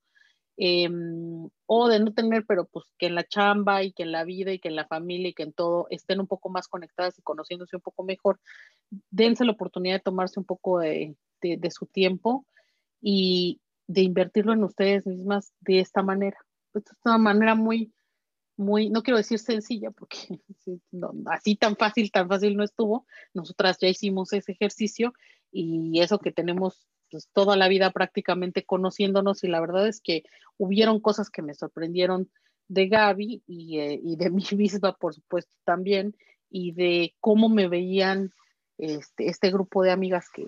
Em, 0.56 1.50
o 1.66 1.88
de 1.88 2.00
no 2.00 2.14
tener, 2.14 2.46
pero 2.46 2.66
pues 2.66 2.86
que 3.00 3.08
en 3.08 3.16
la 3.16 3.24
chamba 3.24 3.84
y 3.84 3.92
que 3.92 4.04
en 4.04 4.12
la 4.12 4.24
vida 4.24 4.54
y 4.54 4.60
que 4.60 4.68
en 4.68 4.76
la 4.76 4.86
familia 4.86 5.30
y 5.30 5.34
que 5.34 5.44
en 5.44 5.54
todo 5.54 5.88
estén 5.90 6.20
un 6.20 6.28
poco 6.28 6.50
más 6.50 6.68
conectadas 6.68 7.18
y 7.18 7.24
conociéndose 7.24 7.76
un 7.76 7.82
poco 7.82 8.04
mejor, 8.04 8.40
dense 9.10 9.46
la 9.46 9.54
oportunidad 9.54 9.96
de 9.96 10.02
tomarse 10.02 10.40
un 10.40 10.46
poco 10.46 10.80
de, 10.80 11.16
de 11.42 11.72
su 11.72 11.88
tiempo 11.88 12.46
y 13.02 13.62
de 13.88 14.02
invertirlo 14.02 14.54
en 14.54 14.64
ustedes 14.64 15.08
mismas 15.08 15.54
de 15.62 15.80
esta 15.80 16.04
manera 16.04 16.38
es 16.80 16.98
una 17.06 17.18
manera 17.18 17.56
muy, 17.56 17.94
muy, 18.58 18.90
no 18.90 19.04
quiero 19.04 19.18
decir 19.18 19.40
sencilla, 19.40 19.92
porque 19.92 20.18
así 21.26 21.56
tan 21.56 21.76
fácil, 21.76 22.12
tan 22.12 22.28
fácil 22.28 22.56
no 22.56 22.64
estuvo. 22.64 23.06
Nosotras 23.34 23.78
ya 23.80 23.88
hicimos 23.88 24.34
ese 24.34 24.54
ejercicio 24.54 25.14
y 25.52 26.00
eso 26.02 26.20
que 26.20 26.32
tenemos 26.32 26.88
pues, 27.14 27.30
toda 27.32 27.56
la 27.56 27.68
vida 27.68 27.92
prácticamente 27.92 28.66
conociéndonos 28.66 29.44
y 29.44 29.48
la 29.48 29.62
verdad 29.62 29.88
es 29.88 30.02
que 30.02 30.24
hubieron 30.58 31.00
cosas 31.00 31.30
que 31.30 31.44
me 31.44 31.54
sorprendieron 31.54 32.32
de 32.68 32.88
Gaby 32.88 33.44
y, 33.46 33.78
eh, 33.78 34.02
de 34.04 34.30
mí 34.32 34.44
misma, 34.58 34.98
por 34.98 35.14
supuesto, 35.14 35.56
también, 35.64 36.16
y 36.50 36.72
de 36.72 37.14
cómo 37.20 37.50
me 37.50 37.68
veían 37.68 38.34
este, 38.80 39.28
este 39.28 39.52
grupo 39.52 39.84
de 39.84 39.92
amigas 39.92 40.26
que, 40.34 40.48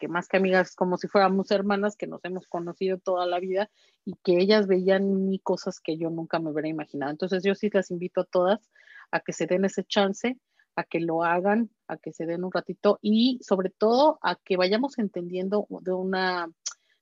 que, 0.00 0.08
más 0.08 0.26
que 0.26 0.38
amigas, 0.38 0.74
como 0.74 0.98
si 0.98 1.06
fuéramos 1.06 1.52
hermanas 1.52 1.94
que 1.94 2.08
nos 2.08 2.24
hemos 2.24 2.48
conocido 2.48 2.98
toda 2.98 3.24
la 3.24 3.38
vida 3.38 3.70
y 4.04 4.16
que 4.24 4.38
ellas 4.40 4.66
veían 4.66 5.28
mí 5.28 5.38
cosas 5.38 5.78
que 5.78 5.96
yo 5.96 6.10
nunca 6.10 6.40
me 6.40 6.50
hubiera 6.50 6.66
imaginado. 6.66 7.12
Entonces 7.12 7.44
yo 7.44 7.54
sí 7.54 7.70
las 7.72 7.92
invito 7.92 8.22
a 8.22 8.24
todas 8.24 8.68
a 9.12 9.20
que 9.20 9.32
se 9.32 9.46
den 9.46 9.64
ese 9.64 9.84
chance, 9.84 10.40
a 10.76 10.84
que 10.84 11.00
lo 11.00 11.24
hagan, 11.24 11.70
a 11.88 11.96
que 11.96 12.12
se 12.12 12.26
den 12.26 12.44
un 12.44 12.52
ratito 12.52 12.98
y 13.02 13.38
sobre 13.42 13.70
todo 13.70 14.18
a 14.22 14.36
que 14.36 14.56
vayamos 14.56 14.98
entendiendo 14.98 15.66
de 15.68 15.92
una 15.92 16.50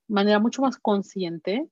manera 0.09 0.39
mucho 0.39 0.63
más 0.63 0.79
consciente 0.79 1.69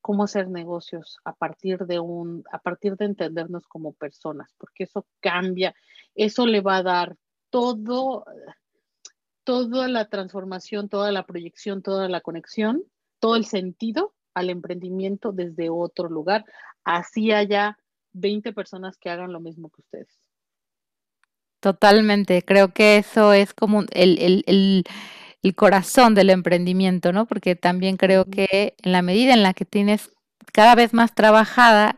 cómo 0.00 0.24
hacer 0.24 0.48
negocios 0.48 1.18
a 1.24 1.34
partir 1.34 1.86
de 1.86 2.00
un 2.00 2.44
a 2.50 2.58
partir 2.58 2.96
de 2.96 3.04
entendernos 3.06 3.66
como 3.66 3.92
personas, 3.92 4.54
porque 4.58 4.84
eso 4.84 5.06
cambia, 5.20 5.74
eso 6.14 6.46
le 6.46 6.60
va 6.60 6.78
a 6.78 6.82
dar 6.82 7.16
todo 7.50 8.24
toda 9.44 9.88
la 9.88 10.08
transformación, 10.08 10.88
toda 10.88 11.12
la 11.12 11.26
proyección, 11.26 11.82
toda 11.82 12.08
la 12.08 12.20
conexión, 12.20 12.84
todo 13.18 13.36
el 13.36 13.44
sentido 13.44 14.14
al 14.34 14.50
emprendimiento 14.50 15.32
desde 15.32 15.70
otro 15.70 16.08
lugar. 16.08 16.44
Así 16.84 17.32
haya 17.32 17.76
20 18.12 18.52
personas 18.52 18.96
que 18.96 19.10
hagan 19.10 19.32
lo 19.32 19.40
mismo 19.40 19.70
que 19.70 19.82
ustedes. 19.82 20.20
Totalmente, 21.60 22.42
creo 22.42 22.72
que 22.72 22.96
eso 22.96 23.34
es 23.34 23.52
como 23.52 23.84
el, 23.92 24.44
el 25.42 25.54
corazón 25.54 26.14
del 26.14 26.30
emprendimiento, 26.30 27.12
¿no? 27.12 27.26
Porque 27.26 27.54
también 27.54 27.96
creo 27.98 28.24
que 28.26 28.74
en 28.82 28.92
la 28.92 29.02
medida 29.02 29.34
en 29.34 29.42
la 29.42 29.52
que 29.54 29.66
tienes 29.66 30.10
cada 30.52 30.74
vez 30.74 30.94
más 30.94 31.14
trabajada 31.14 31.96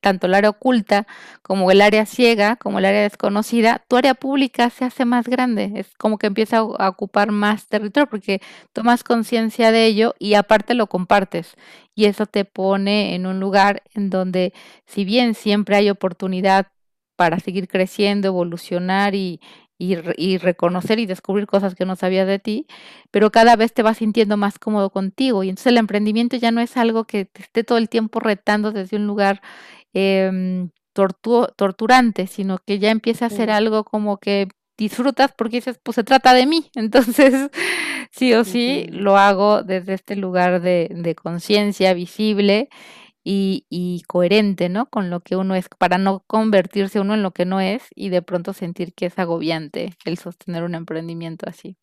tanto 0.00 0.26
el 0.26 0.34
área 0.34 0.50
oculta 0.50 1.06
como 1.42 1.70
el 1.70 1.82
área 1.82 2.06
ciega, 2.06 2.56
como 2.56 2.78
el 2.78 2.86
área 2.86 3.02
desconocida, 3.02 3.84
tu 3.88 3.96
área 3.96 4.14
pública 4.14 4.70
se 4.70 4.84
hace 4.86 5.04
más 5.04 5.28
grande, 5.28 5.72
es 5.76 5.94
como 5.98 6.16
que 6.18 6.26
empieza 6.26 6.58
a 6.58 6.88
ocupar 6.88 7.32
más 7.32 7.66
territorio 7.68 8.08
porque 8.08 8.40
tomas 8.72 9.04
conciencia 9.04 9.72
de 9.72 9.84
ello 9.86 10.14
y 10.18 10.34
aparte 10.34 10.74
lo 10.74 10.86
compartes 10.86 11.54
y 11.94 12.06
eso 12.06 12.26
te 12.26 12.46
pone 12.46 13.14
en 13.14 13.26
un 13.26 13.40
lugar 13.40 13.82
en 13.94 14.08
donde 14.10 14.54
si 14.86 15.04
bien 15.04 15.34
siempre 15.34 15.76
hay 15.76 15.90
oportunidad 15.90 16.68
para 17.16 17.38
seguir 17.40 17.68
creciendo, 17.68 18.28
evolucionar 18.28 19.14
y, 19.14 19.40
y, 19.78 20.38
reconocer 20.38 20.98
y 20.98 21.06
descubrir 21.06 21.46
cosas 21.46 21.74
que 21.74 21.84
no 21.84 21.96
sabías 21.96 22.26
de 22.26 22.38
ti, 22.38 22.66
pero 23.10 23.30
cada 23.30 23.56
vez 23.56 23.72
te 23.72 23.82
vas 23.82 23.98
sintiendo 23.98 24.36
más 24.36 24.58
cómodo 24.58 24.90
contigo. 24.90 25.44
Y 25.44 25.48
entonces 25.48 25.68
el 25.72 25.78
emprendimiento 25.78 26.36
ya 26.36 26.50
no 26.50 26.60
es 26.60 26.76
algo 26.76 27.04
que 27.04 27.24
te 27.24 27.42
esté 27.42 27.64
todo 27.64 27.78
el 27.78 27.88
tiempo 27.88 28.20
retando 28.20 28.72
desde 28.72 28.96
un 28.96 29.06
lugar 29.06 29.42
eh, 29.94 30.68
torturante, 30.94 32.26
sino 32.26 32.58
que 32.58 32.78
ya 32.78 32.90
empieza 32.90 33.26
a 33.26 33.30
ser 33.30 33.50
algo 33.50 33.84
como 33.84 34.18
que 34.18 34.48
disfrutas 34.76 35.32
porque 35.36 35.58
dices, 35.58 35.78
pues 35.82 35.96
se 35.96 36.04
trata 36.04 36.34
de 36.34 36.46
mí. 36.46 36.70
Entonces, 36.74 37.50
sí 38.10 38.34
o 38.34 38.44
sí, 38.44 38.86
lo 38.90 39.16
hago 39.16 39.62
desde 39.62 39.94
este 39.94 40.16
lugar 40.16 40.60
de, 40.60 40.88
de 40.90 41.14
conciencia 41.14 41.94
visible 41.94 42.68
y, 43.24 44.02
coherente, 44.06 44.68
¿no? 44.68 44.90
Con 44.90 45.08
lo 45.08 45.20
que 45.20 45.36
uno 45.36 45.54
es, 45.54 45.68
para 45.68 45.96
no 45.96 46.22
convertirse 46.26 47.00
uno 47.00 47.14
en 47.14 47.22
lo 47.22 47.32
que 47.32 47.46
no 47.46 47.60
es 47.60 47.88
y 47.94 48.10
de 48.10 48.20
pronto 48.20 48.52
sentir 48.52 48.92
que 48.92 49.06
es 49.06 49.18
agobiante 49.18 49.96
el 50.04 50.18
sostener 50.18 50.62
un 50.62 50.74
emprendimiento 50.74 51.48
así. 51.48 51.78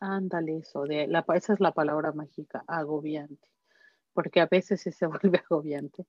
Ándale, 0.00 0.58
eso, 0.58 0.82
de 0.82 1.06
la, 1.06 1.24
esa 1.34 1.52
es 1.52 1.60
la 1.60 1.72
palabra 1.72 2.12
mágica, 2.12 2.64
agobiante, 2.66 3.48
porque 4.12 4.40
a 4.40 4.46
veces 4.46 4.82
sí 4.82 4.90
se 4.90 5.06
vuelve 5.22 5.38
agobiante. 5.38 6.04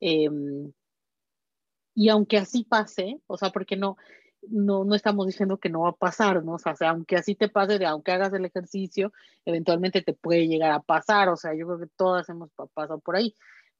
Em, 0.00 0.70
y 1.94 2.08
aunque 2.10 2.36
así 2.36 2.64
pase, 2.64 3.20
o 3.26 3.38
sea, 3.38 3.50
porque 3.50 3.76
no, 3.76 3.96
no, 4.42 4.84
no 4.84 4.94
estamos 4.94 5.26
diciendo 5.26 5.58
que 5.58 5.70
no 5.70 5.82
va 5.82 5.90
a 5.90 5.96
pasar, 5.96 6.44
¿no? 6.44 6.54
O 6.54 6.58
sea, 6.58 6.74
aunque 6.90 7.16
así 7.16 7.34
te 7.34 7.48
pase, 7.48 7.78
de 7.78 7.86
aunque 7.86 8.12
hagas 8.12 8.34
el 8.34 8.44
ejercicio, 8.44 9.12
eventualmente 9.46 10.02
te 10.02 10.12
puede 10.12 10.46
llegar 10.46 10.72
a 10.72 10.80
pasar, 10.80 11.30
o 11.30 11.36
sea, 11.36 11.54
yo 11.54 11.66
creo 11.66 11.78
que 11.78 11.86
todas 11.96 12.28
hemos 12.28 12.50
pasado 12.74 12.98
por 12.98 13.16
ahí 13.16 13.34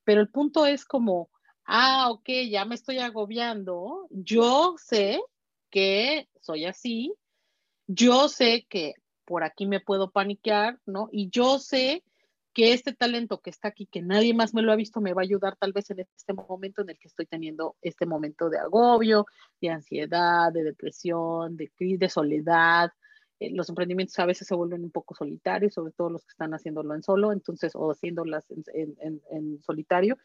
pero 0.04 0.20
el 0.20 0.28
punto 0.28 0.66
es 0.66 0.84
como, 0.84 1.30
ah, 1.64 2.10
ok, 2.10 2.28
ya 2.50 2.64
me 2.64 2.74
estoy 2.74 2.98
agobiando, 2.98 4.06
yo 4.10 4.74
sé 4.78 5.22
que 5.70 6.28
soy 6.40 6.66
así, 6.66 7.14
yo 7.86 8.28
sé 8.28 8.66
que 8.68 8.94
por 9.24 9.44
aquí 9.44 9.66
me 9.66 9.80
puedo 9.80 10.10
paniquear, 10.10 10.78
¿no? 10.86 11.08
Y 11.10 11.30
yo 11.30 11.58
sé 11.58 12.04
que 12.52 12.72
este 12.72 12.94
talento 12.94 13.40
que 13.40 13.50
está 13.50 13.68
aquí, 13.68 13.86
que 13.86 14.00
nadie 14.00 14.32
más 14.32 14.54
me 14.54 14.62
lo 14.62 14.72
ha 14.72 14.76
visto, 14.76 15.00
me 15.00 15.12
va 15.12 15.22
a 15.22 15.24
ayudar 15.24 15.56
tal 15.56 15.72
vez 15.72 15.90
en 15.90 16.00
este 16.00 16.32
momento 16.32 16.82
en 16.82 16.90
el 16.90 16.98
que 16.98 17.08
estoy 17.08 17.26
teniendo 17.26 17.76
este 17.82 18.06
momento 18.06 18.48
de 18.48 18.58
agobio, 18.58 19.26
de 19.60 19.70
ansiedad, 19.70 20.52
de 20.52 20.62
depresión, 20.62 21.56
de 21.56 21.70
crisis, 21.70 21.98
de 21.98 22.08
soledad, 22.08 22.90
eh, 23.46 23.50
los 23.52 23.68
emprendimientos 23.68 24.18
a 24.18 24.26
veces 24.26 24.46
se 24.46 24.54
vuelven 24.54 24.84
un 24.84 24.90
poco 24.90 25.14
solitarios, 25.14 25.74
sobre 25.74 25.92
todo 25.92 26.10
los 26.10 26.24
que 26.24 26.30
están 26.32 26.52
haciéndolo 26.54 26.94
en 26.94 27.02
solo, 27.02 27.32
entonces, 27.32 27.72
o 27.74 27.90
haciéndolas 27.90 28.46
en, 28.50 29.60
solitario. 29.62 30.18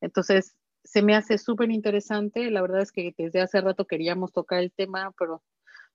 Entonces, 0.00 0.54
se 0.82 1.02
me 1.02 1.14
hace 1.14 1.38
súper 1.38 1.70
interesante. 1.70 2.50
La 2.50 2.62
verdad 2.62 2.82
es 2.82 2.92
que 2.92 3.14
desde 3.16 3.40
hace 3.40 3.60
rato 3.60 3.86
queríamos 3.86 4.32
tocar 4.32 4.60
el 4.60 4.72
tema, 4.72 5.12
pero 5.18 5.42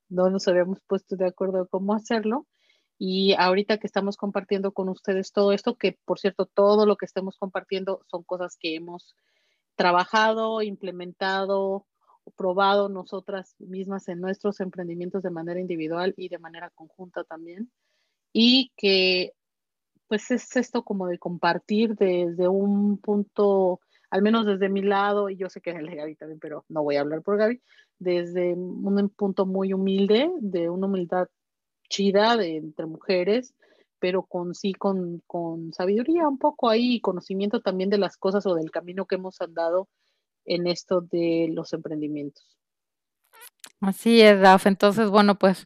no 0.09 0.29
nos 0.29 0.47
habíamos 0.47 0.79
puesto 0.81 1.15
de 1.15 1.27
acuerdo 1.27 1.67
cómo 1.67 1.93
hacerlo. 1.93 2.47
Y 2.97 3.33
ahorita 3.37 3.77
que 3.77 3.87
estamos 3.87 4.17
compartiendo 4.17 4.73
con 4.73 4.89
ustedes 4.89 5.31
todo 5.31 5.53
esto, 5.53 5.77
que 5.77 5.97
por 6.05 6.19
cierto, 6.19 6.45
todo 6.45 6.85
lo 6.85 6.97
que 6.97 7.05
estemos 7.05 7.37
compartiendo 7.37 8.01
son 8.07 8.23
cosas 8.23 8.57
que 8.59 8.75
hemos 8.75 9.15
trabajado, 9.75 10.61
implementado, 10.61 11.85
probado 12.29 12.89
nosotras 12.89 13.55
mismas 13.59 14.07
en 14.07 14.21
nuestros 14.21 14.59
emprendimientos 14.59 15.23
de 15.23 15.31
manera 15.31 15.59
individual 15.59 16.13
y 16.17 16.29
de 16.29 16.39
manera 16.39 16.69
conjunta 16.71 17.23
también. 17.23 17.71
Y 18.33 18.71
que 18.77 19.33
pues 20.09 20.31
es 20.31 20.55
esto 20.55 20.83
como 20.83 21.07
de 21.07 21.19
compartir 21.19 21.95
desde 21.95 22.47
un 22.47 22.97
punto, 22.97 23.79
al 24.09 24.23
menos 24.23 24.45
desde 24.45 24.67
mi 24.67 24.81
lado, 24.81 25.29
y 25.29 25.37
yo 25.37 25.49
sé 25.49 25.61
que 25.61 25.69
es 25.69 25.77
el 25.77 25.85
de 25.85 25.95
Gaby 25.95 26.15
también, 26.15 26.39
pero 26.39 26.65
no 26.67 26.81
voy 26.81 26.95
a 26.95 27.01
hablar 27.01 27.21
por 27.21 27.37
Gaby, 27.37 27.61
desde 27.99 28.55
un 28.55 29.09
punto 29.09 29.45
muy 29.45 29.71
humilde, 29.71 30.31
de 30.41 30.69
una 30.69 30.87
humildad 30.87 31.27
chida 31.89 32.37
de 32.37 32.57
entre 32.57 32.87
mujeres, 32.87 33.53
pero 33.99 34.23
con 34.23 34.55
sí, 34.55 34.73
con, 34.73 35.21
con 35.27 35.73
sabiduría 35.73 36.27
un 36.27 36.39
poco 36.39 36.69
ahí, 36.69 36.99
conocimiento 37.01 37.61
también 37.61 37.91
de 37.91 37.99
las 37.99 38.17
cosas 38.17 38.45
o 38.47 38.55
del 38.55 38.71
camino 38.71 39.05
que 39.05 39.15
hemos 39.15 39.39
andado 39.41 39.89
en 40.45 40.67
esto 40.67 41.01
de 41.01 41.49
los 41.51 41.73
emprendimientos. 41.73 42.57
Así 43.81 44.21
es, 44.21 44.39
Daf. 44.39 44.65
Entonces, 44.65 45.09
bueno, 45.09 45.35
pues 45.35 45.65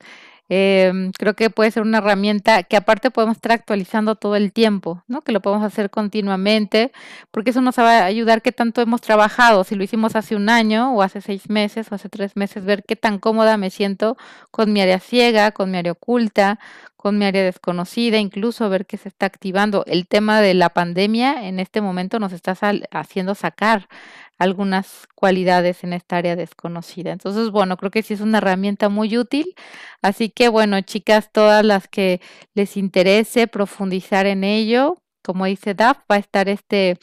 Em, 0.49 1.11
creo 1.13 1.35
que 1.35 1.49
puede 1.49 1.71
ser 1.71 1.83
una 1.83 1.99
herramienta 1.99 2.63
que 2.63 2.75
aparte 2.75 3.09
podemos 3.11 3.37
estar 3.37 3.53
actualizando 3.53 4.15
todo 4.15 4.35
el 4.35 4.51
tiempo, 4.51 5.03
¿no? 5.07 5.21
Que 5.21 5.31
lo 5.31 5.41
podemos 5.41 5.65
hacer 5.65 5.89
continuamente, 5.89 6.91
porque 7.31 7.51
eso 7.51 7.61
nos 7.61 7.79
va 7.79 7.99
a 7.99 8.05
ayudar 8.05 8.41
qué 8.41 8.51
tanto 8.51 8.81
hemos 8.81 9.01
trabajado, 9.01 9.63
si 9.63 9.75
lo 9.75 9.83
hicimos 9.83 10.15
hace 10.15 10.35
un 10.35 10.49
año 10.49 10.93
o 10.93 11.01
hace 11.01 11.21
seis 11.21 11.49
meses 11.49 11.91
o 11.91 11.95
hace 11.95 12.09
tres 12.09 12.35
meses, 12.35 12.65
ver 12.65 12.83
qué 12.83 12.95
tan 12.95 13.19
cómoda 13.19 13.57
me 13.57 13.69
siento 13.69 14.17
con 14.51 14.73
mi 14.73 14.81
área 14.81 14.99
ciega, 14.99 15.51
con 15.51 15.71
mi 15.71 15.77
área 15.77 15.93
oculta, 15.93 16.59
con 17.03 17.17
mi 17.17 17.25
área 17.25 17.43
desconocida, 17.43 18.17
incluso 18.17 18.69
ver 18.69 18.85
qué 18.85 18.95
se 18.95 19.09
está 19.09 19.25
activando. 19.25 19.83
El 19.87 20.07
tema 20.07 20.39
de 20.39 20.53
la 20.53 20.69
pandemia 20.69 21.49
en 21.49 21.59
este 21.59 21.81
momento 21.81 22.17
nos 22.17 22.31
está 22.31 22.55
haciendo 22.91 23.35
sacar 23.35 23.89
algunas 24.37 25.05
cualidades 25.13 25.83
en 25.83 25.91
esta 25.91 26.15
área 26.15 26.37
desconocida. 26.37 27.11
Entonces, 27.11 27.49
bueno, 27.51 27.75
creo 27.75 27.91
que 27.91 28.03
sí 28.03 28.13
es 28.13 28.21
una 28.21 28.37
herramienta 28.37 28.87
muy 28.87 29.17
útil. 29.17 29.53
Así 30.01 30.29
que, 30.29 30.47
bueno, 30.47 30.79
chicas, 30.79 31.29
todas 31.33 31.65
las 31.65 31.89
que 31.89 32.21
les 32.53 32.77
interese 32.77 33.47
profundizar 33.47 34.25
en 34.25 34.45
ello, 34.45 34.95
como 35.21 35.43
dice 35.43 35.73
DAF, 35.73 35.97
va 36.09 36.15
a 36.15 36.19
estar 36.19 36.47
este, 36.47 36.97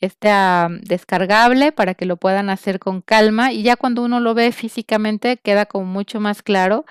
descargable 0.00 1.70
para 1.70 1.94
que 1.94 2.04
lo 2.04 2.16
puedan 2.16 2.50
hacer 2.50 2.80
con 2.80 3.00
calma 3.00 3.52
y 3.52 3.62
ya 3.62 3.76
cuando 3.76 4.02
uno 4.02 4.18
lo 4.18 4.34
ve 4.34 4.50
físicamente 4.50 5.36
queda 5.36 5.66
como 5.66 5.84
mucho 5.84 6.18
más 6.20 6.42
claro 6.42 6.84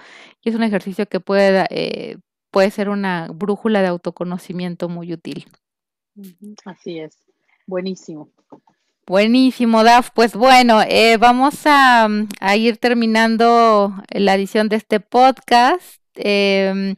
y 0.45 0.49
es 0.49 0.55
un 0.55 0.63
ejercicio 0.63 1.07
que 1.07 1.19
puede, 1.19 1.65
eh, 1.71 2.17
puede 2.55 2.71
ser 2.71 2.87
una 2.87 3.27
brújula 3.33 3.81
de 3.81 3.89
autoconocimiento 3.89 4.87
muy 4.87 5.11
útil. 5.11 5.45
Así 6.63 6.99
es, 6.99 7.17
buenísimo. 7.67 8.29
Buenísimo, 9.05 9.83
Daf. 9.83 10.11
Pues 10.11 10.37
bueno, 10.37 10.81
eh, 10.87 11.17
vamos 11.17 11.63
a, 11.65 12.07
ir 12.55 12.77
terminando 12.77 13.93
la 14.09 14.35
edición 14.35 14.69
de 14.69 14.77
este 14.77 15.01
podcast. 15.01 15.99
Em, 16.15 16.95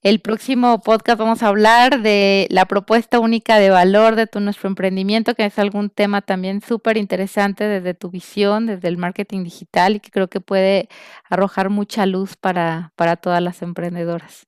el 0.00 0.20
próximo 0.20 0.80
podcast 0.80 1.18
vamos 1.18 1.42
a 1.42 1.48
hablar 1.48 2.00
de 2.00 2.46
la 2.48 2.64
propuesta 2.64 3.20
única 3.20 3.58
de 3.58 3.68
valor 3.68 4.16
de 4.16 4.26
tu, 4.26 4.40
nuestro 4.40 4.70
emprendimiento, 4.70 5.34
que 5.34 5.44
es 5.44 5.58
algún 5.58 5.90
tema 5.90 6.22
también 6.22 6.62
súper 6.62 6.96
interesante 6.96 7.64
desde 7.64 7.92
tu 7.92 8.08
visión, 8.08 8.64
desde 8.64 8.88
el 8.88 8.96
marketing 8.96 9.44
digital 9.44 9.96
y 9.96 10.00
que 10.00 10.10
creo 10.10 10.28
que 10.28 10.40
puede 10.40 10.88
arrojar 11.28 11.68
mucha 11.68 12.06
luz 12.06 12.34
para, 12.36 12.94
para 12.96 13.16
todas 13.16 13.42
las 13.42 13.60
emprendedoras. 13.60 14.46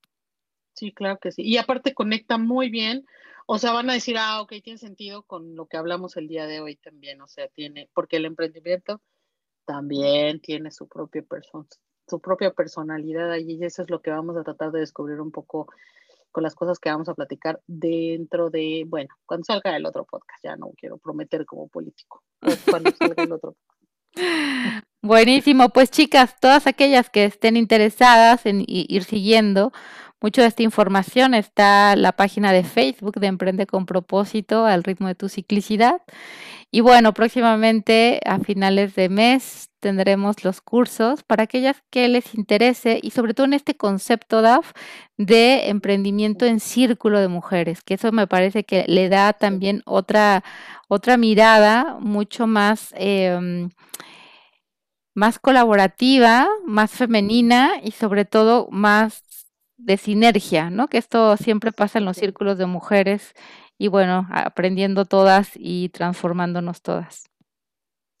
Sí, 0.79 0.93
claro 0.93 1.19
que 1.19 1.31
sí. 1.31 1.41
Y 1.43 1.57
aparte 1.57 1.93
conecta 1.93 2.37
muy 2.37 2.69
bien 2.69 3.05
o 3.51 3.57
sea, 3.57 3.71
van 3.71 3.89
a 3.89 3.93
decir, 3.93 4.15
ah, 4.19 4.43
ok, 4.43 4.53
tiene 4.63 4.77
sentido 4.77 5.23
con 5.23 5.55
lo 5.55 5.65
que 5.65 5.75
hablamos 5.75 6.15
el 6.17 6.27
día 6.27 6.45
de 6.45 6.59
hoy 6.59 6.75
también. 6.75 7.19
O 7.21 7.27
sea, 7.27 7.47
tiene, 7.47 7.89
porque 7.95 8.17
el 8.17 8.25
emprendimiento 8.25 9.01
también 9.65 10.39
tiene 10.39 10.69
su 10.69 10.87
propia 10.87 11.23
persona, 11.23 11.65
su 12.07 12.19
propia 12.21 12.51
personalidad 12.51 13.31
allí, 13.31 13.57
y 13.59 13.65
eso 13.65 13.81
es 13.81 13.89
lo 13.89 14.03
que 14.03 14.11
vamos 14.11 14.37
a 14.37 14.43
tratar 14.43 14.71
de 14.71 14.81
descubrir 14.81 15.19
un 15.19 15.31
poco 15.31 15.67
con 16.31 16.43
las 16.43 16.53
cosas 16.53 16.77
que 16.77 16.91
vamos 16.91 17.09
a 17.09 17.15
platicar 17.15 17.59
dentro 17.65 18.51
de, 18.51 18.85
bueno, 18.87 19.15
cuando 19.25 19.45
salga 19.45 19.75
el 19.75 19.87
otro 19.87 20.05
podcast, 20.05 20.43
ya 20.43 20.55
no 20.55 20.69
quiero 20.77 20.99
prometer 20.99 21.47
como 21.47 21.67
político, 21.69 22.21
cuando 22.69 22.91
salga 22.91 23.23
el 23.23 23.31
otro 23.31 23.55
Buenísimo, 25.01 25.69
pues 25.69 25.89
chicas, 25.89 26.35
todas 26.39 26.67
aquellas 26.67 27.09
que 27.09 27.23
estén 27.23 27.57
interesadas 27.57 28.45
en 28.45 28.63
ir 28.67 29.05
siguiendo 29.05 29.71
mucho 30.21 30.41
de 30.41 30.47
esta 30.47 30.63
información 30.63 31.33
está 31.33 31.95
la 31.95 32.11
página 32.11 32.51
de 32.51 32.63
Facebook 32.63 33.19
de 33.19 33.27
Emprende 33.27 33.65
con 33.65 33.85
propósito 33.85 34.65
al 34.65 34.83
ritmo 34.83 35.07
de 35.07 35.15
tu 35.15 35.29
ciclicidad. 35.29 36.01
Y 36.71 36.81
bueno, 36.81 37.13
próximamente 37.13 38.19
a 38.25 38.39
finales 38.39 38.95
de 38.95 39.09
mes 39.09 39.69
tendremos 39.79 40.43
los 40.43 40.61
cursos 40.61 41.23
para 41.23 41.43
aquellas 41.43 41.81
que 41.89 42.07
les 42.09 42.35
interese 42.35 42.99
y 43.01 43.11
sobre 43.11 43.33
todo 43.33 43.45
en 43.45 43.53
este 43.53 43.75
concepto 43.75 44.41
DAF 44.41 44.73
de 45.17 45.69
emprendimiento 45.69 46.45
en 46.45 46.59
círculo 46.59 47.19
de 47.19 47.29
mujeres, 47.29 47.81
que 47.81 47.93
eso 47.95 48.11
me 48.11 48.27
parece 48.27 48.65
que 48.65 48.85
le 48.87 49.09
da 49.09 49.33
también 49.33 49.81
otra, 49.85 50.43
otra 50.87 51.17
mirada 51.17 51.97
mucho 51.99 52.45
más... 52.45 52.93
Em, 52.97 53.69
más 55.15 55.37
colaborativa, 55.37 56.47
más 56.65 56.91
femenina 56.91 57.73
y 57.83 57.91
sobre 57.91 58.23
todo 58.23 58.69
más 58.71 59.23
de 59.79 59.97
sinergia, 59.97 60.69
¿no? 60.69 60.87
Que 60.87 60.97
esto 60.97 61.35
siempre 61.37 61.71
pasa 61.71 61.99
en 61.99 62.05
los 62.05 62.17
círculos 62.17 62.57
de 62.57 62.65
mujeres 62.65 63.33
y 63.77 63.87
bueno, 63.87 64.27
aprendiendo 64.29 65.05
todas 65.05 65.51
y 65.55 65.89
transformándonos 65.89 66.81
todas. 66.81 67.29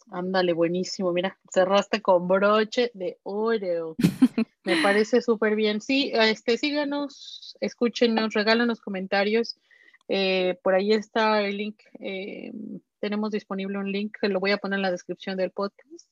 Ándale, 0.09 0.53
buenísimo. 0.53 1.11
Mira, 1.11 1.37
cerraste 1.51 2.01
con 2.01 2.27
broche 2.27 2.91
de 2.93 3.19
oro. 3.23 3.95
Me 4.63 4.81
parece 4.81 5.21
súper 5.21 5.55
bien. 5.55 5.81
Sí, 5.81 6.11
este, 6.13 6.57
síganos, 6.57 7.55
escúchenos, 7.59 8.33
regálanos 8.33 8.81
comentarios. 8.81 9.59
Eh, 10.07 10.57
por 10.63 10.73
ahí 10.73 10.93
está 10.93 11.41
el 11.41 11.57
link. 11.57 11.79
Eh, 11.99 12.51
tenemos 12.99 13.31
disponible 13.31 13.77
un 13.77 13.91
link 13.91 14.15
que 14.19 14.29
lo 14.29 14.39
voy 14.39 14.51
a 14.51 14.57
poner 14.57 14.77
en 14.77 14.83
la 14.83 14.91
descripción 14.91 15.37
del 15.37 15.51
podcast 15.51 16.09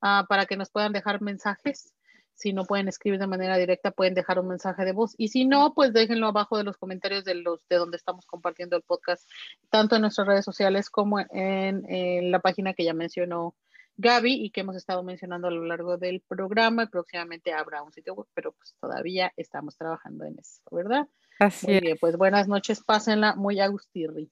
ah, 0.00 0.26
para 0.28 0.46
que 0.46 0.56
nos 0.56 0.70
puedan 0.70 0.92
dejar 0.92 1.20
mensajes 1.20 1.92
si 2.38 2.52
no 2.52 2.64
pueden 2.64 2.86
escribir 2.86 3.18
de 3.18 3.26
manera 3.26 3.56
directa, 3.56 3.90
pueden 3.90 4.14
dejar 4.14 4.38
un 4.38 4.46
mensaje 4.46 4.84
de 4.84 4.92
voz. 4.92 5.14
Y 5.18 5.28
si 5.28 5.44
no, 5.44 5.74
pues 5.74 5.92
déjenlo 5.92 6.28
abajo 6.28 6.56
de 6.56 6.62
los 6.62 6.76
comentarios 6.76 7.24
de 7.24 7.34
los 7.34 7.66
de 7.68 7.76
donde 7.76 7.96
estamos 7.96 8.26
compartiendo 8.26 8.76
el 8.76 8.82
podcast, 8.82 9.28
tanto 9.70 9.96
en 9.96 10.02
nuestras 10.02 10.28
redes 10.28 10.44
sociales 10.44 10.88
como 10.88 11.18
en, 11.18 12.30
la 12.30 12.38
página 12.38 12.74
que 12.74 12.84
ya 12.84 12.94
mencionó 12.94 13.56
Gaby 13.96 14.34
y 14.34 14.50
que 14.50 14.60
hemos 14.60 14.76
estado 14.76 15.02
mencionando 15.02 15.48
a 15.48 15.50
lo 15.50 15.64
largo 15.64 15.98
del 15.98 16.22
programa. 16.28 16.84
Y 16.84 16.86
próximamente 16.86 17.52
habrá 17.52 17.82
un 17.82 17.92
sitio 17.92 18.14
web, 18.14 18.28
pero 18.34 18.52
pues 18.52 18.76
todavía 18.80 19.32
estamos 19.36 19.76
trabajando 19.76 20.24
en 20.24 20.38
eso, 20.38 20.62
¿verdad? 20.70 21.08
Así 21.40 21.66
muy 21.66 21.80
bien, 21.80 21.98
pues 22.00 22.16
buenas 22.16 22.46
noches, 22.46 22.84
pásenla 22.84 23.34
muy 23.34 23.58
agustirri. 23.58 24.30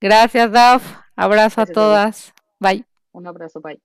Gracias, 0.00 0.50
Daf. 0.50 0.82
Abrazo 1.14 1.60
a 1.60 1.66
todas. 1.66 2.34
Bye. 2.58 2.84
Un 3.12 3.28
abrazo, 3.28 3.60
bye. 3.60 3.80